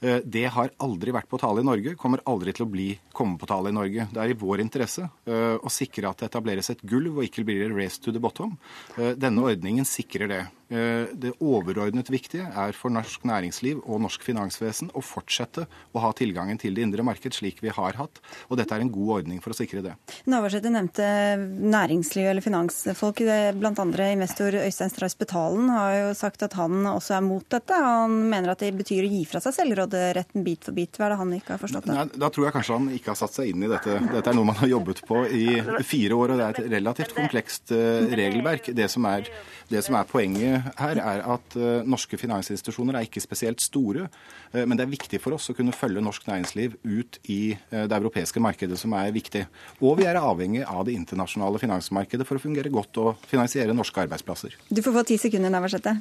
Eh, 0.00 0.20
det 0.24 0.44
har 0.54 0.70
aldri 0.84 1.12
vært 1.14 1.28
på 1.30 1.40
tale 1.42 1.62
i 1.62 1.66
Norge, 1.66 1.96
kommer 1.98 2.22
aldri 2.30 2.54
til 2.54 2.66
å 2.66 2.70
bli 2.70 2.88
komme 3.16 3.38
på 3.38 3.48
tale 3.50 3.72
i 3.72 3.74
Norge. 3.74 4.06
Det 4.12 4.22
er 4.22 4.30
i 4.30 4.38
vår 4.38 4.62
interesse 4.62 5.08
eh, 5.26 5.56
å 5.58 5.72
sikre 5.72 6.10
at 6.10 6.22
det 6.22 6.30
etableres 6.30 6.70
et 6.70 6.84
gulv 6.86 7.18
og 7.18 7.26
ikke 7.26 7.46
blir 7.48 7.66
a 7.66 7.72
race 7.74 7.98
to 8.02 8.14
the 8.14 8.22
bottom. 8.22 8.54
Eh, 8.96 9.16
denne 9.18 9.42
ordningen 9.42 9.88
sikrer 9.88 10.30
det. 10.30 10.44
Eh, 10.68 11.08
det 11.16 11.32
overordnet 11.40 12.10
viktige 12.12 12.44
er 12.44 12.74
for 12.76 12.92
norsk 12.92 13.22
næringsliv 13.28 13.80
og 13.86 14.02
norsk 14.04 14.24
finansvesen 14.26 14.90
å 14.92 15.00
fortsette 15.00 15.64
å 15.96 16.02
ha 16.02 16.10
tilgangen 16.16 16.60
til 16.60 16.76
det 16.76 16.84
indre 16.84 17.04
marked 17.06 17.32
slik 17.32 17.62
vi 17.64 17.72
har 17.72 17.96
hatt. 17.96 18.20
Og 18.52 18.60
dette 18.60 18.76
er 18.76 18.84
en 18.84 18.92
god 18.92 19.22
ordning 19.22 19.40
for 19.40 19.54
å 19.54 19.56
sikre 19.56 19.80
det. 19.84 19.94
Navarsete 20.28 20.72
nevnte 20.72 21.08
næringsliv 21.40 22.28
eller 22.28 22.44
finansfolk. 22.44 23.24
Blant 23.56 23.80
andre 23.80 24.10
investor 24.12 24.58
Øystein 24.60 24.92
Strauss 24.92 25.16
Betalen 25.18 25.72
har 25.72 25.94
jo 25.96 26.12
sagt 26.18 26.44
at 26.44 26.58
han 26.60 26.84
også 26.92 27.16
er 27.16 27.24
mot 27.24 27.48
dette. 27.48 27.80
Han 27.88 28.20
mener 28.28 28.52
at 28.52 28.64
det 28.64 28.74
betyr 28.76 29.08
å 29.08 29.12
gi 29.12 29.24
fra 29.30 29.40
seg 29.40 29.56
selvråderetten 29.56 30.44
bit 30.44 30.68
for 30.68 30.76
bit. 30.76 31.00
Hva 31.00 31.08
er 31.08 31.16
det 31.16 31.20
han 31.22 31.36
ikke 31.38 31.56
har 31.56 31.64
forstått? 31.64 31.88
Nei, 31.88 32.08
da 32.12 32.28
tror 32.28 32.50
jeg 32.50 32.58
kanskje 32.58 32.76
han 32.76 32.90
ikke 32.92 33.14
har 33.14 33.22
satt 33.22 33.40
seg 33.40 33.54
inn 33.54 33.64
i 33.64 33.72
dette. 33.72 33.96
Dette 34.12 34.34
er 34.34 34.36
noe 34.36 34.50
man 34.52 34.60
har 34.60 34.74
jobbet 34.76 35.00
på 35.08 35.24
i 35.32 35.46
fire 35.86 36.20
år, 36.20 36.34
og 36.34 36.42
det 36.42 36.48
er 36.48 36.58
et 36.58 36.74
relativt 36.76 37.16
komplekst 37.16 37.72
eh, 37.72 38.12
regelverk. 38.18 38.74
Det 38.76 38.92
som 38.92 39.08
er 39.08 39.32
det 39.68 39.82
som 39.84 39.98
er 39.98 40.06
poenget 40.08 40.57
her, 40.78 41.00
er 41.00 41.22
at 41.34 41.56
uh, 41.58 41.86
norske 41.88 42.18
finansinstitusjoner 42.20 42.98
er 42.98 43.06
ikke 43.06 43.22
spesielt 43.22 43.62
store. 43.64 44.08
Uh, 44.52 44.64
men 44.64 44.78
det 44.78 44.84
er 44.86 44.92
viktig 44.92 45.20
for 45.22 45.36
oss 45.36 45.48
å 45.50 45.56
kunne 45.56 45.74
følge 45.76 46.02
norsk 46.04 46.28
næringsliv 46.28 46.76
ut 46.84 47.20
i 47.30 47.54
uh, 47.54 47.86
det 47.88 47.96
europeiske 47.96 48.42
markedet, 48.42 48.78
som 48.80 48.94
er 48.98 49.14
viktig. 49.14 49.46
Og 49.80 49.98
vi 50.00 50.08
er 50.08 50.20
avhengig 50.20 50.64
av 50.66 50.84
det 50.88 50.96
internasjonale 50.98 51.60
finansmarkedet 51.62 52.26
for 52.28 52.38
å 52.38 52.44
fungere 52.44 52.72
godt 52.72 53.00
og 53.02 53.26
finansiere 53.30 53.76
norske 53.76 54.04
arbeidsplasser. 54.04 54.58
Du 54.68 54.82
får 54.84 55.00
få 55.00 55.06
ti 55.08 55.18
sekunder, 55.20 55.52
Navarsete. 55.54 55.98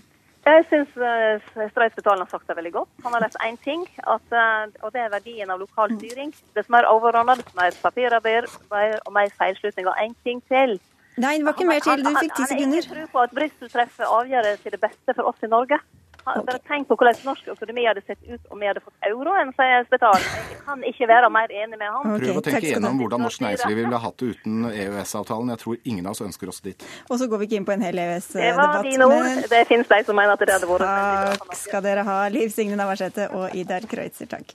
Jeg 0.47 0.63
syns 0.69 0.93
Streisbetalen 1.73 2.21
har 2.23 2.29
sagt 2.31 2.47
det 2.47 2.55
veldig 2.55 2.71
godt. 2.71 2.91
Han 3.03 3.11
har 3.11 3.25
lært 3.25 3.35
én 3.43 3.57
ting, 3.65 3.81
at, 4.07 4.35
og 4.79 4.93
det 4.95 5.01
er 5.03 5.09
verdien 5.11 5.49
av 5.51 5.59
lokal 5.59 5.91
styring. 5.97 6.31
Det 6.55 6.63
som 6.63 6.77
er 6.77 6.87
overordna, 6.87 7.35
det 7.35 7.43
som 7.49 7.59
er 7.65 7.75
papirarbeid 7.81 8.47
og 8.71 9.11
mer 9.17 9.33
feilslutning. 9.41 9.89
Og 9.91 9.99
én 9.99 10.15
ting 10.23 10.39
til. 10.47 10.77
Nei, 11.18 11.38
det 11.38 11.45
var 11.47 11.55
ikke 11.57 11.70
mer 11.70 11.86
til. 11.86 12.03
Du 12.05 12.11
fikk 12.22 12.36
ti 12.38 12.43
sekunder. 12.45 12.51
Han 12.51 12.57
har 12.57 12.68
ingen 12.68 12.89
tro 12.89 13.05
på 13.13 13.24
at 13.26 13.32
Brussel 13.38 13.72
treffer 13.74 14.11
avgjørelser 14.20 14.68
til 14.68 14.76
det 14.78 14.82
beste 14.84 15.18
for 15.18 15.32
oss 15.32 15.47
i 15.47 15.49
Norge. 15.49 15.80
Bare 16.28 16.59
tenk 16.68 16.89
på 16.89 16.95
hvordan 16.99 17.15
norsk 17.24 17.47
økonomi 17.53 17.86
hadde 17.88 18.01
sett 18.03 18.20
ut 18.28 18.51
om 18.51 18.59
vi 18.59 18.68
hadde 18.68 18.82
fått 18.84 19.07
euroen, 19.07 19.53
sier 19.55 19.86
Spetalen. 19.88 20.26
Jeg 20.51 20.59
kan 20.65 20.84
ikke 20.89 21.07
være 21.07 21.30
mer 21.32 21.53
enig 21.55 21.80
med 21.80 21.88
han. 21.88 22.09
Okay, 22.18 22.26
Prøv 22.26 22.41
å 22.41 22.43
tenke 22.49 22.63
gjennom 22.68 22.99
hvordan 22.99 23.24
norsk 23.24 23.45
næringsliv 23.45 23.80
ville 23.80 24.01
hatt 24.03 24.20
det 24.20 24.34
uten 24.36 24.68
EØS-avtalen. 24.74 25.53
Jeg 25.55 25.63
tror 25.63 25.80
ingen 25.93 26.09
av 26.09 26.18
oss 26.18 26.24
ønsker 26.28 26.51
oss 26.51 26.59
dit. 26.68 26.88
Og 27.07 27.22
så 27.22 27.30
går 27.32 27.41
vi 27.43 27.49
ikke 27.49 27.61
inn 27.61 27.70
på 27.70 27.76
en 27.78 27.88
hel 27.88 28.03
EØS-debatt. 28.03 28.43
Det 28.43 28.53
var 28.59 28.84
dine 28.91 29.07
ord. 29.07 29.49
Det 29.55 29.63
finnes 29.72 29.91
de 29.95 30.03
som 30.09 30.20
mener 30.20 30.36
at 30.36 30.43
det 30.43 30.57
hadde 30.57 30.72
vært 30.74 31.41
Takk 31.47 31.59
skal 31.63 31.88
dere 31.88 32.03
ha, 32.11 32.22
Liv 32.34 32.51
Signe 32.51 32.76
Navarsete 32.80 33.32
og 33.38 33.55
Idar 33.55 33.88
Kreutzer. 33.88 34.28
Takk. 34.36 34.51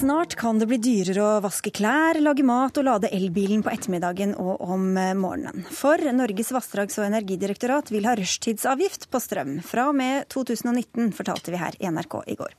Snart 0.00 0.34
kan 0.34 0.56
det 0.56 0.64
bli 0.64 0.78
dyrere 0.80 1.20
å 1.20 1.40
vaske 1.44 1.68
klær, 1.76 2.16
lage 2.24 2.40
mat 2.40 2.78
og 2.80 2.86
lade 2.86 3.10
elbilen 3.12 3.60
på 3.60 3.68
ettermiddagen 3.68 4.30
og 4.40 4.62
om 4.64 4.94
morgenen. 4.96 5.66
For 5.76 6.00
Norges 6.16 6.48
vassdrags- 6.56 6.96
og 6.96 7.04
energidirektorat 7.04 7.90
vil 7.92 8.08
ha 8.08 8.14
rushtidsavgift 8.16 9.10
på 9.12 9.20
strøm 9.20 9.58
fra 9.60 9.90
og 9.90 9.98
med 9.98 10.24
2019, 10.32 11.10
fortalte 11.18 11.52
vi 11.52 11.60
her 11.60 11.76
i 11.76 11.90
NRK 11.92 12.16
i 12.32 12.36
går. 12.38 12.54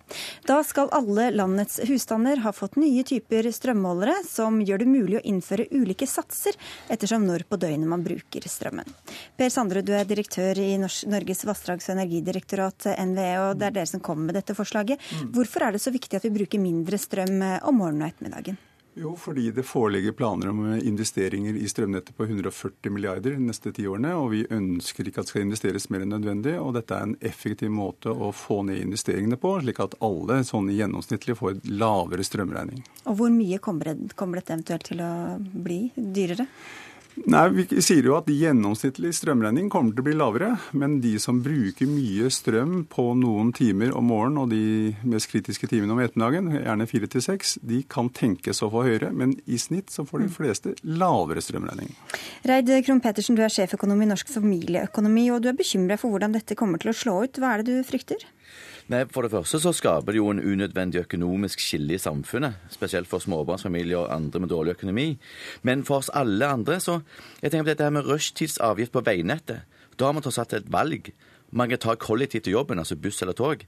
Da 0.46 0.60
skal 0.62 0.92
alle 0.94 1.32
landets 1.34 1.80
husstander 1.90 2.44
ha 2.44 2.52
fått 2.54 2.78
nye 2.78 3.02
typer 3.10 3.50
strømmålere 3.50 4.20
som 4.28 4.62
gjør 4.62 4.84
det 4.84 4.90
mulig 4.92 5.18
å 5.18 5.24
innføre 5.34 5.66
ulike 5.74 6.06
satser 6.06 6.54
ettersom 6.94 7.26
når 7.26 7.48
på 7.50 7.58
døgnet 7.58 7.90
man 7.90 8.06
bruker 8.06 8.46
strømmen. 8.46 8.94
Per 9.42 9.50
Sandre, 9.50 9.82
du 9.82 9.96
er 9.98 10.06
direktør 10.06 10.62
i 10.62 10.78
Norges 10.78 11.42
vassdrags- 11.50 11.90
og 11.90 11.98
energidirektorat, 11.98 12.92
NVE, 13.02 13.34
og 13.48 13.58
det 13.58 13.72
er 13.72 13.78
dere 13.82 13.94
som 13.96 14.06
kommer 14.06 14.30
med 14.30 14.38
dette 14.44 14.54
forslaget. 14.54 15.02
Mm. 15.02 15.34
Hvorfor 15.34 15.66
er 15.66 15.74
det 15.74 15.82
så 15.82 15.98
viktig 15.98 16.22
at 16.22 16.30
vi 16.30 16.36
bruker 16.38 16.62
mindre 16.62 17.02
strøm 17.02 17.31
om 17.40 17.80
morgenen 17.80 18.04
og 18.04 18.12
ettermiddagen? 18.12 18.60
Jo, 18.94 19.14
fordi 19.16 19.52
det 19.56 19.64
foreligger 19.64 20.12
planer 20.12 20.50
om 20.52 20.66
investeringer 20.76 21.56
i 21.56 21.68
strømnettet 21.70 22.16
på 22.18 22.26
140 22.26 22.92
milliarder 22.92 23.38
de 23.38 23.46
neste 23.46 23.72
ti 23.72 23.86
årene. 23.88 24.12
Og 24.20 24.28
vi 24.34 24.42
ønsker 24.52 25.08
ikke 25.08 25.22
at 25.22 25.30
det 25.30 25.32
skal 25.32 25.46
investeres 25.46 25.88
mer 25.94 26.04
enn 26.04 26.12
nødvendig. 26.12 26.58
Og 26.60 26.74
dette 26.76 26.98
er 26.98 27.08
en 27.08 27.16
effektiv 27.24 27.72
måte 27.72 28.12
å 28.12 28.34
få 28.36 28.62
ned 28.68 28.82
investeringene 28.82 29.40
på, 29.40 29.54
slik 29.64 29.80
at 29.80 29.96
alle 30.04 30.42
sånn 30.48 30.68
gjennomsnittlig 30.76 31.38
får 31.40 31.62
lavere 31.72 32.28
strømregning. 32.28 32.84
Og 33.08 33.16
hvor 33.22 33.32
mye 33.32 33.62
kommer, 33.64 33.96
kommer 34.20 34.42
dette 34.42 34.58
eventuelt 34.58 34.90
til 34.92 35.06
å 35.08 35.12
bli 35.40 35.86
dyrere? 35.96 36.50
Nei, 37.28 37.50
Vi 37.54 37.82
sier 37.84 38.06
jo 38.08 38.16
at 38.18 38.30
gjennomsnittlig 38.32 39.12
strømregning 39.14 39.68
kommer 39.72 39.94
til 39.94 40.04
å 40.04 40.06
bli 40.08 40.16
lavere. 40.16 40.52
Men 40.78 41.00
de 41.04 41.14
som 41.22 41.42
bruker 41.44 41.90
mye 41.90 42.32
strøm 42.34 42.86
på 42.92 43.06
noen 43.20 43.52
timer 43.56 43.94
om 43.98 44.08
morgenen 44.10 44.42
og 44.42 44.52
de 44.54 44.96
mest 45.08 45.30
kritiske 45.32 45.70
timene 45.72 45.96
om 45.96 46.02
ettermiddagen, 46.02 46.50
gjerne 46.56 46.90
fire 46.90 47.12
til 47.12 47.26
seks, 47.26 47.58
de 47.68 47.84
kan 47.92 48.10
tenkes 48.16 48.64
å 48.64 48.72
få 48.74 48.86
høyere. 48.88 49.12
Men 49.16 49.36
i 49.46 49.60
snitt 49.62 49.94
så 49.94 50.06
får 50.08 50.26
de 50.26 50.32
fleste 50.34 50.76
lavere 50.88 51.44
strømregning. 51.44 51.94
Reid 52.48 52.72
Krohn 52.88 53.04
Pettersen, 53.04 53.38
du 53.38 53.44
er 53.46 53.54
sjeføkonom 53.54 54.02
i 54.02 54.10
Norsk 54.10 54.32
familieøkonomi, 54.32 55.30
og 55.36 55.44
du 55.44 55.52
er 55.52 55.58
bekymra 55.60 56.00
for 56.02 56.14
hvordan 56.14 56.38
dette 56.38 56.58
kommer 56.60 56.82
til 56.82 56.94
å 56.94 56.98
slå 56.98 57.18
ut. 57.26 57.42
Hva 57.42 57.58
er 57.58 57.66
det 57.66 57.82
du 57.82 57.88
frykter? 57.88 58.24
Nei, 58.90 59.06
For 59.12 59.22
det 59.22 59.32
første 59.32 59.60
så 59.60 59.72
skaper 59.76 60.12
det 60.12 60.18
jo 60.18 60.30
en 60.32 60.40
unødvendig 60.40 61.04
økonomisk 61.06 61.60
skille 61.60 61.94
i 61.94 62.02
samfunnet. 62.02 62.58
Spesielt 62.70 63.08
for 63.08 63.20
småbarnsfamilier 63.20 63.98
og 63.98 64.16
andre 64.16 64.40
med 64.40 64.50
dårlig 64.50 64.76
økonomi. 64.78 65.20
Men 65.64 65.86
for 65.86 66.02
oss 66.02 66.10
alle 66.14 66.48
andre 66.48 66.80
så 66.80 67.02
jeg 67.42 67.52
tenker 67.52 67.64
på 67.64 67.70
dette 67.70 67.84
her 67.84 67.96
med 67.96 68.08
rushtidsavgift 68.10 68.92
på 68.92 69.06
veinettet. 69.06 69.62
Da 70.00 70.06
har 70.06 70.14
man 70.14 70.24
tross 70.24 70.40
satt 70.42 70.54
et 70.54 70.72
valg 70.72 71.12
Man 71.52 71.70
kan 71.70 71.78
ta 71.78 71.96
kollektivt 71.96 72.44
til 72.44 72.54
jobben, 72.54 72.80
altså 72.80 72.96
buss 72.96 73.22
eller 73.22 73.34
tog. 73.34 73.66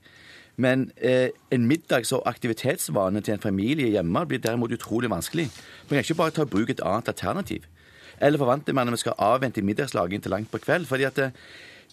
Men 0.56 0.92
eh, 1.02 1.30
en 1.52 1.66
middags- 1.68 2.14
og 2.14 2.24
aktivitetsvane 2.26 3.22
til 3.22 3.34
en 3.34 3.40
familie 3.40 3.90
hjemme 3.90 4.26
blir 4.26 4.40
derimot 4.40 4.72
utrolig 4.72 5.10
vanskelig. 5.10 5.50
Man 5.90 5.98
kan 5.98 6.06
ikke 6.06 6.16
bare 6.16 6.32
ta 6.32 6.46
i 6.46 6.46
bruk 6.46 6.70
et 6.70 6.80
annet 6.86 7.08
alternativ. 7.08 7.66
Eller 8.22 8.38
forventer 8.38 8.74
man 8.74 8.88
at 8.88 8.94
vi 8.94 8.98
skal 8.98 9.18
avvente 9.18 9.62
middagslaging 9.62 10.24
til 10.24 10.32
langt 10.32 10.52
på 10.52 10.58
kveld? 10.58 10.86
fordi 10.86 11.04
at 11.04 11.18
eh, 11.18 11.32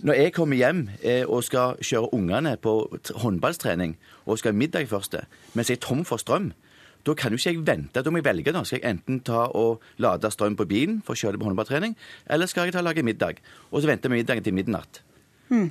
når 0.02 0.14
jeg 0.16 0.32
kommer 0.32 0.56
hjem 0.56 0.88
eh, 1.02 1.22
og 1.28 1.44
skal 1.44 1.78
kjøre 1.84 2.14
ungene 2.14 2.56
på 2.56 2.74
håndballtrening 3.22 3.96
og 4.26 4.38
skal 4.40 4.54
ha 4.54 4.58
middag 4.58 4.88
først, 4.88 5.16
mens 5.54 5.70
jeg 5.70 5.80
er 5.80 5.86
tom 5.86 6.04
for 6.08 6.20
strøm, 6.20 6.52
da 7.06 7.14
kan 7.16 7.32
jo 7.32 7.40
ikke 7.40 7.50
jeg 7.50 7.66
vente. 7.66 8.02
Da 8.02 8.10
må 8.12 8.20
jeg 8.20 8.26
velge. 8.26 8.52
da. 8.52 8.62
Skal 8.64 8.80
jeg 8.82 8.90
enten 8.90 9.20
ta 9.24 9.46
og 9.56 9.80
lade 9.98 10.30
strøm 10.30 10.56
på 10.56 10.68
bilen 10.68 11.00
for 11.04 11.16
å 11.16 11.20
kjøre 11.20 11.40
på 11.40 11.48
håndballtrening, 11.48 11.96
eller 12.28 12.46
skal 12.50 12.68
jeg 12.68 12.76
ta 12.76 12.82
og 12.82 12.90
lage 12.90 13.04
middag? 13.06 13.40
Og 13.70 13.80
så 13.80 13.88
vente 13.88 14.08
med 14.08 14.20
middagen 14.20 14.44
til 14.44 14.54
midnatt. 14.54 15.02
Hmm. 15.48 15.70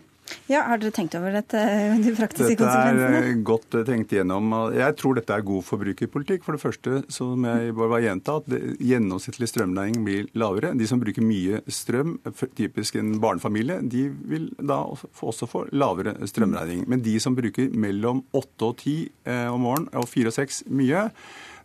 Ja, 0.50 0.64
Har 0.66 0.80
dere 0.82 0.94
tenkt 0.94 1.16
over 1.18 1.34
dette, 1.34 1.60
de 2.04 2.14
praktiske 2.18 2.54
dette 2.54 2.64
konsekvensene? 2.64 3.10
Dette 3.14 3.32
er 3.32 3.42
godt 3.48 3.78
tenkt 3.88 4.14
gjennom. 4.16 4.54
Jeg 4.76 4.96
tror 5.00 5.20
dette 5.20 5.36
er 5.36 5.46
god 5.46 5.66
forbrukerpolitikk. 5.68 6.46
For 6.46 6.58
det 6.58 6.64
første, 6.64 7.02
som 7.14 7.46
jeg 7.48 7.76
bare 7.78 7.94
var 7.94 8.06
gjenta, 8.06 8.40
at 8.42 8.80
gjennomsnittlig 8.92 9.50
strømregning 9.52 10.06
blir 10.08 10.32
lavere. 10.40 10.74
De 10.80 10.90
som 10.90 11.02
bruker 11.02 11.26
mye 11.26 11.62
strøm, 11.70 12.18
typisk 12.58 12.98
en 13.02 13.16
barnefamilie, 13.22 13.82
de 13.90 14.08
vil 14.32 14.50
da 14.58 14.82
også 14.90 15.50
få 15.50 15.66
lavere 15.74 16.16
strømregning. 16.30 16.86
Men 16.90 17.06
de 17.06 17.18
som 17.22 17.38
bruker 17.38 17.70
mellom 17.74 18.24
åtte 18.36 18.72
og 18.72 18.82
ti 18.82 18.98
eh, 19.26 19.48
om 19.50 19.64
morgenen 19.66 19.94
og 20.00 20.10
fire 20.10 20.34
og 20.34 20.38
seks 20.40 20.64
mye, 20.70 21.08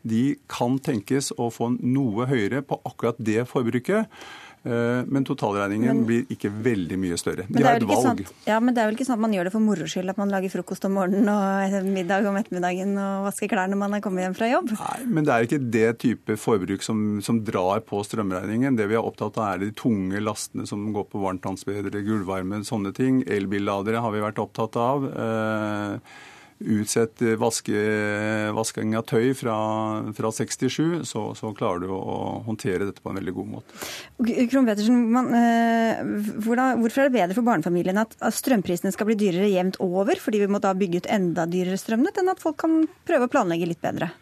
de 0.05 0.35
kan 0.53 0.77
tenkes 0.85 1.33
å 1.41 1.49
få 1.53 1.71
noe 1.81 2.27
høyere 2.29 2.61
på 2.67 2.77
akkurat 2.85 3.17
det 3.19 3.47
forbruket. 3.49 4.11
Eh, 4.65 5.05
men 5.13 5.27
totalregningen 5.29 5.91
men, 5.91 6.05
blir 6.09 6.31
ikke 6.33 6.49
veldig 6.49 6.97
mye 6.97 7.19
større. 7.21 7.45
De 7.53 7.65
har 7.65 7.77
et 7.77 7.85
valg. 7.85 8.23
Sånn, 8.25 8.39
ja, 8.49 8.57
Men 8.65 8.77
det 8.77 8.81
er 8.81 8.89
vel 8.89 8.97
ikke 8.97 9.05
sånn 9.05 9.19
at 9.19 9.25
man 9.27 9.35
gjør 9.37 9.49
det 9.49 9.53
for 9.53 9.65
moro 9.65 9.89
skyld, 9.91 10.13
at 10.15 10.21
man 10.21 10.33
lager 10.33 10.53
frokost 10.55 10.87
om 10.89 10.97
morgenen 10.97 11.29
og 11.29 11.89
middag 11.99 12.29
om 12.31 12.39
ettermiddagen 12.41 12.97
og 12.97 13.29
vasker 13.29 13.53
klær 13.53 13.69
når 13.69 13.83
man 13.83 13.99
er 13.99 14.05
kommet 14.05 14.25
hjem 14.25 14.39
fra 14.39 14.49
jobb? 14.49 14.73
Nei, 14.81 14.99
men 15.05 15.29
det 15.29 15.35
er 15.35 15.49
ikke 15.49 15.61
det 15.77 15.91
type 16.05 16.39
forbruk 16.41 16.87
som, 16.87 17.05
som 17.25 17.43
drar 17.45 17.85
på 17.85 18.01
strømregningen. 18.09 18.81
Det 18.81 18.89
vi 18.89 18.97
er 18.97 19.05
opptatt 19.05 19.37
av 19.37 19.51
er 19.53 19.67
de 19.67 19.73
tunge 19.77 20.23
lastene 20.25 20.65
som 20.71 20.87
går 20.97 21.11
på 21.13 21.21
varmtvannsbedre, 21.21 22.05
gulvvarme, 22.07 22.65
sånne 22.65 22.95
ting. 22.97 23.21
Elbilladere 23.29 24.01
har 24.01 24.17
vi 24.17 24.25
vært 24.25 24.41
opptatt 24.41 24.81
av. 24.81 25.11
Eh, 25.13 26.23
Utsett 26.65 27.21
vaske, 27.41 27.81
vasking 28.57 28.95
av 28.97 29.05
tøy 29.11 29.33
fra, 29.37 29.57
fra 30.17 30.31
67, 30.33 31.05
så, 31.09 31.27
så, 31.37 31.53
klarer 31.57 31.85
du 31.85 31.93
å 31.93 32.17
håndtere 32.47 32.89
dette 32.89 33.05
på 33.05 33.13
en 33.13 33.21
veldig 33.21 33.35
god 33.37 33.51
måte. 33.57 33.81
Kron 34.51 34.69
Pettersen, 34.69 35.03
man, 35.13 35.31
eh, 35.37 36.01
hvordan, 36.47 36.81
hvorfor 36.81 37.05
er 37.05 37.11
det 37.11 37.17
bedre 37.19 37.37
for 37.37 37.47
barnefamiliene 37.47 38.07
at, 38.07 38.17
strømprisene 38.35 38.95
skal 38.95 39.11
bli 39.11 39.19
dyrere 39.21 39.51
jevnt 39.53 39.81
over, 39.85 40.19
fordi 40.21 40.45
vi 40.45 40.51
må 40.51 40.63
da 40.63 40.75
bygge 40.79 41.05
ut 41.05 41.11
enda 41.13 41.47
dyrere 41.51 41.81
strømnett, 41.81 42.19
enn 42.21 42.33
at 42.33 42.43
folk 42.43 42.59
kan 42.65 42.85
prøve 43.09 43.29
å 43.29 43.35
planlegge 43.37 43.69
litt 43.71 43.83
bedre? 43.85 44.13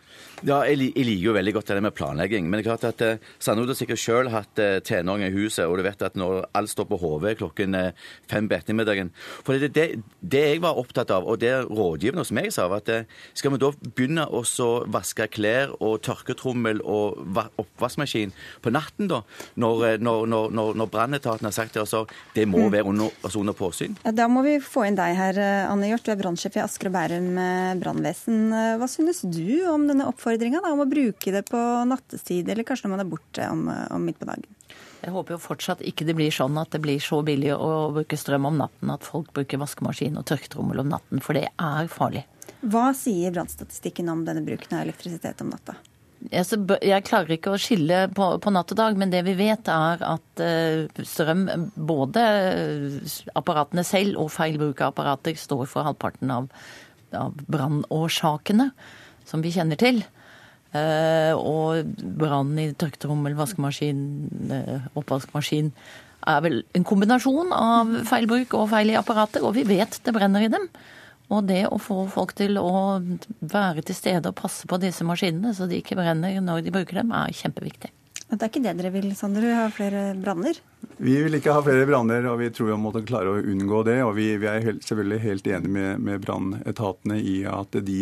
Ja, 0.42 0.64
jeg, 0.66 0.90
liker 0.90 1.22
jo 1.22 1.34
veldig 1.36 1.52
godt 1.54 1.70
det 1.70 1.82
med 1.84 1.94
planlegging. 1.94 2.48
Men 2.50 2.58
det 2.58 2.64
er 2.64 2.70
klart 2.72 2.86
at 2.88 3.02
eh, 3.06 3.26
Sandro 3.42 3.68
har 3.68 3.78
sikkert 3.78 4.00
sjøl 4.02 4.30
hatt 4.32 4.58
eh, 4.58 4.80
tenåringer 4.82 5.30
i 5.30 5.36
huset, 5.36 5.68
og 5.68 5.78
du 5.78 5.84
vet 5.86 6.02
at 6.02 6.16
når 6.18 6.48
alt 6.58 6.72
står 6.72 6.88
på 6.90 6.98
hodet 6.98 7.36
klokken 7.38 7.76
eh, 7.78 7.92
fem 8.30 8.48
på 8.50 8.56
ettermiddagen 8.58 9.12
For 9.46 9.54
det, 9.54 9.70
det, 9.76 10.02
det, 10.18 10.42
jeg 10.54 10.62
var 10.64 10.80
opptatt 10.80 11.12
av, 11.14 11.28
og 11.30 11.38
det 11.42 11.52
rådgivende 11.68 12.24
hos 12.24 12.34
meg 12.34 12.50
sa, 12.54 12.66
var 12.72 12.82
at 12.82 12.90
eh, 12.90 13.20
skal 13.38 13.54
vi 13.54 13.60
da 13.62 13.70
begynne 13.84 14.26
å 14.26 14.42
vaske 14.90 15.28
klær 15.30 15.76
og 15.78 16.00
tørketrommel 16.02 16.82
og 16.82 17.22
oppvaskmaskin 17.62 18.34
på 18.64 18.74
natten, 18.74 19.10
da? 19.12 19.22
Når, 19.62 19.86
eh, 19.92 19.96
når, 20.02 20.26
når, 20.26 20.74
når 20.80 20.90
brannetaten 20.90 21.46
har 21.46 21.54
sagt 21.54 21.78
det, 21.78 21.86
at 21.86 22.16
det 22.34 22.48
må 22.50 22.64
mm. 22.66 22.72
være 22.74 22.90
under, 22.90 23.14
altså 23.22 23.44
under 23.44 23.54
påsyn? 23.56 23.94
Ja, 24.02 24.14
da 24.24 24.26
må 24.32 24.42
vi 24.46 24.58
få 24.58 24.88
inn 24.88 24.98
deg 24.98 25.14
her, 25.18 25.38
Anne 25.70 25.92
Hjort. 25.92 26.02
Du 26.02 26.12
er 26.16 26.18
brannsjef 26.18 26.58
i 26.58 26.64
Asker 26.64 26.90
og 26.90 26.96
Bærum 26.98 27.30
brannvesen. 27.78 28.50
Hva 28.80 28.90
synes 28.90 29.22
du 29.22 29.62
om 29.70 29.86
denne 29.86 30.10
oppfordringen? 30.10 30.31
Oppfordringa 30.32 30.62
om 30.72 30.80
å 30.80 30.88
bruke 30.88 31.32
det 31.32 31.42
på 31.48 31.60
nattestid, 31.88 32.48
eller 32.48 32.64
kanskje 32.64 32.88
når 32.88 32.92
man 32.94 33.04
er 33.04 33.10
borte 33.10 33.48
om, 33.50 33.68
om 33.68 34.04
midt 34.04 34.18
på 34.20 34.28
dagen? 34.28 34.46
Jeg 35.02 35.12
håper 35.12 35.34
jo 35.34 35.42
fortsatt 35.42 35.82
ikke 35.82 36.06
det 36.06 36.14
blir 36.14 36.32
sånn 36.32 36.56
at 36.60 36.72
det 36.72 36.80
blir 36.82 37.00
så 37.02 37.22
billig 37.26 37.52
å 37.56 37.90
bruke 37.92 38.16
strøm 38.16 38.46
om 38.48 38.60
natten 38.60 38.92
at 38.94 39.04
folk 39.04 39.32
bruker 39.34 39.60
vaskemaskin 39.60 40.18
og 40.18 40.26
tørketrommel 40.30 40.84
om 40.84 40.92
natten, 40.92 41.22
for 41.22 41.36
det 41.36 41.48
er 41.50 41.90
farlig. 41.90 42.24
Hva 42.62 42.92
sier 42.94 43.34
brannstatistikken 43.34 44.08
om 44.12 44.22
denne 44.24 44.44
bruken 44.46 44.78
av 44.78 44.84
elektrisitet 44.86 45.42
om 45.42 45.50
natta? 45.52 45.74
Jeg 46.30 47.02
klarer 47.02 47.34
ikke 47.34 47.50
å 47.50 47.58
skille 47.58 48.04
på, 48.14 48.28
på, 48.38 48.52
natt 48.54 48.70
og 48.70 48.78
dag, 48.78 48.96
men 48.96 49.10
det 49.10 49.24
vi 49.26 49.34
vet 49.34 49.66
er 49.66 50.04
at 50.06 50.42
uh, 50.42 51.02
strøm, 51.02 51.48
både 51.74 52.22
apparatene 53.34 53.82
selv 53.84 54.20
og 54.22 54.30
feil 54.30 54.60
bruk 54.60 54.84
av 54.84 54.92
apparater, 54.94 55.34
står 55.34 55.66
for 55.66 55.88
halvparten 55.88 56.30
av, 56.30 56.46
av 57.18 57.34
brannårsakene 57.50 58.70
som 59.26 59.42
vi 59.42 59.50
kjenner 59.50 59.82
til. 59.82 60.04
Uh, 60.72 61.36
og 61.36 61.90
brann 62.16 62.54
i 62.56 62.70
tørketrommel, 62.72 63.34
vaskemaskin, 63.36 64.00
uh, 64.48 64.86
oppvaskmaskin 64.96 65.68
er 66.32 66.42
vel 66.44 66.62
en 66.72 66.86
kombinasjon 66.86 67.52
av 67.52 67.90
feilbruk 68.08 68.54
og 68.56 68.70
feil 68.70 68.94
i 68.94 68.96
apparater, 68.96 69.44
og 69.44 69.56
vi 69.58 69.66
vet 69.68 69.98
det 70.06 70.14
brenner 70.16 70.46
i 70.46 70.52
dem. 70.52 70.68
Og 71.32 71.46
det 71.48 71.64
å 71.68 71.80
få 71.80 72.04
folk 72.12 72.34
til 72.38 72.58
å 72.60 73.00
være 73.40 73.84
til 73.86 73.96
stede 73.96 74.32
og 74.32 74.38
passe 74.38 74.68
på 74.68 74.78
disse 74.80 75.04
maskinene 75.06 75.54
så 75.56 75.68
de 75.68 75.80
ikke 75.80 75.96
brenner 75.98 76.40
når 76.44 76.64
de 76.66 76.74
bruker 76.74 77.00
dem, 77.00 77.12
er 77.16 77.36
kjempeviktig. 77.36 77.92
Men 78.28 78.40
Det 78.40 78.46
er 78.46 78.50
ikke 78.52 78.64
det 78.64 78.72
dere 78.78 78.90
vil, 78.94 79.10
Sander? 79.12 79.44
Ha 79.52 79.68
flere 79.72 80.02
branner? 80.16 80.56
Vi 80.96 81.18
vil 81.20 81.36
ikke 81.36 81.52
ha 81.52 81.60
flere 81.64 81.84
branner, 81.88 82.24
og 82.30 82.38
vi 82.40 82.48
tror 82.48 82.70
vi 82.70 82.78
måtte 82.80 83.04
klare 83.04 83.28
å 83.28 83.42
unngå 83.44 83.82
det. 83.84 83.98
Og 84.06 84.14
vi, 84.16 84.30
vi 84.40 84.48
er 84.48 84.64
helt, 84.64 84.84
selvfølgelig 84.88 85.20
helt 85.20 85.50
enige 85.50 85.72
med, 85.74 86.00
med 86.00 86.24
brannetatene 86.24 87.18
i 87.20 87.42
at 87.44 87.76
de 87.84 87.98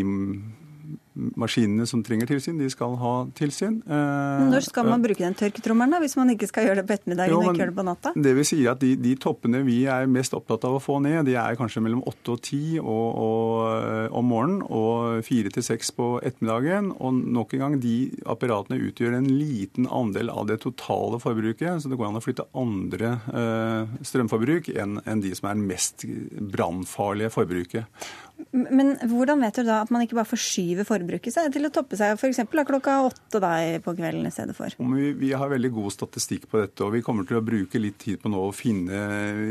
maskinene 1.39 1.87
som 1.89 2.03
trenger 2.07 2.31
tilsyn, 2.31 2.59
de 2.61 2.69
skal 2.73 2.97
ha 3.01 3.15
tilsyn. 3.39 3.81
Men 3.87 4.51
når 4.53 4.67
skal 4.69 4.89
man 4.89 5.03
bruke 5.05 5.23
den 5.23 5.37
tørketrommelen, 5.39 5.99
hvis 6.03 6.17
man 6.19 6.33
ikke 6.35 6.49
skal 6.51 6.69
gjøre 6.69 6.81
det 6.81 6.87
på 6.89 6.97
ettermiddagen 6.97 7.35
jo, 7.35 7.41
og 7.41 7.51
ikke 7.51 7.63
gjøre 7.65 7.73
det 7.73 7.79
på 7.79 7.87
natta? 7.87 8.13
Det 8.17 8.35
vil 8.39 8.49
si 8.49 8.61
at 8.71 8.83
de, 8.83 8.95
de, 9.01 9.15
toppene 9.21 9.63
vi 9.67 9.79
er 9.91 10.09
mest 10.11 10.35
opptatt 10.37 10.65
av 10.69 10.79
å 10.79 10.83
få 10.83 10.99
ned, 11.05 11.25
de 11.29 11.37
er 11.41 11.59
kanskje 11.59 11.83
mellom 11.85 12.03
åtte 12.09 12.35
og 12.35 12.43
ti 12.47 12.79
om 12.81 14.31
morgenen 14.31 14.63
og 14.67 15.25
fire 15.27 15.53
til 15.53 15.65
seks 15.67 15.93
på 15.97 16.13
ettermiddagen. 16.25 16.93
Og 16.99 17.21
nok 17.37 17.55
en 17.57 17.65
gang, 17.65 17.79
de 17.83 17.97
apparatene 18.31 18.81
utgjør 18.89 19.19
en 19.19 19.29
liten 19.31 19.89
andel 19.91 20.33
av 20.33 20.49
det 20.51 20.61
totale 20.65 21.21
forbruket, 21.23 21.83
så 21.83 21.91
det 21.91 21.99
går 22.01 22.11
an 22.11 22.21
å 22.21 22.25
flytte 22.25 22.49
andre 22.59 23.15
uh, 23.29 23.99
strømforbruk 24.07 24.73
enn 24.75 25.01
en 25.05 25.23
de 25.25 25.35
som 25.37 25.51
er 25.51 25.61
mest 25.61 26.07
brannfarlige 26.53 27.33
forbruket. 27.35 28.11
Men 28.53 28.95
hvordan 29.11 29.43
vet 29.45 29.61
du 29.61 29.67
da 29.67 29.81
at 29.85 29.91
man 29.93 30.05
ikke 30.05 30.19
bare 30.19 30.29
forskyver 30.29 30.87
forbruket 30.89 31.35
seg 31.35 31.51
til 31.55 31.69
å 31.69 31.73
toppe 31.75 31.99
seg 31.99 32.17
f.eks. 32.17 32.43
klokka 32.51 32.97
åtte 33.07 33.41
da 33.43 33.53
på 33.85 33.95
kvelden 33.99 34.29
i 34.29 34.33
stedet 34.35 34.57
for? 34.57 34.75
Vi, 34.79 35.13
vi, 35.19 35.33
har 35.37 35.53
veldig 35.53 35.73
god 35.75 35.95
statistikk 35.95 36.49
på 36.51 36.63
dette, 36.63 36.85
og 36.87 36.95
vi 36.97 37.03
kommer 37.07 37.29
til 37.29 37.41
å 37.41 37.45
bruke 37.45 37.81
litt 37.83 37.99
tid 38.03 38.21
på 38.23 38.33
nå 38.33 38.43
å 38.49 38.55
finne 38.55 39.01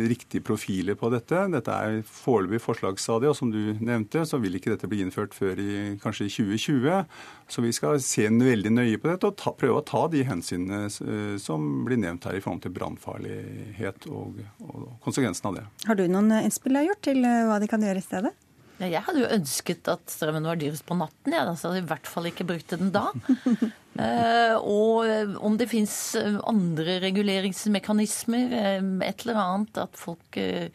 riktige 0.09 0.45
profiler 0.45 0.97
på 0.99 1.11
dette. 1.13 1.45
Dette 1.53 1.75
er 1.75 2.01
foreløpig 2.05 2.61
forslagsstadiet, 2.63 3.31
og 3.31 3.37
som 3.37 3.53
du 3.53 3.75
nevnte, 3.79 4.25
så 4.27 4.41
vil 4.41 4.59
ikke 4.59 4.73
dette 4.73 4.89
bli 4.89 5.03
innført 5.05 5.37
før 5.37 5.59
i 5.61 5.71
kanskje 6.01 6.29
i 6.29 6.33
2020. 6.39 7.05
Så 7.49 7.63
vi 7.65 7.73
skal 7.75 8.01
se 8.03 8.27
veldig 8.29 8.73
nøye 8.73 8.99
på 9.01 9.09
dette 9.09 9.29
og 9.29 9.37
ta, 9.39 9.53
prøve 9.57 9.81
å 9.81 9.85
ta 9.85 10.05
de 10.11 10.23
hensynene 10.27 10.85
eh, 10.87 11.37
som 11.41 11.65
blir 11.85 11.99
nevnt 12.01 12.27
her 12.29 12.37
i 12.37 12.43
forhold 12.43 12.63
til 12.65 12.75
brannfarlighet 12.75 14.09
og, 14.13 14.43
og 14.65 14.85
konsekvensen 15.05 15.49
av 15.49 15.57
det. 15.57 15.65
Har 15.89 15.97
du 15.97 16.05
noen 16.11 16.31
innspill 16.43 16.77
du 16.77 16.81
har 16.81 16.91
gjort 16.91 17.03
til 17.09 17.25
eh, 17.25 17.41
hva 17.49 17.59
de 17.61 17.71
kan 17.71 17.83
gjøre 17.83 18.01
i 18.01 18.05
stedet? 18.05 18.35
Jeg 18.79 19.03
hadde 19.03 19.23
jo 19.23 19.31
ønsket 19.35 19.89
at 19.91 20.11
strømmen 20.11 20.47
var 20.47 20.59
dyrest 20.59 20.85
på 20.87 20.95
natten. 20.95 21.35
Ja, 21.35 21.43
så 21.51 21.69
hadde 21.69 21.81
jeg 21.81 21.87
i 21.87 21.91
hvert 21.91 22.07
fall 22.07 22.29
ikke 22.29 22.47
brukt 22.47 22.71
den 22.71 22.93
da. 22.95 23.09
eh, 24.05 24.55
og 24.55 25.43
om 25.43 25.59
det 25.59 25.67
fins 25.71 25.97
eh, 26.19 26.39
andre 26.47 26.99
reguleringsmekanismer, 27.03 28.55
eh, 28.61 28.89
et 29.09 29.25
eller 29.25 29.43
annet, 29.43 29.83
at 29.83 29.99
folk 29.99 30.39
eh, 30.39 30.71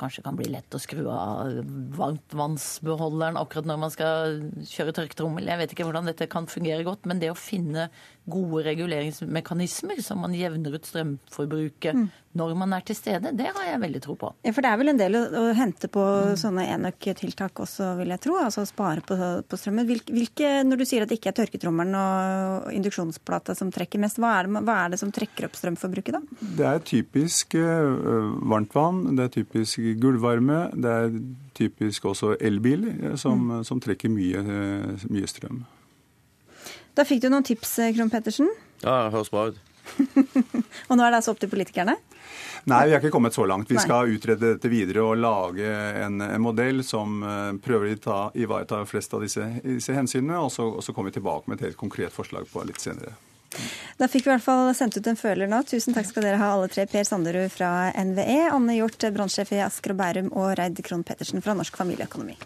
kanskje 0.00 0.24
kan 0.24 0.38
bli 0.38 0.48
lett 0.50 0.74
å 0.74 0.80
skru 0.80 1.04
av 1.12 1.60
varmtvannsbeholderen 1.98 3.38
akkurat 3.40 3.68
når 3.68 3.80
man 3.82 3.92
skal 3.92 4.40
kjøre 4.68 4.94
tørketrommel. 4.96 5.48
Jeg 5.50 5.60
vet 5.60 5.74
ikke 5.74 5.86
hvordan 5.88 6.08
dette 6.08 6.28
kan 6.30 6.48
fungere 6.50 6.86
godt, 6.86 7.06
men 7.10 7.20
det 7.22 7.32
å 7.32 7.38
finne 7.38 7.90
gode 8.30 8.64
reguleringsmekanismer 8.66 10.00
som 10.04 10.22
man 10.24 10.34
jevner 10.36 10.76
ut 10.76 10.86
strømforbruket 10.88 11.96
mm. 11.96 12.04
når 12.38 12.54
man 12.58 12.74
er 12.76 12.84
til 12.86 12.96
stede, 12.98 13.32
det 13.36 13.48
har 13.50 13.66
jeg 13.66 13.80
veldig 13.82 14.02
tro 14.04 14.16
på. 14.20 14.30
Ja, 14.46 14.52
For 14.56 14.64
det 14.64 14.70
er 14.70 14.80
vel 14.80 14.92
en 14.92 15.00
del 15.00 15.18
å, 15.18 15.22
å 15.40 15.42
hente 15.56 15.90
på 15.92 16.04
mm. 16.04 16.36
sånne 16.40 16.66
enøk-tiltak 16.76 17.62
også, 17.64 17.92
vil 18.00 18.14
jeg 18.14 18.22
tro? 18.26 18.36
Altså 18.40 18.64
spare 18.68 19.04
på, 19.06 19.18
på 19.42 19.60
strømmen. 19.60 19.88
Hvilke, 20.10 20.52
når 20.66 20.82
du 20.82 20.86
sier 20.88 21.04
at 21.04 21.10
det 21.10 21.18
ikke 21.20 21.32
er 21.32 21.38
tørketrommelen 21.40 21.98
og 21.98 22.70
induksjonsplata 22.76 23.56
som 23.58 23.72
trekker 23.74 24.02
mest, 24.02 24.20
hva 24.22 24.36
er, 24.38 24.50
det, 24.50 24.64
hva 24.68 24.78
er 24.84 24.94
det 24.94 25.00
som 25.02 25.12
trekker 25.14 25.48
opp 25.48 25.58
strømforbruket 25.58 26.18
da? 26.18 26.22
Det 26.60 26.70
er 26.70 26.86
typisk 26.92 27.58
uh, 27.58 28.30
varmtvann, 28.52 29.02
det 29.18 29.26
er 29.26 29.34
typisk 29.40 29.82
gulvvarme, 30.00 30.62
det 30.78 30.96
er 31.02 31.20
typisk 31.58 32.06
også 32.12 32.36
elbil 32.40 32.88
som, 33.20 33.46
mm. 33.50 33.60
som 33.68 33.82
trekker 33.82 34.12
mye, 34.12 34.46
mye 35.10 35.28
strøm. 35.30 35.64
Da 36.98 37.06
fikk 37.06 37.22
du 37.24 37.30
noen 37.32 37.46
tips, 37.46 37.78
Kron 37.96 38.12
Pettersen. 38.12 38.50
Ja, 38.80 38.94
det 39.04 39.10
høres 39.12 39.28
bra 39.28 39.50
ut. 39.50 39.58
Og 40.88 40.96
nå 40.96 41.04
er 41.04 41.12
det 41.12 41.18
altså 41.18 41.34
opp 41.34 41.40
til 41.42 41.50
politikerne? 41.52 41.98
Nei, 42.64 42.78
vi 42.86 42.94
har 42.94 43.00
ikke 43.00 43.12
kommet 43.12 43.36
så 43.36 43.44
langt. 43.48 43.68
Vi 43.68 43.76
Nei. 43.76 43.82
skal 43.84 44.08
utrede 44.08 44.54
dette 44.54 44.70
videre 44.72 45.04
og 45.04 45.18
lage 45.20 45.68
en, 46.00 46.20
en 46.24 46.40
modell 46.40 46.80
som 46.86 47.22
eh, 47.24 47.50
prøver 47.60 47.94
å 47.96 48.00
ta, 48.04 48.18
ivareta 48.40 48.82
flest 48.88 49.16
av 49.16 49.24
disse, 49.24 49.46
disse 49.64 49.96
hensynene, 49.96 50.38
og 50.40 50.52
så, 50.52 50.68
og 50.68 50.84
så 50.84 50.94
kommer 50.96 51.12
vi 51.12 51.18
tilbake 51.18 51.50
med 51.50 51.60
et 51.60 51.70
helt 51.70 51.80
konkret 51.80 52.14
forslag 52.16 52.48
på 52.52 52.64
litt 52.68 52.80
senere. 52.80 53.16
Da 53.98 54.06
fikk 54.06 54.26
vi 54.26 54.30
i 54.30 54.34
hvert 54.36 54.44
fall 54.44 54.70
sendt 54.78 54.96
ut 54.96 55.08
en 55.10 55.18
føler 55.18 55.50
nå. 55.50 55.62
Tusen 55.66 55.96
takk 55.96 56.06
skal 56.08 56.24
dere 56.24 56.38
ha 56.40 56.52
alle 56.54 56.68
tre. 56.70 56.86
Per 56.88 57.04
Sanderud 57.04 57.50
fra 57.52 57.90
NVE, 57.96 58.44
Anne 58.52 58.78
Hjort, 58.78 59.08
brannsjef 59.16 59.52
i 59.56 59.62
Asker 59.64 59.96
og 59.96 60.00
Bærum, 60.00 60.30
og 60.38 60.54
Reid 60.60 60.80
Krohn 60.86 61.04
Pettersen 61.06 61.42
fra 61.44 61.56
Norsk 61.58 61.80
familieøkonomi. 61.80 62.38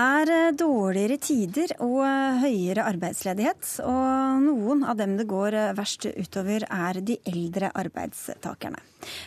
Er 0.00 0.30
eh, 0.32 0.52
dårligere 0.56 1.16
tider 1.20 1.72
og 1.84 2.00
eh, 2.04 2.38
høyere 2.44 2.86
arbeidsledighet, 2.88 3.66
og 3.86 4.44
noen 4.44 4.84
av 4.88 4.98
dem 5.00 5.16
det 5.18 5.26
går 5.30 5.56
eh, 5.56 5.72
verst 5.76 6.06
utover, 6.10 6.66
er 6.66 7.00
de 7.04 7.18
eldre 7.28 7.72
arbeidstakerne. 7.74 8.80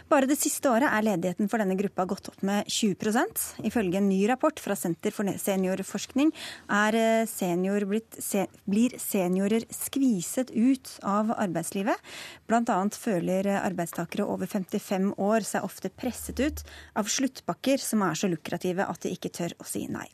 Bare 0.10 0.30
det 0.30 0.38
siste 0.38 0.70
året 0.70 0.86
er 0.86 1.06
ledigheten 1.06 1.50
for 1.50 1.62
denne 1.62 1.78
gruppa 1.80 2.06
gått 2.06 2.28
opp 2.30 2.44
med 2.46 2.68
20% 2.70 3.64
Ifølge 3.66 3.98
en 3.98 4.06
ny 4.06 4.20
rapport 4.30 4.62
fra 4.62 4.76
Senter 4.78 5.10
for 5.16 5.26
seniorforskning 5.26 6.30
senior 7.32 7.88
blitt, 7.90 8.20
se, 8.22 8.46
blir 8.70 8.94
seniorer 9.02 9.66
skviset 9.74 10.54
ut 10.54 10.94
av 11.02 11.34
arbeidslivet. 11.34 12.14
Annet 12.54 13.02
føler 13.02 13.50
arbeidstakere 13.58 14.30
over 14.30 14.46
55 14.46 15.16
år 15.18 15.50
seg 15.50 15.66
ofte 15.66 15.90
presset 15.90 16.40
ut 16.46 16.66
av 16.94 17.10
sluttpakker 17.10 17.82
som 17.82 18.06
er 18.06 18.20
så 18.20 18.30
lukrative 18.30 18.86
at 18.86 19.02
de 19.02 19.18
ikke 19.18 19.34
tør 19.34 19.58
å 19.58 19.68
si 19.68 19.88
nei. 19.90 20.06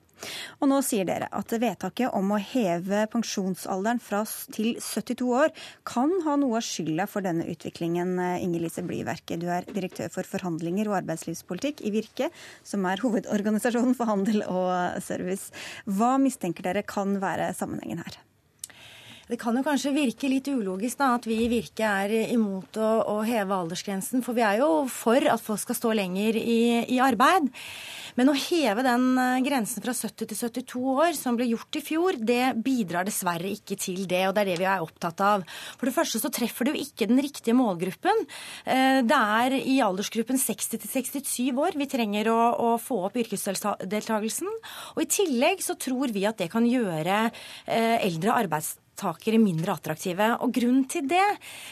Og 0.60 0.70
nå 0.72 0.80
sier 0.86 1.08
dere 1.08 1.30
at 1.36 1.54
vedtaket 1.62 2.14
om 2.16 2.34
å 2.36 2.40
heve 2.42 3.06
pensjonsalderen 3.14 4.02
fra 4.04 4.22
til 4.54 4.76
72 4.84 5.28
år 5.42 5.54
kan 5.88 6.14
ha 6.26 6.36
noe 6.40 6.60
av 6.60 6.66
skylda 6.66 7.08
for 7.10 7.26
denne 7.26 7.48
utviklingen. 7.50 8.16
Inger 8.44 8.66
Lise 8.66 8.86
Blyverke, 8.86 9.40
du 9.40 9.48
er 9.52 9.68
direktør 9.68 10.12
for 10.14 10.28
forhandlinger 10.28 10.90
og 10.92 11.00
arbeidslivspolitikk 11.02 11.84
i 11.88 11.94
Virke, 11.96 12.32
som 12.64 12.88
er 12.90 13.02
hovedorganisasjonen 13.04 13.98
for 13.98 14.12
handel 14.12 14.44
og 14.48 15.02
service. 15.06 15.54
Hva 15.88 16.18
mistenker 16.22 16.68
dere 16.70 16.86
kan 16.88 17.18
være 17.24 17.54
sammenhengen 17.58 18.04
her? 18.06 18.20
Det 19.30 19.38
kan 19.38 19.54
jo 19.54 19.62
kanskje 19.62 19.92
virke 19.94 20.26
litt 20.26 20.48
ulogisk 20.50 20.98
da, 20.98 21.12
at 21.14 21.28
vi 21.30 21.36
i 21.44 21.50
Virke 21.52 21.86
er 21.86 22.32
imot 22.34 22.80
å, 22.82 22.88
å, 23.12 23.18
heve 23.22 23.54
aldersgrensen. 23.54 24.24
For 24.26 24.34
vi 24.34 24.42
er 24.42 24.64
jo 24.64 24.88
for 24.90 25.22
at 25.22 25.44
folk 25.44 25.62
skal 25.62 25.78
stå 25.78 25.92
lenger 26.00 26.40
i, 26.40 26.62
i 26.90 26.98
arbeid. 26.98 27.46
Men 28.18 28.32
å 28.32 28.34
heve 28.34 28.82
den 28.88 29.06
eh, 29.22 29.36
grensen 29.46 29.86
fra 29.86 29.94
70 29.94 30.32
til 30.32 30.40
72 30.40 30.82
år, 30.96 31.14
som 31.14 31.38
ble 31.38 31.46
gjort 31.52 31.78
i 31.78 31.84
fjor, 31.86 32.18
det 32.18 32.56
bidrar 32.66 33.06
dessverre 33.06 33.54
ikke 33.54 33.78
til 33.78 34.02
det. 34.10 34.24
Og 34.32 34.34
det 34.34 34.48
er 34.48 34.50
det 34.50 34.58
vi 34.64 34.70
er 34.72 34.88
opptatt 34.88 35.22
av. 35.22 35.46
For 35.78 35.86
det 35.86 35.96
første 36.00 36.24
så 36.26 36.34
treffer 36.34 36.66
det 36.66 36.74
jo 36.74 36.88
ikke 36.88 37.12
den 37.14 37.22
riktige 37.22 37.58
målgruppen. 37.62 38.26
Eh, 38.66 39.06
det 39.06 39.24
er 39.46 39.60
i 39.62 39.78
aldersgruppen 39.86 40.42
60 40.42 40.74
til 40.88 40.94
67 41.22 41.54
år 41.54 41.78
vi 41.78 41.92
trenger 41.94 42.34
å, 42.34 42.42
å 42.66 42.76
få 42.82 43.04
opp 43.12 43.22
yrkesdeltagelsen. 43.22 44.50
Og 44.98 45.06
i 45.06 45.12
tillegg 45.22 45.62
så 45.62 45.78
tror 45.78 46.18
vi 46.18 46.26
at 46.26 46.42
det 46.42 46.50
kan 46.50 46.66
gjøre 46.66 47.28
eh, 47.30 47.98
eldre 48.02 48.40
arbeidstakere 48.42 48.88
arbeidstakere 49.00 49.40
mindre 49.40 49.74
attraktive. 49.74 50.28
Og 50.44 50.52
grunnen 50.54 50.86
til 50.90 51.08
det, 51.08 51.26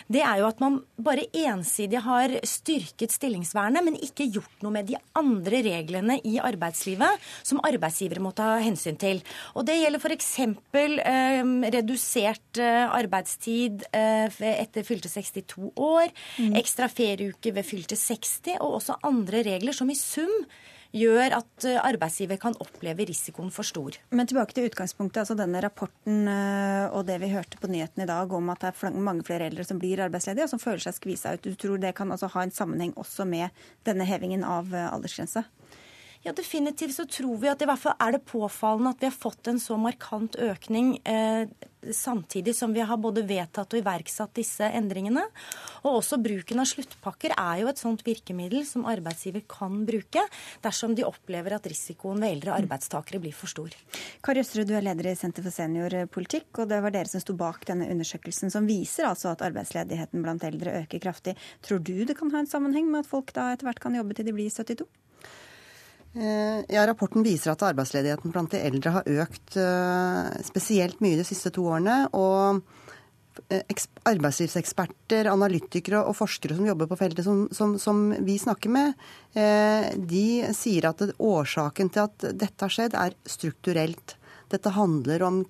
det 0.07 0.21
er 0.21 0.39
jo 0.39 0.47
at 0.47 0.59
man 0.59 0.79
bare 0.97 1.27
ensidig 1.33 2.01
har 2.03 2.29
styrket 2.43 3.11
stillingsvernet, 3.11 3.83
men 3.83 3.95
ikke 3.95 4.29
gjort 4.31 4.63
noe 4.63 4.71
med 4.71 4.87
de 4.87 4.97
andre 5.15 5.61
reglene 5.63 6.19
i 6.23 6.37
arbeidslivet 6.39 7.19
som 7.43 7.61
arbeidsgivere 7.63 8.23
må 8.23 8.31
ta 8.31 8.57
hensyn 8.61 8.97
til. 8.97 9.21
Og 9.55 9.65
det 9.67 9.77
gjelder 9.79 9.99
f.eks. 9.99 10.33
Eh, 10.77 11.43
redusert 11.73 12.59
arbeidstid 12.61 13.83
eh, 13.91 14.39
etter 14.53 14.85
fylte 14.87 15.09
62 15.09 15.71
år, 15.75 16.11
mm. 16.37 16.55
ekstra 16.59 16.87
ferieuke 16.91 17.53
ved 17.53 17.65
fylte 17.65 17.97
60, 17.97 18.57
og 18.61 18.79
også 18.79 18.99
andre 19.07 19.43
regler 19.45 19.75
som 19.75 19.89
i 19.91 19.97
sum 19.97 20.33
gjør 20.95 21.35
at 21.39 21.67
eh, 21.67 21.79
arbeidsgiver 21.81 22.39
kan 22.41 22.55
oppleve 22.63 23.07
risikoen 23.09 23.51
for 23.53 23.67
stor. 23.67 23.97
Men 24.11 24.29
tilbake 24.29 24.55
til 24.55 24.69
utgangspunktet, 24.69 25.23
altså 25.23 25.37
denne 25.39 25.61
rapporten 25.63 26.27
eh, 26.31 26.85
og 26.91 27.07
det 27.09 27.19
vi 27.23 27.31
hørte 27.33 27.59
på 27.61 27.69
nyhetene 27.71 28.07
i 28.07 28.11
dag 28.11 28.33
om 28.33 28.53
at 28.53 28.63
det 28.63 28.71
er 28.73 28.99
mange 29.09 29.25
flere 29.27 29.49
eldre 29.49 29.65
som 29.67 29.81
blir 29.81 30.01
arbeidsledige 30.05 30.47
og 30.47 30.53
som 30.53 30.63
føler 30.63 30.85
seg 30.85 30.97
skvisa 30.97 31.35
ut. 31.35 31.47
Du 31.47 31.57
tror 31.59 31.81
det 31.81 31.95
kan 31.97 32.11
altså 32.13 32.31
ha 32.33 32.45
en 32.45 32.55
sammenheng 32.55 32.95
også 32.97 33.27
med 33.27 33.65
denne 33.87 34.07
hevingen 34.07 34.45
av 34.47 34.73
eh, 34.73 34.89
aldersgrense? 34.91 35.45
Ja, 36.27 36.33
definitivt 36.35 36.95
så 36.95 37.05
tror 37.07 37.37
vi 37.39 37.47
at 37.47 37.61
i 37.63 37.65
hvert 37.69 37.79
fall 37.79 37.93
er 38.03 38.17
det 38.17 38.25
påfallende 38.27 38.91
at 38.91 38.99
vi 38.99 39.07
har 39.07 39.15
fått 39.15 39.47
en 39.47 39.61
så 39.63 39.77
markant 39.79 40.33
økning 40.43 40.97
eh, 41.07 41.47
samtidig 41.95 42.51
som 42.57 42.73
vi 42.75 42.83
har 42.83 42.99
både 42.99 43.23
vedtatt 43.29 43.71
og 43.71 43.79
iverksatt 43.79 44.33
disse 44.35 44.67
endringene. 44.75 45.23
Og 45.85 46.01
også 46.01 46.19
bruken 46.19 46.59
av 46.59 46.67
sluttpakker 46.67 47.31
er 47.31 47.61
jo 47.61 47.71
et 47.71 47.79
sånt 47.79 48.03
virkemiddel 48.03 48.67
som 48.67 48.83
arbeidsgiver 48.91 49.45
kan 49.47 49.79
bruke 49.87 50.25
dersom 50.67 50.97
de 50.99 51.07
opplever 51.07 51.55
at 51.55 51.71
risikoen 51.71 52.19
ved 52.19 52.35
eldre 52.35 52.59
arbeidstakere 52.59 53.23
blir 53.23 53.39
for 53.39 53.47
stor. 53.47 53.79
Kari 54.19 54.43
Østerud, 54.43 54.67
du 54.67 54.75
er 54.75 54.83
leder 54.83 55.13
i 55.13 55.15
Senter 55.15 55.47
for 55.47 55.55
seniorpolitikk, 55.55 56.51
og 56.59 56.67
det 56.75 56.83
var 56.83 56.97
dere 56.99 57.07
som 57.07 57.23
sto 57.23 57.39
bak 57.39 57.63
denne 57.71 57.87
undersøkelsen 57.87 58.51
som 58.51 58.67
viser 58.67 59.07
altså 59.07 59.31
at 59.31 59.47
arbeidsledigheten 59.47 60.27
blant 60.27 60.43
eldre 60.43 60.81
øker 60.83 61.07
kraftig. 61.07 61.39
Tror 61.63 61.79
du 61.79 62.01
det 62.03 62.19
kan 62.19 62.35
ha 62.35 62.43
en 62.43 62.55
sammenheng 62.57 62.91
med 62.91 63.05
at 63.05 63.13
folk 63.15 63.31
da 63.31 63.53
etter 63.55 63.71
hvert 63.71 63.85
kan 63.87 63.95
jobbe 63.95 64.19
til 64.19 64.27
de 64.27 64.35
blir 64.35 64.51
72? 64.51 64.91
Ja, 66.15 66.85
Rapporten 66.87 67.25
viser 67.25 67.51
at 67.51 67.63
arbeidsledigheten 67.67 68.31
blant 68.33 68.53
de 68.53 68.61
eldre 68.63 68.93
har 68.95 69.09
økt 69.23 69.57
spesielt 70.47 71.01
mye 71.03 71.19
de 71.19 71.25
siste 71.27 71.51
to 71.53 71.67
årene. 71.69 72.07
Og 72.17 72.63
arbeidslivseksperter, 74.07 75.29
analytikere 75.29 76.01
og 76.07 76.15
forskere 76.17 76.57
som 76.57 76.65
jobber 76.65 76.89
på 76.89 76.97
feltet 76.99 77.27
som, 77.27 77.43
som, 77.53 77.75
som 77.81 78.09
vi 78.25 78.37
snakker 78.41 78.71
med, 78.73 78.95
de 79.33 80.27
sier 80.57 80.89
at 80.89 81.03
årsaken 81.19 81.91
til 81.93 82.07
at 82.07 82.27
dette 82.33 82.65
har 82.65 82.73
skjedd, 82.73 82.97
er 82.97 83.13
strukturelt. 83.29 84.15
Dette 84.51 84.73
handler 84.73 85.27
om 85.27 85.43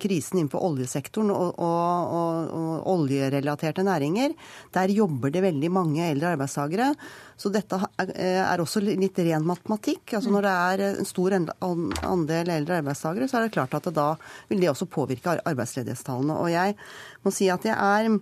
krisen 0.00 0.38
innenfor 0.38 0.62
oljesektoren 0.66 1.30
og, 1.34 1.58
og, 1.62 2.14
og, 2.18 2.50
og, 2.58 2.74
oljerelaterte 2.94 3.84
næringer. 3.86 4.34
Der 4.74 4.92
jobber 4.94 5.32
det 5.34 5.44
veldig 5.44 5.70
mange 5.72 6.04
eldre 6.08 6.34
arbeidstakere. 6.34 6.90
Så 7.36 7.50
dette 7.54 7.80
er 7.98 8.62
også 8.62 8.82
litt 8.84 9.18
ren 9.24 9.46
matematikk. 9.46 10.16
Altså 10.18 10.34
Når 10.34 10.46
det 10.46 10.54
er 10.54 10.84
en 10.90 11.08
stor 11.08 11.38
andel 11.38 12.52
eldre 12.58 12.78
arbeidstakere, 12.82 13.28
så 13.30 13.40
er 13.40 13.46
det 13.48 13.56
klart 13.56 13.74
at 13.78 13.88
det 13.88 13.96
da 13.96 14.12
vil 14.50 14.62
det 14.62 14.70
også 14.72 14.90
påvirke 14.90 15.38
arbeidsledighetstallene. 15.42 16.38
Og 16.38 16.52
jeg 16.52 16.78
må 17.24 17.34
si 17.34 17.50
at 17.52 17.66
jeg 17.66 17.74
er 17.74 18.14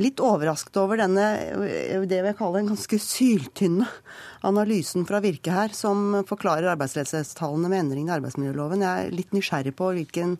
litt 0.00 0.20
overrasket 0.22 0.76
over 0.80 1.00
denne 1.00 1.24
det 2.08 2.20
vi 2.24 2.34
kaller 2.38 2.62
en 2.62 2.72
ganske 2.72 2.98
syltynne 3.02 3.88
analysen 4.46 5.06
fra 5.08 5.20
Virke 5.24 5.52
her, 5.54 5.74
som 5.76 6.22
forklarer 6.28 6.70
arbeidsledighetstallene 6.72 7.70
med 7.70 7.84
endringene 7.84 8.14
i 8.14 8.18
arbeidsmiljøloven. 8.18 8.84
Jeg 8.86 9.06
er 9.08 9.16
litt 9.16 9.34
nysgjerrig 9.36 9.74
på 9.76 9.92
hvilken 9.98 10.36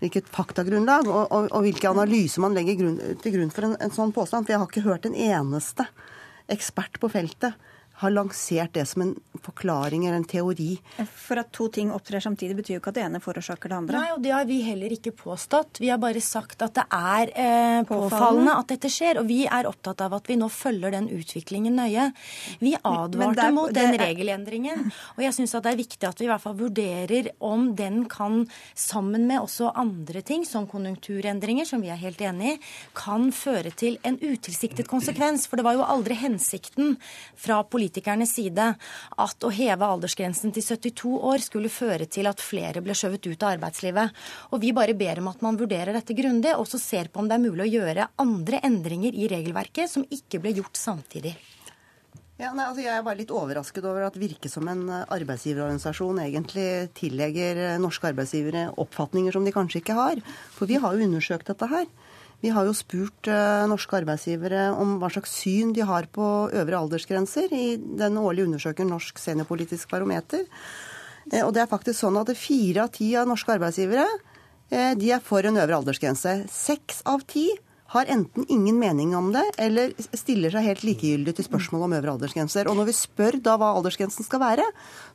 hvilket 0.00 0.30
faktagrunnlag 0.32 1.08
og, 1.08 1.24
og, 1.28 1.48
og 1.52 1.64
hvilke 1.66 1.90
analyser 1.90 2.44
man 2.44 2.56
legger 2.56 2.78
grunn, 2.80 3.00
til 3.22 3.36
grunn 3.36 3.52
for 3.54 3.68
en, 3.68 3.76
en 3.84 3.94
sånn 3.94 4.14
påstand. 4.16 4.46
For 4.46 4.54
jeg 4.54 4.62
har 4.62 4.70
ikke 4.70 4.86
hørt 4.86 5.08
en 5.08 5.18
eneste 5.18 5.86
ekspert 6.50 6.98
på 7.00 7.10
feltet 7.12 7.69
har 8.00 8.12
lansert 8.14 8.72
det 8.72 8.86
som 8.88 9.02
en 9.04 9.14
forklaring 9.44 10.06
eller 10.06 10.16
en 10.16 10.24
teori. 10.28 10.74
For 11.04 11.40
at 11.40 11.50
to 11.52 11.66
ting 11.72 11.90
opptrer 11.92 12.22
samtidig, 12.24 12.56
betyr 12.60 12.76
jo 12.76 12.80
ikke 12.80 12.92
at 12.94 12.98
det 12.98 13.04
ene 13.06 13.20
forårsaker 13.22 13.72
det 13.72 13.76
andre. 13.76 14.00
Nei, 14.00 14.12
og 14.14 14.22
det 14.24 14.32
har 14.34 14.46
vi 14.48 14.60
heller 14.64 14.94
ikke 14.94 15.12
påstått. 15.16 15.80
Vi 15.82 15.90
har 15.92 16.00
bare 16.00 16.22
sagt 16.24 16.64
at 16.64 16.76
det 16.78 16.86
er 16.96 17.32
eh, 17.34 17.80
påfallende 17.88 18.56
at 18.56 18.72
dette 18.72 18.90
skjer. 18.92 19.20
Og 19.20 19.28
vi 19.28 19.42
er 19.44 19.68
opptatt 19.68 20.00
av 20.06 20.16
at 20.16 20.30
vi 20.30 20.38
nå 20.40 20.48
følger 20.52 20.94
den 20.96 21.10
utviklingen 21.12 21.76
nøye. 21.76 22.08
Vi 22.62 22.74
advarte 22.78 23.40
der, 23.42 23.54
mot 23.56 23.74
den 23.76 23.94
er... 23.94 24.00
regelendringen. 24.06 24.88
Og 25.16 25.24
jeg 25.26 25.36
syns 25.36 25.56
det 25.60 25.72
er 25.74 25.80
viktig 25.82 26.08
at 26.08 26.20
vi 26.22 26.28
i 26.28 26.30
hvert 26.32 26.44
fall 26.44 26.56
vurderer 26.56 27.32
om 27.44 27.70
den 27.76 28.06
kan, 28.10 28.46
sammen 28.72 29.26
med 29.28 29.42
også 29.42 29.74
andre 29.76 30.24
ting, 30.24 30.46
som 30.48 30.68
konjunkturendringer, 30.70 31.68
som 31.68 31.84
vi 31.84 31.92
er 31.92 32.00
helt 32.00 32.20
enig 32.24 32.54
i, 32.54 32.56
kan 32.96 33.28
føre 33.34 33.74
til 33.76 34.00
en 34.08 34.16
utilsiktet 34.20 34.88
konsekvens. 34.88 35.44
For 35.50 35.60
det 35.60 35.68
var 35.68 35.76
jo 35.76 35.84
aldri 35.84 36.16
hensikten 36.16 36.96
fra 37.36 37.60
politikere 37.64 37.89
politikernes 37.90 38.34
side 38.34 38.66
at 39.18 39.44
å 39.44 39.50
heve 39.50 39.86
aldersgrensen 39.86 40.54
til 40.54 40.62
72 40.62 41.10
år 41.26 41.42
skulle 41.42 41.70
føre 41.72 42.06
til 42.06 42.28
at 42.30 42.40
flere 42.40 42.82
ble 42.84 42.94
skjøvet 42.94 43.26
ut 43.26 43.42
av 43.42 43.56
arbeidslivet. 43.56 44.10
Og 44.54 44.60
Vi 44.60 44.72
bare 44.72 44.94
ber 44.94 45.18
om 45.18 45.28
at 45.28 45.42
man 45.42 45.58
vurderer 45.58 45.92
dette 45.92 46.14
grundig, 46.14 46.54
og 46.54 46.68
så 46.68 46.78
ser 46.78 47.08
på 47.08 47.20
om 47.20 47.28
det 47.28 47.34
er 47.34 47.42
mulig 47.42 47.66
å 47.66 47.72
gjøre 47.80 48.10
andre 48.18 48.60
endringer 48.62 49.14
i 49.14 49.26
regelverket 49.28 49.90
som 49.90 50.04
ikke 50.10 50.38
ble 50.38 50.54
gjort 50.60 50.76
samtidig. 50.76 51.34
Ja, 52.40 52.54
nei, 52.54 52.64
altså 52.64 52.80
jeg 52.80 52.94
er 52.94 53.02
bare 53.04 53.18
litt 53.18 53.32
overrasket 53.34 53.84
over 53.84 54.06
at 54.06 54.16
Virke 54.16 54.48
som 54.48 54.68
en 54.70 54.86
arbeidsgiverorganisasjon 54.88 56.22
egentlig 56.22 56.68
tillegger 56.96 57.76
norske 57.82 58.08
arbeidsgivere 58.08 58.70
oppfatninger 58.80 59.34
som 59.34 59.44
de 59.44 59.52
kanskje 59.52 59.82
ikke 59.82 59.98
har. 59.98 60.22
For 60.54 60.70
vi 60.70 60.78
har 60.80 60.96
jo 60.96 61.04
undersøkt 61.08 61.50
dette 61.52 61.68
her. 61.68 61.90
Vi 62.40 62.52
har 62.54 62.64
jo 62.64 62.72
spurt 62.76 63.28
uh, 63.28 63.68
norske 63.68 63.98
arbeidsgivere 63.98 64.70
om 64.72 64.96
hva 65.00 65.10
slags 65.12 65.34
syn 65.42 65.74
de 65.76 65.84
har 65.84 66.08
på 66.12 66.24
øvre 66.48 66.78
aldersgrenser 66.78 67.52
i 67.52 67.74
den 67.76 68.16
årlige 68.16 68.48
undersøkelsen 68.48 68.92
Norsk 68.94 69.20
seniorpolitisk 69.20 69.90
barometer. 69.92 70.46
Uh, 71.28 71.42
og 71.44 71.52
det 71.56 71.64
er 71.64 71.72
faktisk 71.72 72.00
sånn 72.00 72.16
at 72.20 72.32
fire 72.40 72.86
av 72.86 72.94
ti 72.96 73.12
av 73.18 73.28
norske 73.28 73.52
arbeidsgivere 73.58 74.06
uh, 74.08 74.92
de 74.96 75.12
er 75.12 75.24
for 75.24 75.44
en 75.44 75.60
øvre 75.60 75.82
aldersgrense. 75.82 76.38
Seks 76.48 77.04
av 77.08 77.26
ti 77.28 77.50
har 77.90 78.06
enten 78.06 78.44
ingen 78.48 78.78
mening 78.78 79.16
om 79.16 79.32
det, 79.34 79.42
eller 79.58 79.90
stiller 80.14 80.52
seg 80.54 80.62
helt 80.62 80.84
likegyldig 80.86 81.32
til 81.34 81.46
spørsmålet 81.48 81.88
om 81.88 81.94
øvre 81.96 82.12
aldersgrenser. 82.12 82.68
Og 82.70 82.76
når 82.78 82.86
vi 82.86 82.92
spør 82.94 83.38
da 83.42 83.56
hva 83.58 83.72
aldersgrensen 83.74 84.22
skal 84.22 84.38
være, 84.38 84.66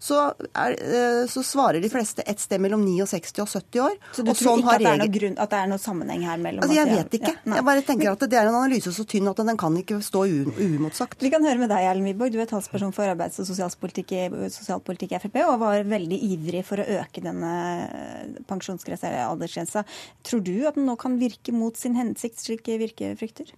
så, 0.04 0.26
er, 0.52 0.76
eh, 0.76 1.22
så 1.32 1.44
svarer 1.48 1.80
de 1.80 1.92
fleste 1.94 2.26
et 2.28 2.42
sted 2.44 2.60
mellom 2.60 2.84
69 2.84 3.40
og 3.46 3.48
70 3.48 3.80
år. 3.86 3.96
Så 4.18 4.26
du 4.26 4.32
tror 4.34 4.42
sånn 4.42 4.64
ikke 4.66 4.74
at 4.74 4.84
det, 4.84 4.90
er 4.92 5.00
noe 5.00 5.14
grunn, 5.14 5.38
at 5.40 5.54
det 5.54 5.62
er 5.62 5.72
noe 5.72 5.84
sammenheng 5.86 6.26
her 6.28 6.42
mellom 6.44 6.66
altså, 6.66 6.76
Jeg 6.76 6.90
vet 6.92 7.16
ikke. 7.22 7.32
Ja, 7.38 7.54
jeg 7.62 7.68
bare 7.70 7.86
tenker 7.88 8.12
at 8.12 8.28
det 8.28 8.42
er 8.42 8.52
en 8.52 8.60
analyse 8.60 8.94
så 8.98 9.08
tynn 9.08 9.32
at 9.32 9.40
den 9.40 9.62
kan 9.64 9.80
ikke 9.80 10.02
stå 10.04 10.26
uimotsagt. 10.28 11.24
Vi 11.24 11.32
kan 11.32 11.48
høre 11.48 11.64
med 11.64 11.72
deg, 11.72 11.88
Erlend 11.94 12.12
Wiborg. 12.12 12.36
Du 12.36 12.44
er 12.44 12.52
talsperson 12.52 12.92
for 13.00 13.08
arbeids- 13.08 13.40
og 13.40 13.48
sosialpolitikk 13.48 14.12
i, 14.20 14.26
sosialpolitikk 14.52 15.16
i 15.16 15.24
Frp, 15.24 15.40
og 15.46 15.64
var 15.64 15.88
veldig 15.96 16.20
ivrig 16.28 16.66
for 16.68 16.84
å 16.84 16.90
øke 17.00 17.24
denne 17.24 17.56
pensjonsgrensa, 18.52 19.16
aldersgrensa. 19.30 19.88
Tror 20.28 20.44
du 20.44 20.54
at 20.68 20.76
den 20.76 20.92
nå 20.92 21.00
kan 21.00 21.16
virke 21.24 21.56
mot 21.56 21.80
sin 21.80 21.96
hensikt, 21.96 22.44
slik 22.44 22.65
ikke 22.66 22.80
Virke 22.82 23.12
frykter? 23.20 23.52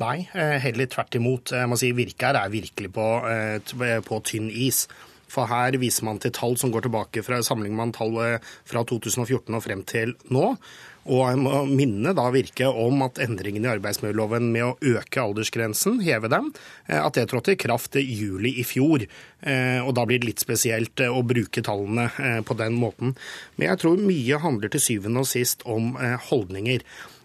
Nei, 0.00 0.26
eh, 0.34 0.58
heller 0.58 0.88
tvert 0.90 1.14
imot. 1.14 1.52
Jeg 1.54 1.70
må 1.70 1.78
si 1.78 1.92
Virke 1.94 2.30
her 2.30 2.40
er 2.40 2.50
virkelig 2.50 2.90
på, 2.92 3.08
eh, 3.28 4.00
på 4.00 4.22
tynn 4.24 4.50
is. 4.50 4.88
For 5.28 5.46
her 5.46 5.72
viser 5.72 6.04
man 6.04 6.18
til 6.18 6.30
tall 6.30 6.56
som 6.56 6.70
går 6.70 6.82
tilbake 6.86 7.22
fra 7.24 7.40
sammenligner 7.42 7.76
man 7.76 7.92
tall 7.92 8.40
fra 8.64 8.84
2014 8.84 9.54
og 9.54 9.62
frem 9.62 9.82
til 9.82 10.14
nå. 10.30 10.56
Og 11.04 11.28
jeg 11.28 11.36
må 11.36 11.64
minne 11.68 12.14
da 12.14 12.30
Virke 12.30 12.64
om 12.64 13.02
at 13.02 13.18
endringene 13.18 13.66
i 13.66 13.72
arbeidsmiljøloven 13.76 14.50
med 14.52 14.62
å 14.62 14.78
øke 14.80 15.20
aldersgrensen, 15.20 16.00
heve 16.00 16.30
dem, 16.30 16.52
eh, 16.88 17.04
at 17.04 17.14
det 17.14 17.28
trådte 17.28 17.52
i 17.52 17.60
kraft 17.60 17.96
i 17.96 18.00
juli 18.00 18.58
i 18.58 18.64
fjor. 18.64 19.06
Og 19.44 19.94
da 19.94 20.06
blir 20.06 20.18
det 20.18 20.24
litt 20.26 20.40
spesielt 20.40 20.96
å 20.96 21.20
bruke 21.20 21.60
tallene 21.60 22.08
på 22.46 22.56
den 22.56 22.72
måten. 22.80 23.14
Men 23.58 23.68
jeg 23.68 23.78
tror 23.82 24.00
mye 24.00 24.38
handler 24.40 24.70
til 24.72 24.80
syvende 24.80 25.20
og 25.20 25.26
sist 25.28 25.60
om 25.66 25.98
holdninger 26.30 26.80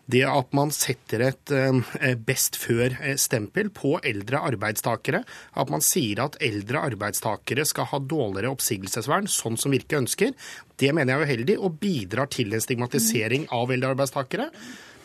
det 0.10 0.24
at 0.26 0.56
man 0.58 0.72
setter 0.74 1.24
et 1.28 1.54
eh, 1.54 2.16
best 2.26 2.58
før-stempel 2.60 3.70
på 3.76 3.96
eldre 4.06 4.42
arbeidstakere, 4.50 5.22
at 5.54 5.72
man 5.74 5.84
sier 5.86 6.24
at 6.24 6.40
eldre 6.44 6.82
arbeidstakere 6.90 7.66
skal 7.68 7.90
ha 7.92 8.02
dårligere 8.02 8.54
oppsigelsesvern, 8.56 9.30
sånn 9.30 9.60
som 9.60 9.76
Virke 9.76 10.00
ønsker, 10.02 10.34
det 10.80 10.94
mener 10.96 11.14
jeg 11.14 11.22
er 11.22 11.30
uheldig 11.30 11.58
og 11.60 11.80
bidrar 11.82 12.30
til 12.32 12.56
en 12.56 12.64
stigmatisering 12.64 13.50
av 13.54 13.74
eldre 13.74 13.94
arbeidstakere. 13.94 14.50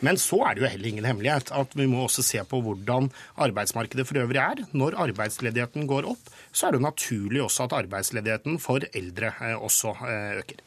Men 0.04 0.18
så 0.20 0.40
er 0.44 0.56
det 0.56 0.64
jo 0.64 0.68
heller 0.68 0.90
ingen 0.90 1.06
hemmelighet 1.08 1.52
at 1.54 1.74
vi 1.78 1.86
må 1.88 2.02
også 2.04 2.24
se 2.26 2.42
på 2.48 2.60
hvordan 2.64 3.08
arbeidsmarkedet 3.40 4.04
for 4.08 4.20
øvrig 4.20 4.40
er. 4.42 4.64
Når 4.76 4.98
arbeidsledigheten 5.06 5.88
går 5.90 6.08
opp, 6.10 6.30
så 6.52 6.66
er 6.66 6.74
det 6.74 6.80
jo 6.80 6.88
naturlig 6.88 7.42
også 7.44 7.68
at 7.68 7.76
arbeidsledigheten 7.84 8.60
for 8.62 8.84
eldre 8.92 9.32
eh, 9.40 9.56
også 9.56 9.96
eh, 10.04 10.40
øker. 10.42 10.64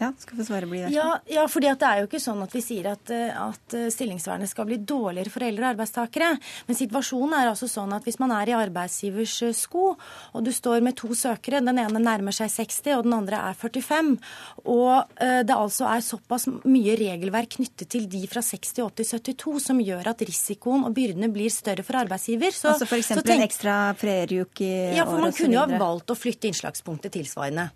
Ja, 0.00 0.12
skal 0.16 0.38
få 0.38 0.44
svare 0.48 0.64
bli 0.64 0.78
der. 0.80 0.92
Ja, 0.94 1.08
ja 1.28 1.42
fordi 1.50 1.68
det 1.76 1.84
er 1.84 1.98
jo 2.00 2.06
ikke 2.08 2.22
sånn 2.22 2.40
at 2.40 2.54
vi 2.56 2.62
sier 2.64 2.86
at, 2.94 3.10
eh, 3.12 3.34
at, 3.36 3.74
eh, 3.76 3.90
stillingsvernet 3.92 4.48
skal 4.48 4.64
bli 4.64 4.78
dårligere 4.80 5.28
for 5.28 5.44
eldre 5.44 5.74
arbeidstakere. 5.74 6.30
Men 6.68 6.78
situasjonen 6.78 7.34
er 7.36 7.50
altså 7.50 7.68
sånn 7.68 7.92
at 7.92 8.06
hvis 8.08 8.16
man 8.22 8.32
er 8.32 8.48
i 8.48 8.56
arbeidsgivers 8.56 9.34
eh, 9.44 9.52
sko, 9.52 9.90
og 10.32 10.46
du 10.46 10.48
står 10.56 10.80
med 10.86 10.96
to 10.96 11.12
søkere, 11.12 11.60
den 11.60 11.82
ene 11.82 12.00
nærmer 12.00 12.32
seg 12.32 12.48
60 12.48 12.96
og 12.96 13.04
den 13.04 13.16
andre 13.18 13.42
er 13.50 13.58
45, 13.60 14.16
og 14.64 15.20
det 15.20 15.54
altså 15.54 15.86
er 15.90 16.02
såpass 16.04 16.46
mye 16.48 16.94
regelverk 16.98 17.56
knyttet 17.58 17.90
til 17.92 18.06
de 18.10 18.22
fra 18.30 18.40
60 18.44 18.72
til 18.96 19.08
72 19.08 19.60
som 19.66 19.82
gjør 19.82 20.12
at 20.12 20.24
risikoen 20.24 20.86
og 20.88 20.94
byrdene 20.96 21.28
blir 21.32 21.52
større 21.52 21.84
for 21.86 22.00
arbeidsgiver. 22.00 22.54
Så, 22.56 22.72
altså 22.72 22.88
f.eks. 22.88 23.12
en 23.20 23.44
ekstra 23.44 23.76
ferieuke 24.00 24.64
i? 24.64 24.96
Ja, 24.96 25.04
for 25.08 25.20
man 25.20 25.36
kunne 25.36 25.58
jo 25.58 25.64
ha 25.64 25.80
valgt 25.80 26.14
å 26.14 26.18
flytte 26.18 26.48
innslagspunktet 26.50 27.14
tilsvarende. 27.18 27.68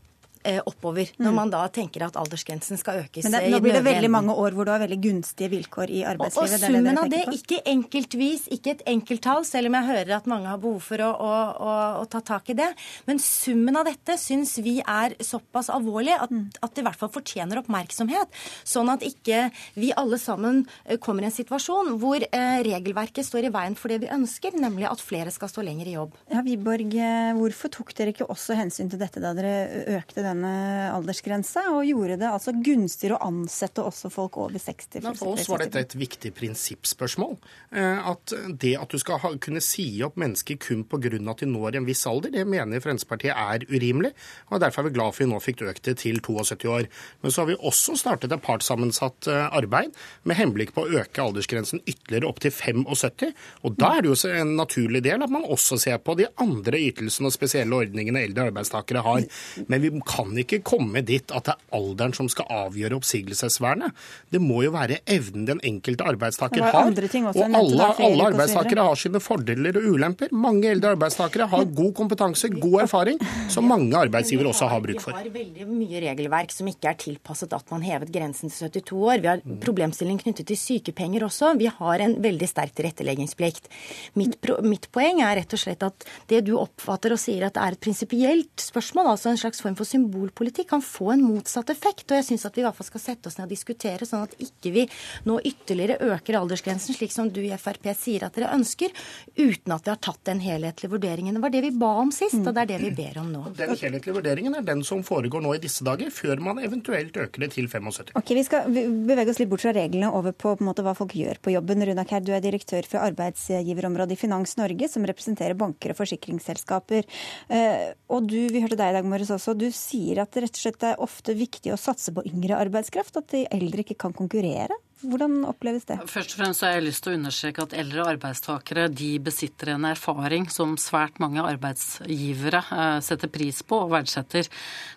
Eh, 0.44 0.60
oppover. 0.68 1.08
Når 1.16 1.30
mm. 1.32 1.36
man 1.38 1.48
da 1.48 1.62
tenker 1.72 2.02
at 2.04 2.18
aldersgrensen 2.20 2.76
skal 2.76 2.98
økes. 3.06 3.24
Men 3.24 3.32
det, 3.32 3.46
nå 3.48 3.62
blir 3.64 3.78
det 3.78 3.80
veldig 3.86 4.10
mange 4.12 4.34
år 4.36 4.52
hvor 4.52 4.66
du 4.68 4.74
har 4.74 4.82
veldig 4.82 4.98
gunstige 5.00 5.48
vilkår 5.54 5.88
i 5.88 6.02
arbeidslivet. 6.04 6.50
Og, 6.52 6.66
og 6.66 6.74
summen 6.74 7.00
av 7.00 7.08
det, 7.08 7.20
ikke 7.32 7.60
enkeltvis, 7.72 8.42
ikke 8.52 8.74
et 8.74 8.82
enkelttall, 8.92 9.46
selv 9.48 9.70
om 9.70 9.78
jeg 9.78 9.88
hører 9.88 10.12
at 10.18 10.28
mange 10.28 10.50
har 10.52 10.60
behov 10.60 10.82
for 10.84 11.00
å, 11.00 11.08
å, 11.16 11.30
å, 11.64 11.76
å 12.02 12.04
ta 12.12 12.20
tak 12.28 12.52
i 12.52 12.56
det. 12.58 12.66
Men 13.08 13.22
summen 13.24 13.78
av 13.80 13.88
dette 13.88 14.18
syns 14.20 14.52
vi 14.60 14.74
er 14.82 15.14
såpass 15.24 15.70
alvorlig 15.72 16.12
at, 16.18 16.28
mm. 16.28 16.44
at, 16.60 16.74
det 16.76 16.84
i 16.84 16.86
hvert 16.90 17.00
fall 17.00 17.12
fortjener 17.16 17.62
oppmerksomhet. 17.62 18.36
Sånn 18.68 18.92
at 18.92 19.06
ikke 19.08 19.46
vi 19.80 19.94
alle 19.96 20.20
sammen 20.20 20.66
eh, 20.84 21.00
kommer 21.00 21.24
i 21.24 21.30
en 21.30 21.36
situasjon 21.38 21.94
hvor 22.04 22.20
eh, 22.20 22.58
regelverket 22.68 23.24
står 23.24 23.48
i 23.48 23.54
veien 23.56 23.78
for 23.80 23.96
det 23.96 24.02
vi 24.04 24.12
ønsker, 24.12 24.60
nemlig 24.60 24.90
at 24.92 25.00
flere 25.00 25.32
skal 25.32 25.48
stå 25.48 25.64
lenger 25.64 25.88
i 25.88 25.96
jobb. 25.96 26.20
Ja, 26.36 26.44
Wiborg, 26.44 27.00
eh, 27.00 27.32
hvorfor 27.40 27.72
tok 27.80 27.96
dere 27.96 28.12
ikke 28.12 28.28
også 28.28 28.60
hensyn 28.60 28.92
til 28.92 29.00
dette 29.00 29.24
da 29.24 29.32
dere 29.40 29.56
økte 29.96 30.20
den 30.20 30.33
denne 30.34 30.90
aldersgrensa, 30.92 31.68
og 31.72 31.86
gjorde 31.88 32.18
det 32.20 32.28
altså 32.28 32.54
gunstigere 32.64 33.18
å 33.18 33.30
ansette 33.30 33.84
også 33.84 34.10
folk 34.12 34.38
over 34.42 34.60
60. 34.60 35.00
For, 35.00 35.18
for 35.18 35.38
oss 35.38 35.48
var 35.50 35.64
dette 35.64 35.82
et 35.84 35.96
viktig 35.98 36.34
prinsippspørsmål. 36.36 37.36
Eh, 37.74 38.10
at 38.10 38.34
det 38.60 38.74
at 38.80 38.92
du 38.92 39.00
skal 39.00 39.20
ha, 39.22 39.32
kunne 39.40 39.62
si 39.64 39.86
opp 40.04 40.18
mennesker 40.20 40.58
kun 40.60 40.84
pga. 40.88 41.14
at 41.30 41.42
de 41.42 41.48
når 41.50 41.78
en 41.78 41.86
viss 41.88 42.04
alder, 42.08 42.32
det 42.34 42.46
mener 42.48 42.82
Fremskrittspartiet 42.82 43.34
er 43.34 43.66
urimelig. 43.70 44.12
og 44.50 44.60
Derfor 44.62 44.82
er 44.82 44.88
vi 44.88 44.94
glad 44.96 45.14
for 45.14 45.22
at 45.22 45.26
vi 45.26 45.30
nå 45.32 45.40
fikk 45.42 45.64
økt 45.68 45.84
det 45.84 45.96
til 46.02 46.20
72 46.20 46.68
år. 46.70 46.88
Men 47.22 47.34
så 47.34 47.42
har 47.42 47.50
vi 47.50 47.58
også 47.58 47.96
startet 47.98 48.32
et 48.32 48.44
partssammensatt 48.44 49.28
eh, 49.30 49.48
arbeid 49.54 49.94
med 50.24 50.38
henblikk 50.38 50.74
på 50.74 50.84
å 50.84 51.00
øke 51.02 51.24
aldersgrensen 51.24 51.82
ytterligere 51.84 52.30
opp 52.30 52.40
til 52.44 52.54
75. 52.54 53.34
Og 53.64 53.78
da 53.80 53.94
er 53.96 54.04
det 54.04 54.12
jo 54.12 54.32
en 54.32 54.54
naturlig 54.58 55.04
del 55.04 55.24
at 55.24 55.32
man 55.32 55.44
også 55.44 55.78
ser 55.80 56.00
på 56.04 56.16
de 56.18 56.28
andre 56.40 56.80
ytelsene 56.80 57.30
og 57.30 57.36
spesielle 57.36 57.76
ordningene 57.76 58.24
eldre 58.24 58.48
arbeidstakere 58.50 59.04
har. 59.04 59.26
Men 59.68 59.84
vi 59.84 59.92
kan 60.08 60.23
kan 60.24 60.40
ikke 60.40 60.60
komme 60.64 61.02
dit 61.04 61.32
at 61.34 61.48
det 61.48 61.54
er 61.54 61.76
alderen 61.76 62.14
som 62.16 62.28
skal 62.32 62.48
avgjøre 62.64 62.96
oppsigelsesvernet. 62.98 63.94
Det 64.32 64.40
må 64.42 64.62
jo 64.64 64.72
være 64.74 65.00
evnen 65.10 65.46
den 65.48 65.60
enkelte 65.66 66.06
arbeidstaker 66.08 66.64
har. 66.64 66.90
Og 67.34 67.42
alle, 67.44 67.88
alle 68.06 68.28
arbeidstakere 68.30 68.86
har 68.88 68.98
sine 68.98 69.20
fordeler 69.22 69.78
og 69.80 69.88
ulemper. 69.94 70.32
Mange 70.32 70.70
eldre 70.72 70.94
arbeidstakere 70.94 71.48
har 71.50 71.66
god 71.76 71.92
kompetanse, 71.96 72.50
god 72.52 72.84
erfaring, 72.86 73.20
som 73.52 73.68
mange 73.68 73.96
arbeidsgivere 73.98 74.50
også 74.52 74.68
har 74.72 74.82
bruk 74.84 75.02
for. 75.04 75.16
Vi 75.18 75.28
har 75.28 75.36
veldig 75.36 75.68
mye 75.68 76.02
regelverk 76.06 76.54
som 76.54 76.68
ikke 76.70 76.92
er 76.92 77.00
tilpasset 77.04 77.54
at 77.56 77.72
man 77.72 77.84
hevet 77.84 78.12
grensen 78.14 78.52
til 78.52 78.70
72 78.70 78.94
år. 79.00 79.24
Vi 79.24 79.32
har 79.32 79.44
problemstilling 79.64 80.20
knyttet 80.22 80.48
til 80.50 80.60
sykepenger 80.60 81.26
også. 81.28 81.54
Vi 81.60 81.70
har 81.70 82.04
en 82.04 82.16
veldig 82.24 82.50
sterk 82.50 82.74
tilretteleggingsplikt. 82.78 83.70
Mitt, 84.18 84.38
mitt 84.64 84.88
poeng 84.94 85.22
er 85.24 85.38
rett 85.40 85.56
og 85.56 85.60
slett 85.60 85.84
at 85.86 86.08
det 86.30 86.44
du 86.48 86.54
oppfatter 86.58 87.14
og 87.14 87.20
sier 87.20 87.46
at 87.46 87.56
det 87.56 87.64
er 87.64 87.76
et 87.76 87.84
prinsipielt 87.84 88.62
spørsmål, 88.62 89.12
altså 89.14 89.32
en 89.32 89.40
slags 89.40 89.62
form 89.64 89.76
for 89.78 89.88
symbol 89.88 90.13
symbolpolitikk 90.14 90.68
kan 90.70 90.82
få 90.82 91.12
en 91.12 91.22
motsatt 91.22 91.70
effekt. 91.70 92.10
Og 92.10 92.18
jeg 92.18 92.26
syns 92.28 92.46
at 92.46 92.56
vi 92.56 92.62
i 92.62 92.64
hvert 92.64 92.76
fall 92.76 92.86
skal 92.86 93.02
sette 93.02 93.28
oss 93.28 93.38
ned 93.38 93.48
og 93.48 93.54
diskutere, 93.54 94.06
sånn 94.06 94.26
at 94.26 94.34
ikke 94.42 94.72
vi 94.74 94.84
nå 95.26 95.38
ytterligere 95.44 95.98
øker 96.14 96.38
aldersgrensen, 96.38 96.94
slik 96.94 97.12
som 97.12 97.30
du 97.32 97.42
i 97.42 97.52
Frp 97.58 97.90
sier 97.98 98.26
at 98.26 98.36
dere 98.36 98.52
ønsker, 98.54 98.92
uten 99.36 99.74
at 99.74 99.84
vi 99.84 99.92
har 99.92 100.00
tatt 100.02 100.22
den 100.28 100.40
helhetlige 100.44 100.92
vurderingen. 100.92 101.34
Det 101.36 101.42
var 101.42 101.54
det 101.54 101.62
vi 101.66 101.72
ba 101.78 101.92
om 102.02 102.12
sist, 102.14 102.40
og 102.40 102.52
det 102.54 102.64
er 102.64 102.70
det 102.74 102.80
vi 102.82 102.92
ber 102.96 103.20
om 103.22 103.30
nå. 103.32 103.44
Den 103.58 103.74
helhetlige 103.74 104.16
vurderingen 104.16 104.56
er 104.58 104.66
den 104.66 104.84
som 104.86 105.02
foregår 105.06 105.42
nå 105.44 105.56
i 105.56 105.62
disse 105.62 105.84
dager, 105.86 106.10
før 106.14 106.42
man 106.42 106.62
eventuelt 106.62 107.16
øker 107.16 107.46
det 107.46 107.52
til 107.56 107.68
75. 107.70 108.14
Ok, 108.18 108.34
Vi 108.34 108.46
skal 108.46 108.70
bevege 108.70 109.30
oss 109.32 109.40
litt 109.42 109.50
bort 109.50 109.64
fra 109.64 109.74
reglene 109.76 110.12
over 110.14 110.34
på, 110.36 110.54
på 110.58 110.66
måte, 110.66 110.84
hva 110.86 110.94
folk 110.96 111.14
gjør 111.16 111.40
på 111.42 111.54
jobben. 111.54 111.84
Runa 111.84 112.06
Kær, 112.08 112.24
du 112.24 112.32
er 112.34 112.44
direktør 112.44 112.86
for 112.88 113.04
arbeidsgiverområdet 113.04 114.16
i 114.16 114.20
Finans 114.20 114.56
Norge, 114.60 114.88
som 114.90 115.06
representerer 115.08 115.58
banker 115.58 115.94
og 115.94 116.00
forsikringsselskaper. 116.00 117.06
Eh, 117.52 117.92
og 118.12 118.28
du, 118.30 118.38
vi 118.52 118.62
hørte 118.62 118.78
deg 118.78 118.92
i 118.92 118.96
dag 118.98 119.08
morges 119.08 119.32
også, 119.34 119.54
du 119.58 119.68
sier 119.74 120.03
sier 120.04 120.22
at 120.22 120.34
det 120.34 120.44
rett 120.44 120.58
og 120.58 120.64
slett 120.64 120.86
er 120.86 121.02
ofte 121.02 121.34
viktig 121.36 121.72
å 121.72 121.80
satse 121.80 122.12
på 122.14 122.24
yngre 122.28 122.58
arbeidskraft, 122.60 123.16
at 123.20 123.30
de 123.32 123.46
eldre 123.52 123.84
ikke 123.84 123.96
kan 124.06 124.14
konkurrere. 124.16 124.76
Hvordan 125.04 125.42
oppleves 125.44 125.84
det? 125.84 125.98
Først 126.08 126.32
og 126.32 126.40
fremst 126.40 126.64
har 126.64 126.76
jeg 126.76 126.84
lyst 126.86 127.04
til 127.04 127.12
å 127.12 127.18
understreke 127.18 127.64
at 127.66 127.74
eldre 127.76 128.06
arbeidstakere 128.14 128.86
de 128.88 129.10
besitter 129.20 129.74
en 129.74 129.84
erfaring 129.90 130.46
som 130.52 130.78
svært 130.80 131.18
mange 131.20 131.44
arbeidsgivere 131.44 132.62
eh, 132.64 132.96
setter 133.04 133.32
pris 133.32 133.60
på 133.66 133.82
og 133.84 133.92
verdsetter. 133.92 134.48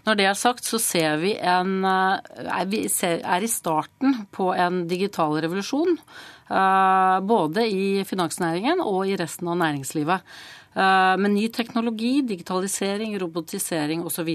Når 0.08 0.20
det 0.20 0.30
er 0.30 0.40
sagt, 0.40 0.64
så 0.70 0.80
ser 0.80 1.20
vi 1.24 1.34
en 1.36 1.82
eh, 1.84 2.40
er, 2.46 2.72
vi 2.72 2.86
er 2.88 3.44
i 3.44 3.52
starten 3.52 4.24
på 4.32 4.54
en 4.56 4.86
digital 4.88 5.36
revolusjon. 5.44 5.98
Eh, 6.48 7.18
både 7.28 7.68
i 7.68 7.88
finansnæringen 8.08 8.80
og 8.86 9.10
i 9.10 9.20
resten 9.20 9.52
av 9.52 9.60
næringslivet. 9.60 10.38
Eh, 10.78 11.18
med 11.18 11.32
ny 11.32 11.48
teknologi, 11.50 12.22
digitalisering, 12.22 13.20
robotisering 13.20 14.04
osv. 14.06 14.30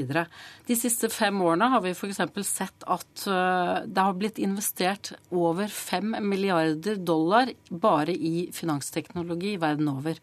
De 0.66 0.76
siste 0.76 1.06
fem 1.08 1.36
årene 1.42 1.68
har 1.70 1.84
vi 1.84 1.92
f.eks. 1.94 2.18
sett 2.48 2.86
at 2.90 3.26
eh, 3.30 3.76
det 3.86 4.06
har 4.08 4.16
blitt 4.18 4.40
investert 4.42 5.12
over 5.30 5.70
fem 5.70 6.16
milliarder 6.18 6.98
dollar 6.98 7.52
bare 7.70 8.16
i 8.16 8.48
finansteknologi 8.52 9.54
verden 9.62 9.92
over. 9.92 10.18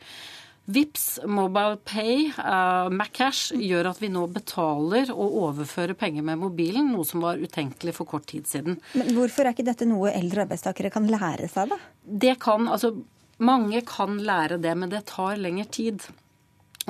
Vips, 0.69 1.05
Mobile 1.25 1.79
Pay, 1.81 2.27
uh, 2.37 2.91
Macash 2.93 3.55
gjør 3.57 3.87
at 3.89 4.01
vi 4.03 4.11
nå 4.13 4.27
betaler 4.29 5.09
og 5.09 5.37
overfører 5.47 5.97
penger 5.97 6.27
med 6.27 6.37
mobilen, 6.43 6.91
noe 6.93 7.07
som 7.09 7.23
var 7.25 7.41
utenkelig 7.41 7.95
for 7.97 8.05
kort 8.11 8.27
tid 8.29 8.45
siden. 8.45 8.77
Men 8.93 9.09
hvorfor 9.15 9.47
er 9.47 9.55
ikke 9.55 9.65
dette 9.65 9.87
noe 9.89 10.11
eldre 10.13 10.43
arbeidstakere 10.45 10.91
kan 10.93 11.09
lære 11.09 11.49
seg, 11.49 11.73
da? 11.73 11.79
Det 12.05 12.35
kan, 12.43 12.69
altså 12.69 12.91
mange 13.39 13.83
kan 13.87 14.19
lære 14.23 14.59
det, 14.61 14.75
men 14.77 14.91
det 14.91 15.05
tar 15.11 15.39
lengre 15.39 15.67
tid. 15.71 16.09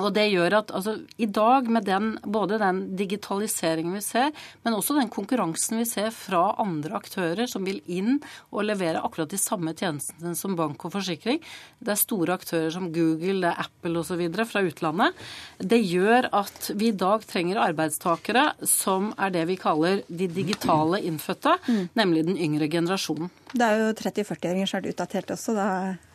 Og 0.00 0.12
det 0.16 0.26
gjør 0.30 0.56
at 0.60 0.70
altså, 0.74 0.94
i 1.20 1.28
dag, 1.28 1.68
med 1.72 1.84
den, 1.88 2.12
både 2.24 2.58
den 2.60 2.82
digitaliseringen 2.98 3.96
vi 3.98 4.02
ser, 4.04 4.30
men 4.64 4.76
også 4.76 4.96
den 4.96 5.10
konkurransen 5.12 5.80
vi 5.80 5.86
ser 5.88 6.10
fra 6.14 6.54
andre 6.62 6.96
aktører 7.00 7.50
som 7.50 7.66
vil 7.66 7.80
inn 7.90 8.18
og 8.50 8.64
levere 8.68 9.02
akkurat 9.04 9.30
de 9.32 9.40
samme 9.40 9.74
tjenestene 9.76 10.34
som 10.38 10.56
bank 10.58 10.86
og 10.86 10.94
forsikring, 10.96 11.42
det 11.80 11.94
er 11.94 12.00
store 12.00 12.36
aktører 12.38 12.72
som 12.74 12.90
Google, 12.94 13.40
det 13.44 13.52
er 13.52 13.64
Apple 13.66 14.00
osv. 14.00 14.24
fra 14.48 14.64
utlandet, 14.64 15.24
det 15.60 15.80
gjør 15.84 16.30
at 16.40 16.70
vi 16.74 16.90
i 16.90 16.96
dag 16.96 17.24
trenger 17.28 17.60
arbeidstakere 17.60 18.50
som 18.68 19.12
er 19.18 19.34
det 19.34 19.46
vi 19.50 19.58
kaller 19.60 20.04
de 20.08 20.30
digitale 20.30 21.02
innfødte, 21.06 21.58
mm. 21.66 21.82
nemlig 21.98 22.26
den 22.28 22.40
yngre 22.40 22.70
generasjonen. 22.72 23.32
Det 23.50 23.66
er 23.66 23.82
jo 23.82 23.96
30-40-åringer 23.98 24.70
som 24.70 24.80
er 24.80 24.92
utdatert 24.94 25.34
også. 25.34 25.56
da 25.58 25.68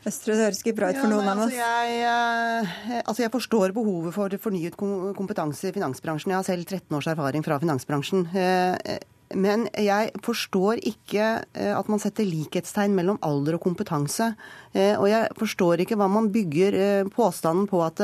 Østre, 0.05 0.35
det 0.37 0.45
høres 0.45 0.61
ikke 0.61 0.75
bra 0.77 0.91
ut 0.91 0.99
for 0.99 1.09
ja, 1.09 1.15
noen 1.15 1.29
av 1.31 1.39
altså, 1.41 1.47
oss. 1.49 1.57
Jeg, 1.57 1.95
eh, 2.05 3.01
altså 3.01 3.23
jeg 3.23 3.33
forstår 3.33 3.73
behovet 3.73 4.13
for 4.13 4.37
fornyet 4.43 4.77
kompetanse 4.77 5.71
i 5.71 5.73
finansbransjen. 5.73 6.33
Jeg 6.33 6.37
har 6.37 6.45
selv 6.45 6.67
13 6.67 6.97
års 6.99 7.09
erfaring 7.09 7.45
fra 7.45 7.57
finansbransjen. 7.63 8.27
Eh, 8.37 8.99
men 9.33 9.65
jeg 9.81 10.11
forstår 10.21 10.83
ikke 10.85 11.29
eh, 11.41 11.71
at 11.73 11.89
man 11.89 12.03
setter 12.03 12.27
likhetstegn 12.29 12.93
mellom 12.93 13.17
alder 13.25 13.57
og 13.57 13.65
kompetanse. 13.65 14.29
Og 14.75 15.07
jeg 15.09 15.31
forstår 15.39 15.81
ikke 15.81 15.97
hva 15.97 16.09
man 16.11 16.29
bygger 16.35 17.07
påstanden 17.15 17.65
på 17.71 17.79
at 17.81 18.01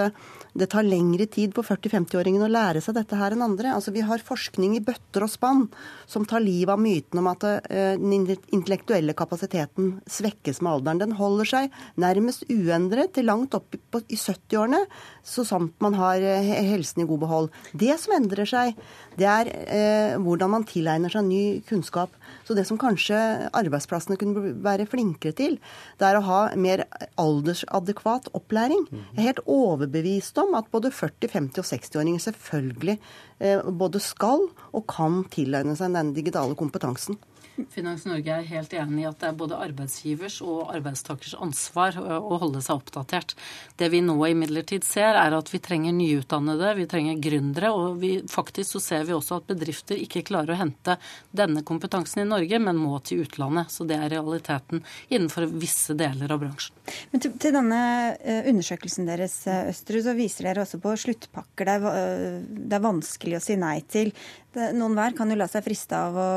det 0.57 0.67
tar 0.71 0.83
lengre 0.83 1.25
tid 1.31 1.53
på 1.55 1.63
40-50-åringene 1.63 2.47
å 2.47 2.51
lære 2.51 2.81
seg 2.83 2.97
dette 2.97 3.15
her 3.15 3.35
enn 3.35 3.45
andre. 3.45 3.71
Altså 3.75 3.93
Vi 3.95 4.03
har 4.03 4.23
forskning 4.25 4.75
i 4.75 4.83
bøtter 4.83 5.23
og 5.23 5.31
spann 5.31 5.65
som 6.11 6.25
tar 6.27 6.43
livet 6.43 6.73
av 6.75 6.81
myten 6.81 7.21
om 7.21 7.29
at 7.31 7.45
uh, 7.47 7.61
den 7.95 8.27
intellektuelle 8.51 9.15
kapasiteten 9.17 9.93
svekkes 10.11 10.59
med 10.61 10.73
alderen. 10.73 11.03
Den 11.05 11.15
holder 11.19 11.47
seg 11.47 11.77
nærmest 12.01 12.43
uendret 12.51 13.15
til 13.15 13.29
langt 13.31 13.55
opp 13.55 13.77
i 14.01 14.19
70-årene, 14.19 14.83
så 15.23 15.45
sant 15.47 15.75
man 15.83 15.95
har 15.99 16.19
uh, 16.19 16.51
helsen 16.71 17.05
i 17.05 17.07
god 17.07 17.23
behold. 17.23 17.51
Det 17.71 17.95
som 18.01 18.17
endrer 18.17 18.49
seg, 18.49 18.75
det 19.19 19.27
er 19.27 19.49
eh, 19.51 20.13
hvordan 20.23 20.53
man 20.53 20.65
tilegner 20.67 21.11
seg 21.11 21.25
ny 21.27 21.43
kunnskap. 21.67 22.13
Så 22.47 22.55
det 22.55 22.63
som 22.67 22.79
kanskje 22.79 23.17
arbeidsplassene 23.57 24.17
kunne 24.19 24.53
være 24.63 24.87
flinkere 24.89 25.35
til, 25.35 25.57
det 25.99 26.07
er 26.07 26.17
å 26.17 26.23
ha 26.25 26.39
mer 26.55 26.85
aldersadekvat 27.19 28.31
opplæring. 28.37 28.85
Jeg 28.91 29.19
er 29.19 29.27
helt 29.27 29.43
overbevist 29.51 30.39
om 30.40 30.40
at 30.57 30.69
både 30.73 30.91
40-, 30.93 31.29
50- 31.31 31.61
og 31.61 31.67
60-åringer 31.69 32.23
selvfølgelig 32.27 32.97
eh, 33.39 33.67
både 33.83 34.01
skal 34.03 34.47
og 34.71 34.87
kan 34.89 35.23
tilegne 35.33 35.77
seg 35.79 35.93
den 35.97 36.15
digitale 36.17 36.57
kompetansen. 36.59 37.19
Finans 37.69 38.05
Norge 38.07 38.31
er 38.31 38.47
helt 38.47 38.73
enig 38.73 39.03
i 39.03 39.07
at 39.09 39.19
det 39.21 39.27
er 39.27 39.37
både 39.37 39.57
arbeidsgivers 39.59 40.39
og 40.45 40.71
arbeidstakers 40.73 41.35
ansvar 41.43 41.97
å 41.99 42.39
holde 42.41 42.61
seg 42.63 42.79
oppdatert. 42.79 43.35
Det 43.77 43.89
vi 43.91 44.01
nå 44.05 44.15
imidlertid 44.29 44.85
ser, 44.87 45.17
er 45.19 45.35
at 45.35 45.51
vi 45.51 45.59
trenger 45.63 45.93
nyutdannede, 45.95 46.73
vi 46.79 46.87
trenger 46.89 47.21
gründere. 47.21 47.73
Og 47.75 47.99
vi, 48.01 48.13
faktisk 48.31 48.77
så 48.77 48.83
ser 48.83 49.05
vi 49.09 49.15
også 49.17 49.41
at 49.41 49.49
bedrifter 49.51 49.99
ikke 49.99 50.23
klarer 50.31 50.55
å 50.55 50.61
hente 50.61 50.97
denne 51.35 51.65
kompetansen 51.67 52.23
i 52.23 52.29
Norge, 52.29 52.61
men 52.63 52.79
må 52.79 52.97
til 53.05 53.25
utlandet. 53.25 53.73
Så 53.73 53.85
det 53.89 53.99
er 53.99 54.13
realiteten 54.15 54.85
innenfor 55.09 55.49
visse 55.51 55.97
deler 55.97 56.31
av 56.31 56.41
bransjen. 56.45 56.80
Men 57.11 57.23
til, 57.23 57.33
til 57.41 57.55
denne 57.55 57.81
undersøkelsen 58.51 59.09
deres, 59.09 59.37
Østerud, 59.47 60.05
så 60.05 60.15
viser 60.17 60.49
dere 60.49 60.65
også 60.65 60.81
på 60.81 60.95
sluttpakker 61.05 61.67
det 61.67 61.77
er, 61.77 62.41
det 62.41 62.77
er 62.77 62.83
vanskelig 62.83 63.37
å 63.37 63.43
si 63.43 63.57
nei 63.59 63.77
til. 63.91 64.11
Noen 64.75 64.97
hver 64.97 65.15
kan 65.17 65.31
jo 65.31 65.37
la 65.39 65.47
seg 65.51 65.63
friste 65.65 65.95
av 65.95 66.17
å 66.19 66.29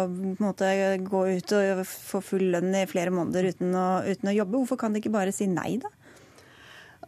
måte, 0.43 0.71
gå 1.03 1.25
ut 1.35 1.55
og 1.59 1.85
få 1.89 2.23
full 2.25 2.49
lønn 2.55 2.75
i 2.79 2.87
flere 2.91 3.15
måneder 3.15 3.51
uten 3.55 3.75
å, 3.75 3.89
uten 4.07 4.31
å 4.31 4.39
jobbe. 4.39 4.61
Hvorfor 4.61 4.85
kan 4.85 4.95
de 4.95 5.03
ikke 5.03 5.15
bare 5.15 5.35
si 5.35 5.49
nei, 5.51 5.77
da? 5.83 5.91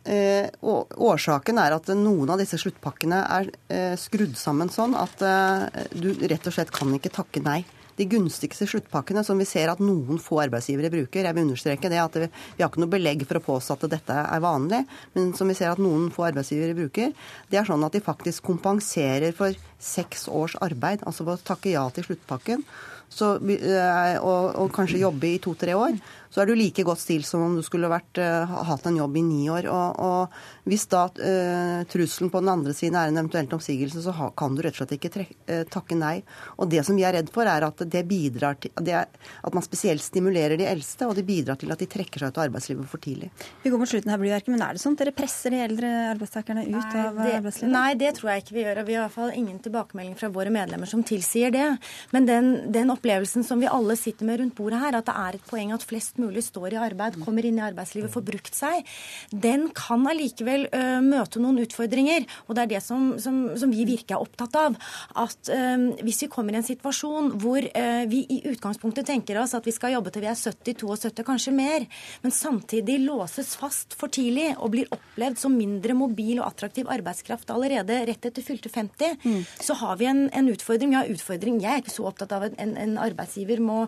Eh, 0.07 0.47
årsaken 0.62 1.59
er 1.59 1.74
at 1.74 1.88
noen 1.99 2.30
av 2.30 2.38
disse 2.38 2.59
sluttpakkene 2.62 3.24
er 3.38 3.49
eh, 3.74 3.94
skrudd 3.99 4.36
sammen 4.38 4.70
sånn 4.70 4.94
at 4.94 5.22
eh, 5.26 5.86
du 5.99 6.12
rett 6.22 6.47
og 6.47 6.55
slett 6.55 6.70
kan 6.74 6.92
ikke 6.94 7.11
takke 7.16 7.42
nei 7.42 7.64
de 7.97 8.07
gunstigste 8.11 8.68
sluttpakkene 8.68 9.22
som 9.26 9.38
vi 9.40 9.47
ser 9.49 9.70
at 9.72 9.80
noen 9.82 10.20
få 10.22 10.40
arbeidsgivere 10.44 10.92
bruker. 10.92 11.24
Jeg 11.24 11.36
vil 11.36 11.47
understreke 11.47 11.90
det 11.92 12.01
at 12.03 12.18
vi, 12.20 12.28
vi 12.57 12.64
har 12.64 12.70
ikke 12.70 12.82
noe 12.84 12.92
belegg 12.92 13.24
for 13.28 13.40
å 13.40 13.44
påstå 13.47 13.78
at 13.78 13.88
dette 13.97 14.18
er 14.22 14.44
vanlig, 14.44 14.82
men 15.16 15.32
som 15.36 15.49
vi 15.51 15.57
ser 15.59 15.72
at 15.72 15.82
noen 15.82 16.11
få 16.14 16.28
arbeidsgivere 16.30 16.76
bruker, 16.76 17.14
det 17.53 17.61
er 17.61 17.68
sånn 17.68 17.86
at 17.86 17.97
de 17.97 18.05
faktisk 18.05 18.44
kompenserer 18.47 19.32
for 19.36 19.57
seks 19.82 20.26
års 20.28 20.59
arbeid. 20.64 21.05
Altså 21.09 21.26
ved 21.26 21.38
å 21.38 21.49
takke 21.55 21.72
ja 21.72 21.86
til 21.94 22.11
sluttpakken 22.11 22.64
så, 23.09 23.36
eh, 23.38 24.16
og, 24.18 24.57
og 24.59 24.72
kanskje 24.74 25.05
jobbe 25.05 25.28
i 25.30 25.42
to-tre 25.42 25.76
år 25.78 25.94
så 26.31 26.43
er 26.43 26.51
du 26.51 26.57
like 26.59 26.85
godt 26.87 27.03
stilt 27.03 27.29
som 27.29 27.45
om 27.45 27.57
du 27.59 27.62
skulle 27.66 27.91
vært, 27.91 28.20
uh, 28.20 28.57
hatt 28.68 28.87
en 28.89 28.99
jobb 28.99 29.16
i 29.18 29.24
ni 29.27 29.43
år. 29.53 29.68
Og, 29.72 30.01
og 30.03 30.68
hvis 30.68 30.87
da 30.93 31.07
uh, 31.09 31.83
trusselen 31.91 32.33
på 32.33 32.43
den 32.43 32.53
andre 32.53 32.74
siden 32.77 32.99
er 32.99 33.11
en 33.11 33.20
eventuelt 33.22 33.53
oppsigelse, 33.57 34.03
så 34.05 34.14
ha, 34.16 34.31
kan 34.37 34.57
du 34.57 34.62
rett 34.64 34.77
og 34.77 34.83
slett 34.83 34.97
ikke 34.99 35.12
trek, 35.18 35.35
uh, 35.51 35.62
takke 35.70 35.99
nei. 35.99 36.18
Og 36.61 36.70
det 36.72 36.85
som 36.87 36.99
vi 36.99 37.07
er 37.07 37.16
redd 37.18 37.33
for, 37.35 37.49
er 37.49 37.68
at 37.68 37.85
det 37.87 38.05
bidrar 38.09 38.59
til 38.61 38.74
det 38.87 38.95
er, 38.99 39.09
at 39.47 39.55
man 39.57 39.64
spesielt 39.64 40.05
stimulerer 40.05 40.59
de 40.61 40.66
eldste, 40.68 41.07
og 41.09 41.16
det 41.16 41.27
bidrar 41.27 41.59
til 41.61 41.72
at 41.72 41.81
de 41.81 41.89
trekker 41.91 42.22
seg 42.22 42.33
ut 42.33 42.41
av 42.41 42.47
arbeidslivet 42.49 42.91
for 42.91 43.03
tidlig. 43.03 43.31
Vi 43.62 43.72
går 43.72 43.81
mot 43.81 43.91
slutten 43.91 44.12
her, 44.12 44.20
Blyverket, 44.20 44.53
men 44.53 44.64
er 44.64 44.77
det 44.77 44.83
sånn 44.83 44.97
at 44.97 45.05
dere 45.05 45.14
presser 45.16 45.55
de 45.55 45.62
eldre 45.64 45.93
arbeidstakerne 46.12 46.66
ut 46.66 46.72
nei, 46.74 47.03
av 47.03 47.20
det, 47.20 47.33
arbeidslivet? 47.41 47.72
Nei, 47.72 47.89
det 48.01 48.12
tror 48.18 48.33
jeg 48.33 48.45
ikke 48.45 48.57
vi 48.57 48.64
gjør. 48.64 48.81
og 48.83 48.91
Vi 48.91 48.97
har 48.97 49.01
i 49.01 49.05
hvert 49.07 49.16
fall 49.16 49.35
ingen 49.37 49.59
tilbakemelding 49.64 50.16
fra 50.20 50.31
våre 50.35 50.53
medlemmer 50.55 50.91
som 50.91 51.05
tilsier 51.07 51.55
det. 51.55 51.68
Men 52.14 52.29
den, 52.29 52.53
den 52.74 52.93
opplevelsen 52.95 53.47
som 53.47 53.62
vi 53.62 53.70
alle 53.70 53.97
sitter 53.99 54.29
med 54.29 54.43
rundt 54.43 54.57
bordet 54.59 54.83
her, 54.83 54.99
at 54.99 55.09
det 55.09 55.16
er 55.27 55.39
et 55.39 55.49
poeng 55.51 55.74
at 55.77 55.87
flest 55.87 56.15
mulig 56.22 56.36
mulig 56.36 56.44
står 56.44 56.74
i 56.74 56.80
arbeid, 56.80 57.18
kommer 57.24 57.46
inn 57.46 57.58
i 57.58 57.64
arbeidslivet, 57.64 58.12
får 58.12 58.24
brukt 58.26 58.56
seg, 58.56 58.84
den 59.30 59.68
kan 59.76 60.04
allikevel 60.08 60.68
uh, 60.72 61.00
møte 61.04 61.40
noen 61.42 61.60
utfordringer. 61.64 62.26
Og 62.46 62.56
det 62.56 62.64
er 62.64 62.72
det 62.76 62.82
som, 62.84 63.14
som, 63.22 63.42
som 63.58 63.72
vi 63.72 63.86
virker 63.88 64.16
er 64.16 64.24
opptatt 64.24 64.56
av. 64.60 64.76
At 65.16 65.50
uh, 65.52 65.96
hvis 66.04 66.24
vi 66.24 66.30
kommer 66.32 66.54
i 66.56 66.60
en 66.60 66.66
situasjon 66.66 67.32
hvor 67.42 67.62
uh, 67.62 68.04
vi 68.10 68.24
i 68.32 68.42
utgangspunktet 68.52 69.08
tenker 69.08 69.40
oss 69.40 69.56
at 69.56 69.66
vi 69.66 69.74
skal 69.74 69.96
jobbe 69.96 70.12
til 70.12 70.24
vi 70.26 70.30
er 70.30 70.38
70-72, 70.38 71.24
kanskje 71.26 71.54
mer, 71.54 71.86
men 72.22 72.34
samtidig 72.34 72.98
låses 73.04 73.54
fast 73.58 73.96
for 73.98 74.12
tidlig 74.12 74.52
og 74.56 74.72
blir 74.74 74.90
opplevd 74.94 75.40
som 75.40 75.56
mindre 75.56 75.96
mobil 75.96 76.40
og 76.40 76.48
attraktiv 76.50 76.90
arbeidskraft 76.92 77.50
allerede 77.54 78.02
rett 78.08 78.28
etter 78.28 78.44
fylte 78.44 78.72
50, 78.72 79.18
mm. 79.22 79.42
så 79.62 79.76
har 79.82 79.98
vi 80.00 80.10
en, 80.10 80.26
en 80.32 80.50
utfordring. 80.52 80.94
Har 80.96 81.10
utfordring. 81.12 81.58
Jeg 81.62 81.72
er 81.72 81.82
ikke 81.82 81.92
så 81.92 82.06
opptatt 82.08 82.32
av 82.32 82.46
at 82.48 82.56
en, 82.62 82.72
en 82.80 82.96
arbeidsgiver 83.00 83.60
må, 83.62 83.82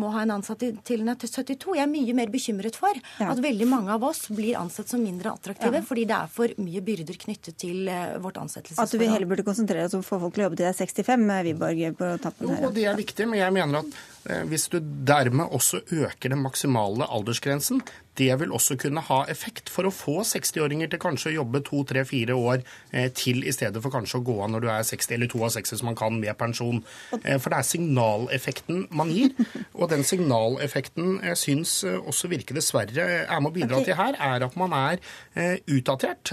må, 0.00 0.10
ha 0.14 0.24
en 0.24 0.34
ansatt 0.38 0.62
til, 0.62 0.78
til 0.84 1.04
72. 1.04 1.73
Jeg 1.74 1.84
er 1.86 1.90
mye 1.90 2.16
mer 2.16 2.32
bekymret 2.32 2.78
for 2.78 2.94
ja. 2.94 3.28
at 3.30 3.42
veldig 3.42 3.68
mange 3.70 3.92
av 3.94 4.04
oss 4.06 4.26
blir 4.30 4.58
ansett 4.60 4.90
som 4.90 5.02
mindre 5.02 5.34
attraktive 5.34 5.82
ja. 5.82 5.84
fordi 5.86 6.06
det 6.10 6.16
er 6.16 6.32
for 6.32 6.56
mye 6.62 6.82
byrder 6.84 7.20
knyttet 7.26 7.58
til 7.60 7.90
uh, 7.90 8.16
vårt 8.24 8.40
ansettelsesforhold. 8.42 8.94
At 8.94 9.06
du 9.08 9.14
heller 9.14 9.30
burde 9.30 9.46
konsentrere 9.46 9.86
deg 9.86 9.98
om 9.98 10.04
å 10.04 10.08
få 10.08 10.20
folk 10.22 10.36
til 10.36 10.44
å 10.44 10.48
jobbe 10.48 10.60
til 10.60 10.68
de 10.68 10.72
er 10.72 10.80
65, 10.80 11.30
Wiborg, 11.48 11.86
på 12.00 12.10
tappen 12.24 12.54
her. 12.54 12.66
Jo, 12.66 12.74
det 12.74 12.88
er 12.90 12.98
viktig, 12.98 13.28
men 13.30 13.42
jeg 13.42 13.56
mener 13.58 13.82
at 13.84 13.96
Eh, 13.96 14.13
hvis 14.48 14.68
du 14.72 14.78
dermed 14.80 15.52
også 15.52 15.82
øker 15.92 16.32
den 16.32 16.42
maksimale 16.44 17.06
aldersgrensen, 17.12 17.82
det 18.18 18.30
vil 18.40 18.52
også 18.54 18.76
kunne 18.78 19.02
ha 19.08 19.22
effekt 19.30 19.70
for 19.72 19.88
å 19.88 19.92
få 19.94 20.20
60-åringer 20.26 20.92
til 20.92 21.00
kanskje 21.02 21.32
å 21.32 21.34
jobbe 21.40 21.60
to, 21.66 21.82
tre, 21.88 22.04
fire 22.06 22.36
år 22.38 22.62
eh, 22.92 23.08
til, 23.14 23.42
i 23.42 23.54
stedet 23.54 23.82
for 23.82 23.94
kanskje 23.94 24.20
å 24.20 24.24
gå 24.26 24.36
av 24.44 24.52
når 24.52 24.64
du 24.64 24.68
er 24.70 24.86
60 24.86 25.16
eller 25.16 25.30
62 25.32 25.80
som 25.80 25.90
man 25.90 25.98
kan 25.98 26.18
med 26.20 26.36
pensjon. 26.38 26.82
Eh, 27.20 27.38
for 27.42 27.50
det 27.50 27.58
er 27.58 27.68
signaleffekten 27.68 28.86
man 28.94 29.10
gir, 29.14 29.34
og 29.78 29.90
den 29.90 30.06
signaleffekten 30.06 31.18
jeg 31.24 31.40
syns 31.40 31.74
også 31.84 32.30
virker 32.30 32.58
dessverre 32.58 33.08
er 33.24 33.42
med 33.42 33.50
å 33.50 33.54
bidra 33.56 33.82
til 33.84 33.98
her, 33.98 34.14
er 34.14 34.46
at 34.46 34.54
man 34.58 34.74
er 34.76 35.02
utdatert, 35.70 36.30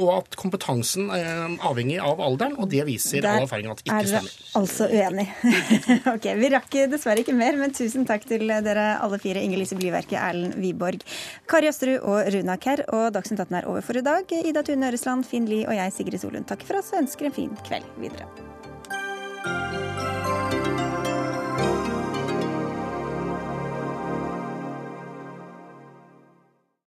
og 0.00 0.08
at 0.16 0.36
kompetansen 0.38 1.10
er 1.14 1.54
avhengig 1.64 2.00
av 2.02 2.18
alderen, 2.24 2.56
og 2.58 2.70
det 2.72 2.82
viser 2.88 3.24
all 3.28 3.44
erfaring 3.44 3.70
at 3.70 3.82
ikke 3.84 4.00
stemmer. 4.10 4.34
Der 4.34 4.50
er 4.50 4.58
altså 4.60 4.88
uenig. 4.90 5.26
ok, 6.14 6.28
vi 6.40 6.50
rakk 6.54 6.78
dessverre 6.90 7.13
dessverre 7.14 7.22
ikke 7.22 7.38
mer, 7.38 7.58
men 7.58 7.74
tusen 7.74 8.06
takk 8.06 8.24
til 8.26 8.48
dere 8.48 8.98
alle 9.02 9.18
fire. 9.22 9.42
Inger 9.42 9.60
Lise 9.60 9.76
Blyverket, 9.78 10.18
Erlend 10.18 10.58
Wiborg, 10.58 11.04
Kari 11.46 11.70
Østerud 11.70 12.02
og 12.02 12.32
Runa 12.34 12.56
Kerr. 12.58 12.84
Og 12.90 13.12
Dagsnytt 13.14 13.44
18 13.44 13.60
er 13.60 13.68
over 13.70 13.84
for 13.84 13.96
i 13.96 14.02
dag. 14.04 14.26
Ida 14.44 14.62
Tune 14.62 14.90
Øresland, 14.90 15.26
Finn 15.28 15.46
Lie 15.46 15.68
og 15.68 15.76
jeg, 15.76 15.94
Sigrid 15.94 16.22
Solund, 16.22 16.48
takker 16.48 16.66
for 16.66 16.80
oss 16.80 16.92
og 16.94 17.04
ønsker 17.04 17.30
en 17.30 17.38
fin 17.38 17.54
kveld 17.66 17.86
videre. 18.02 18.26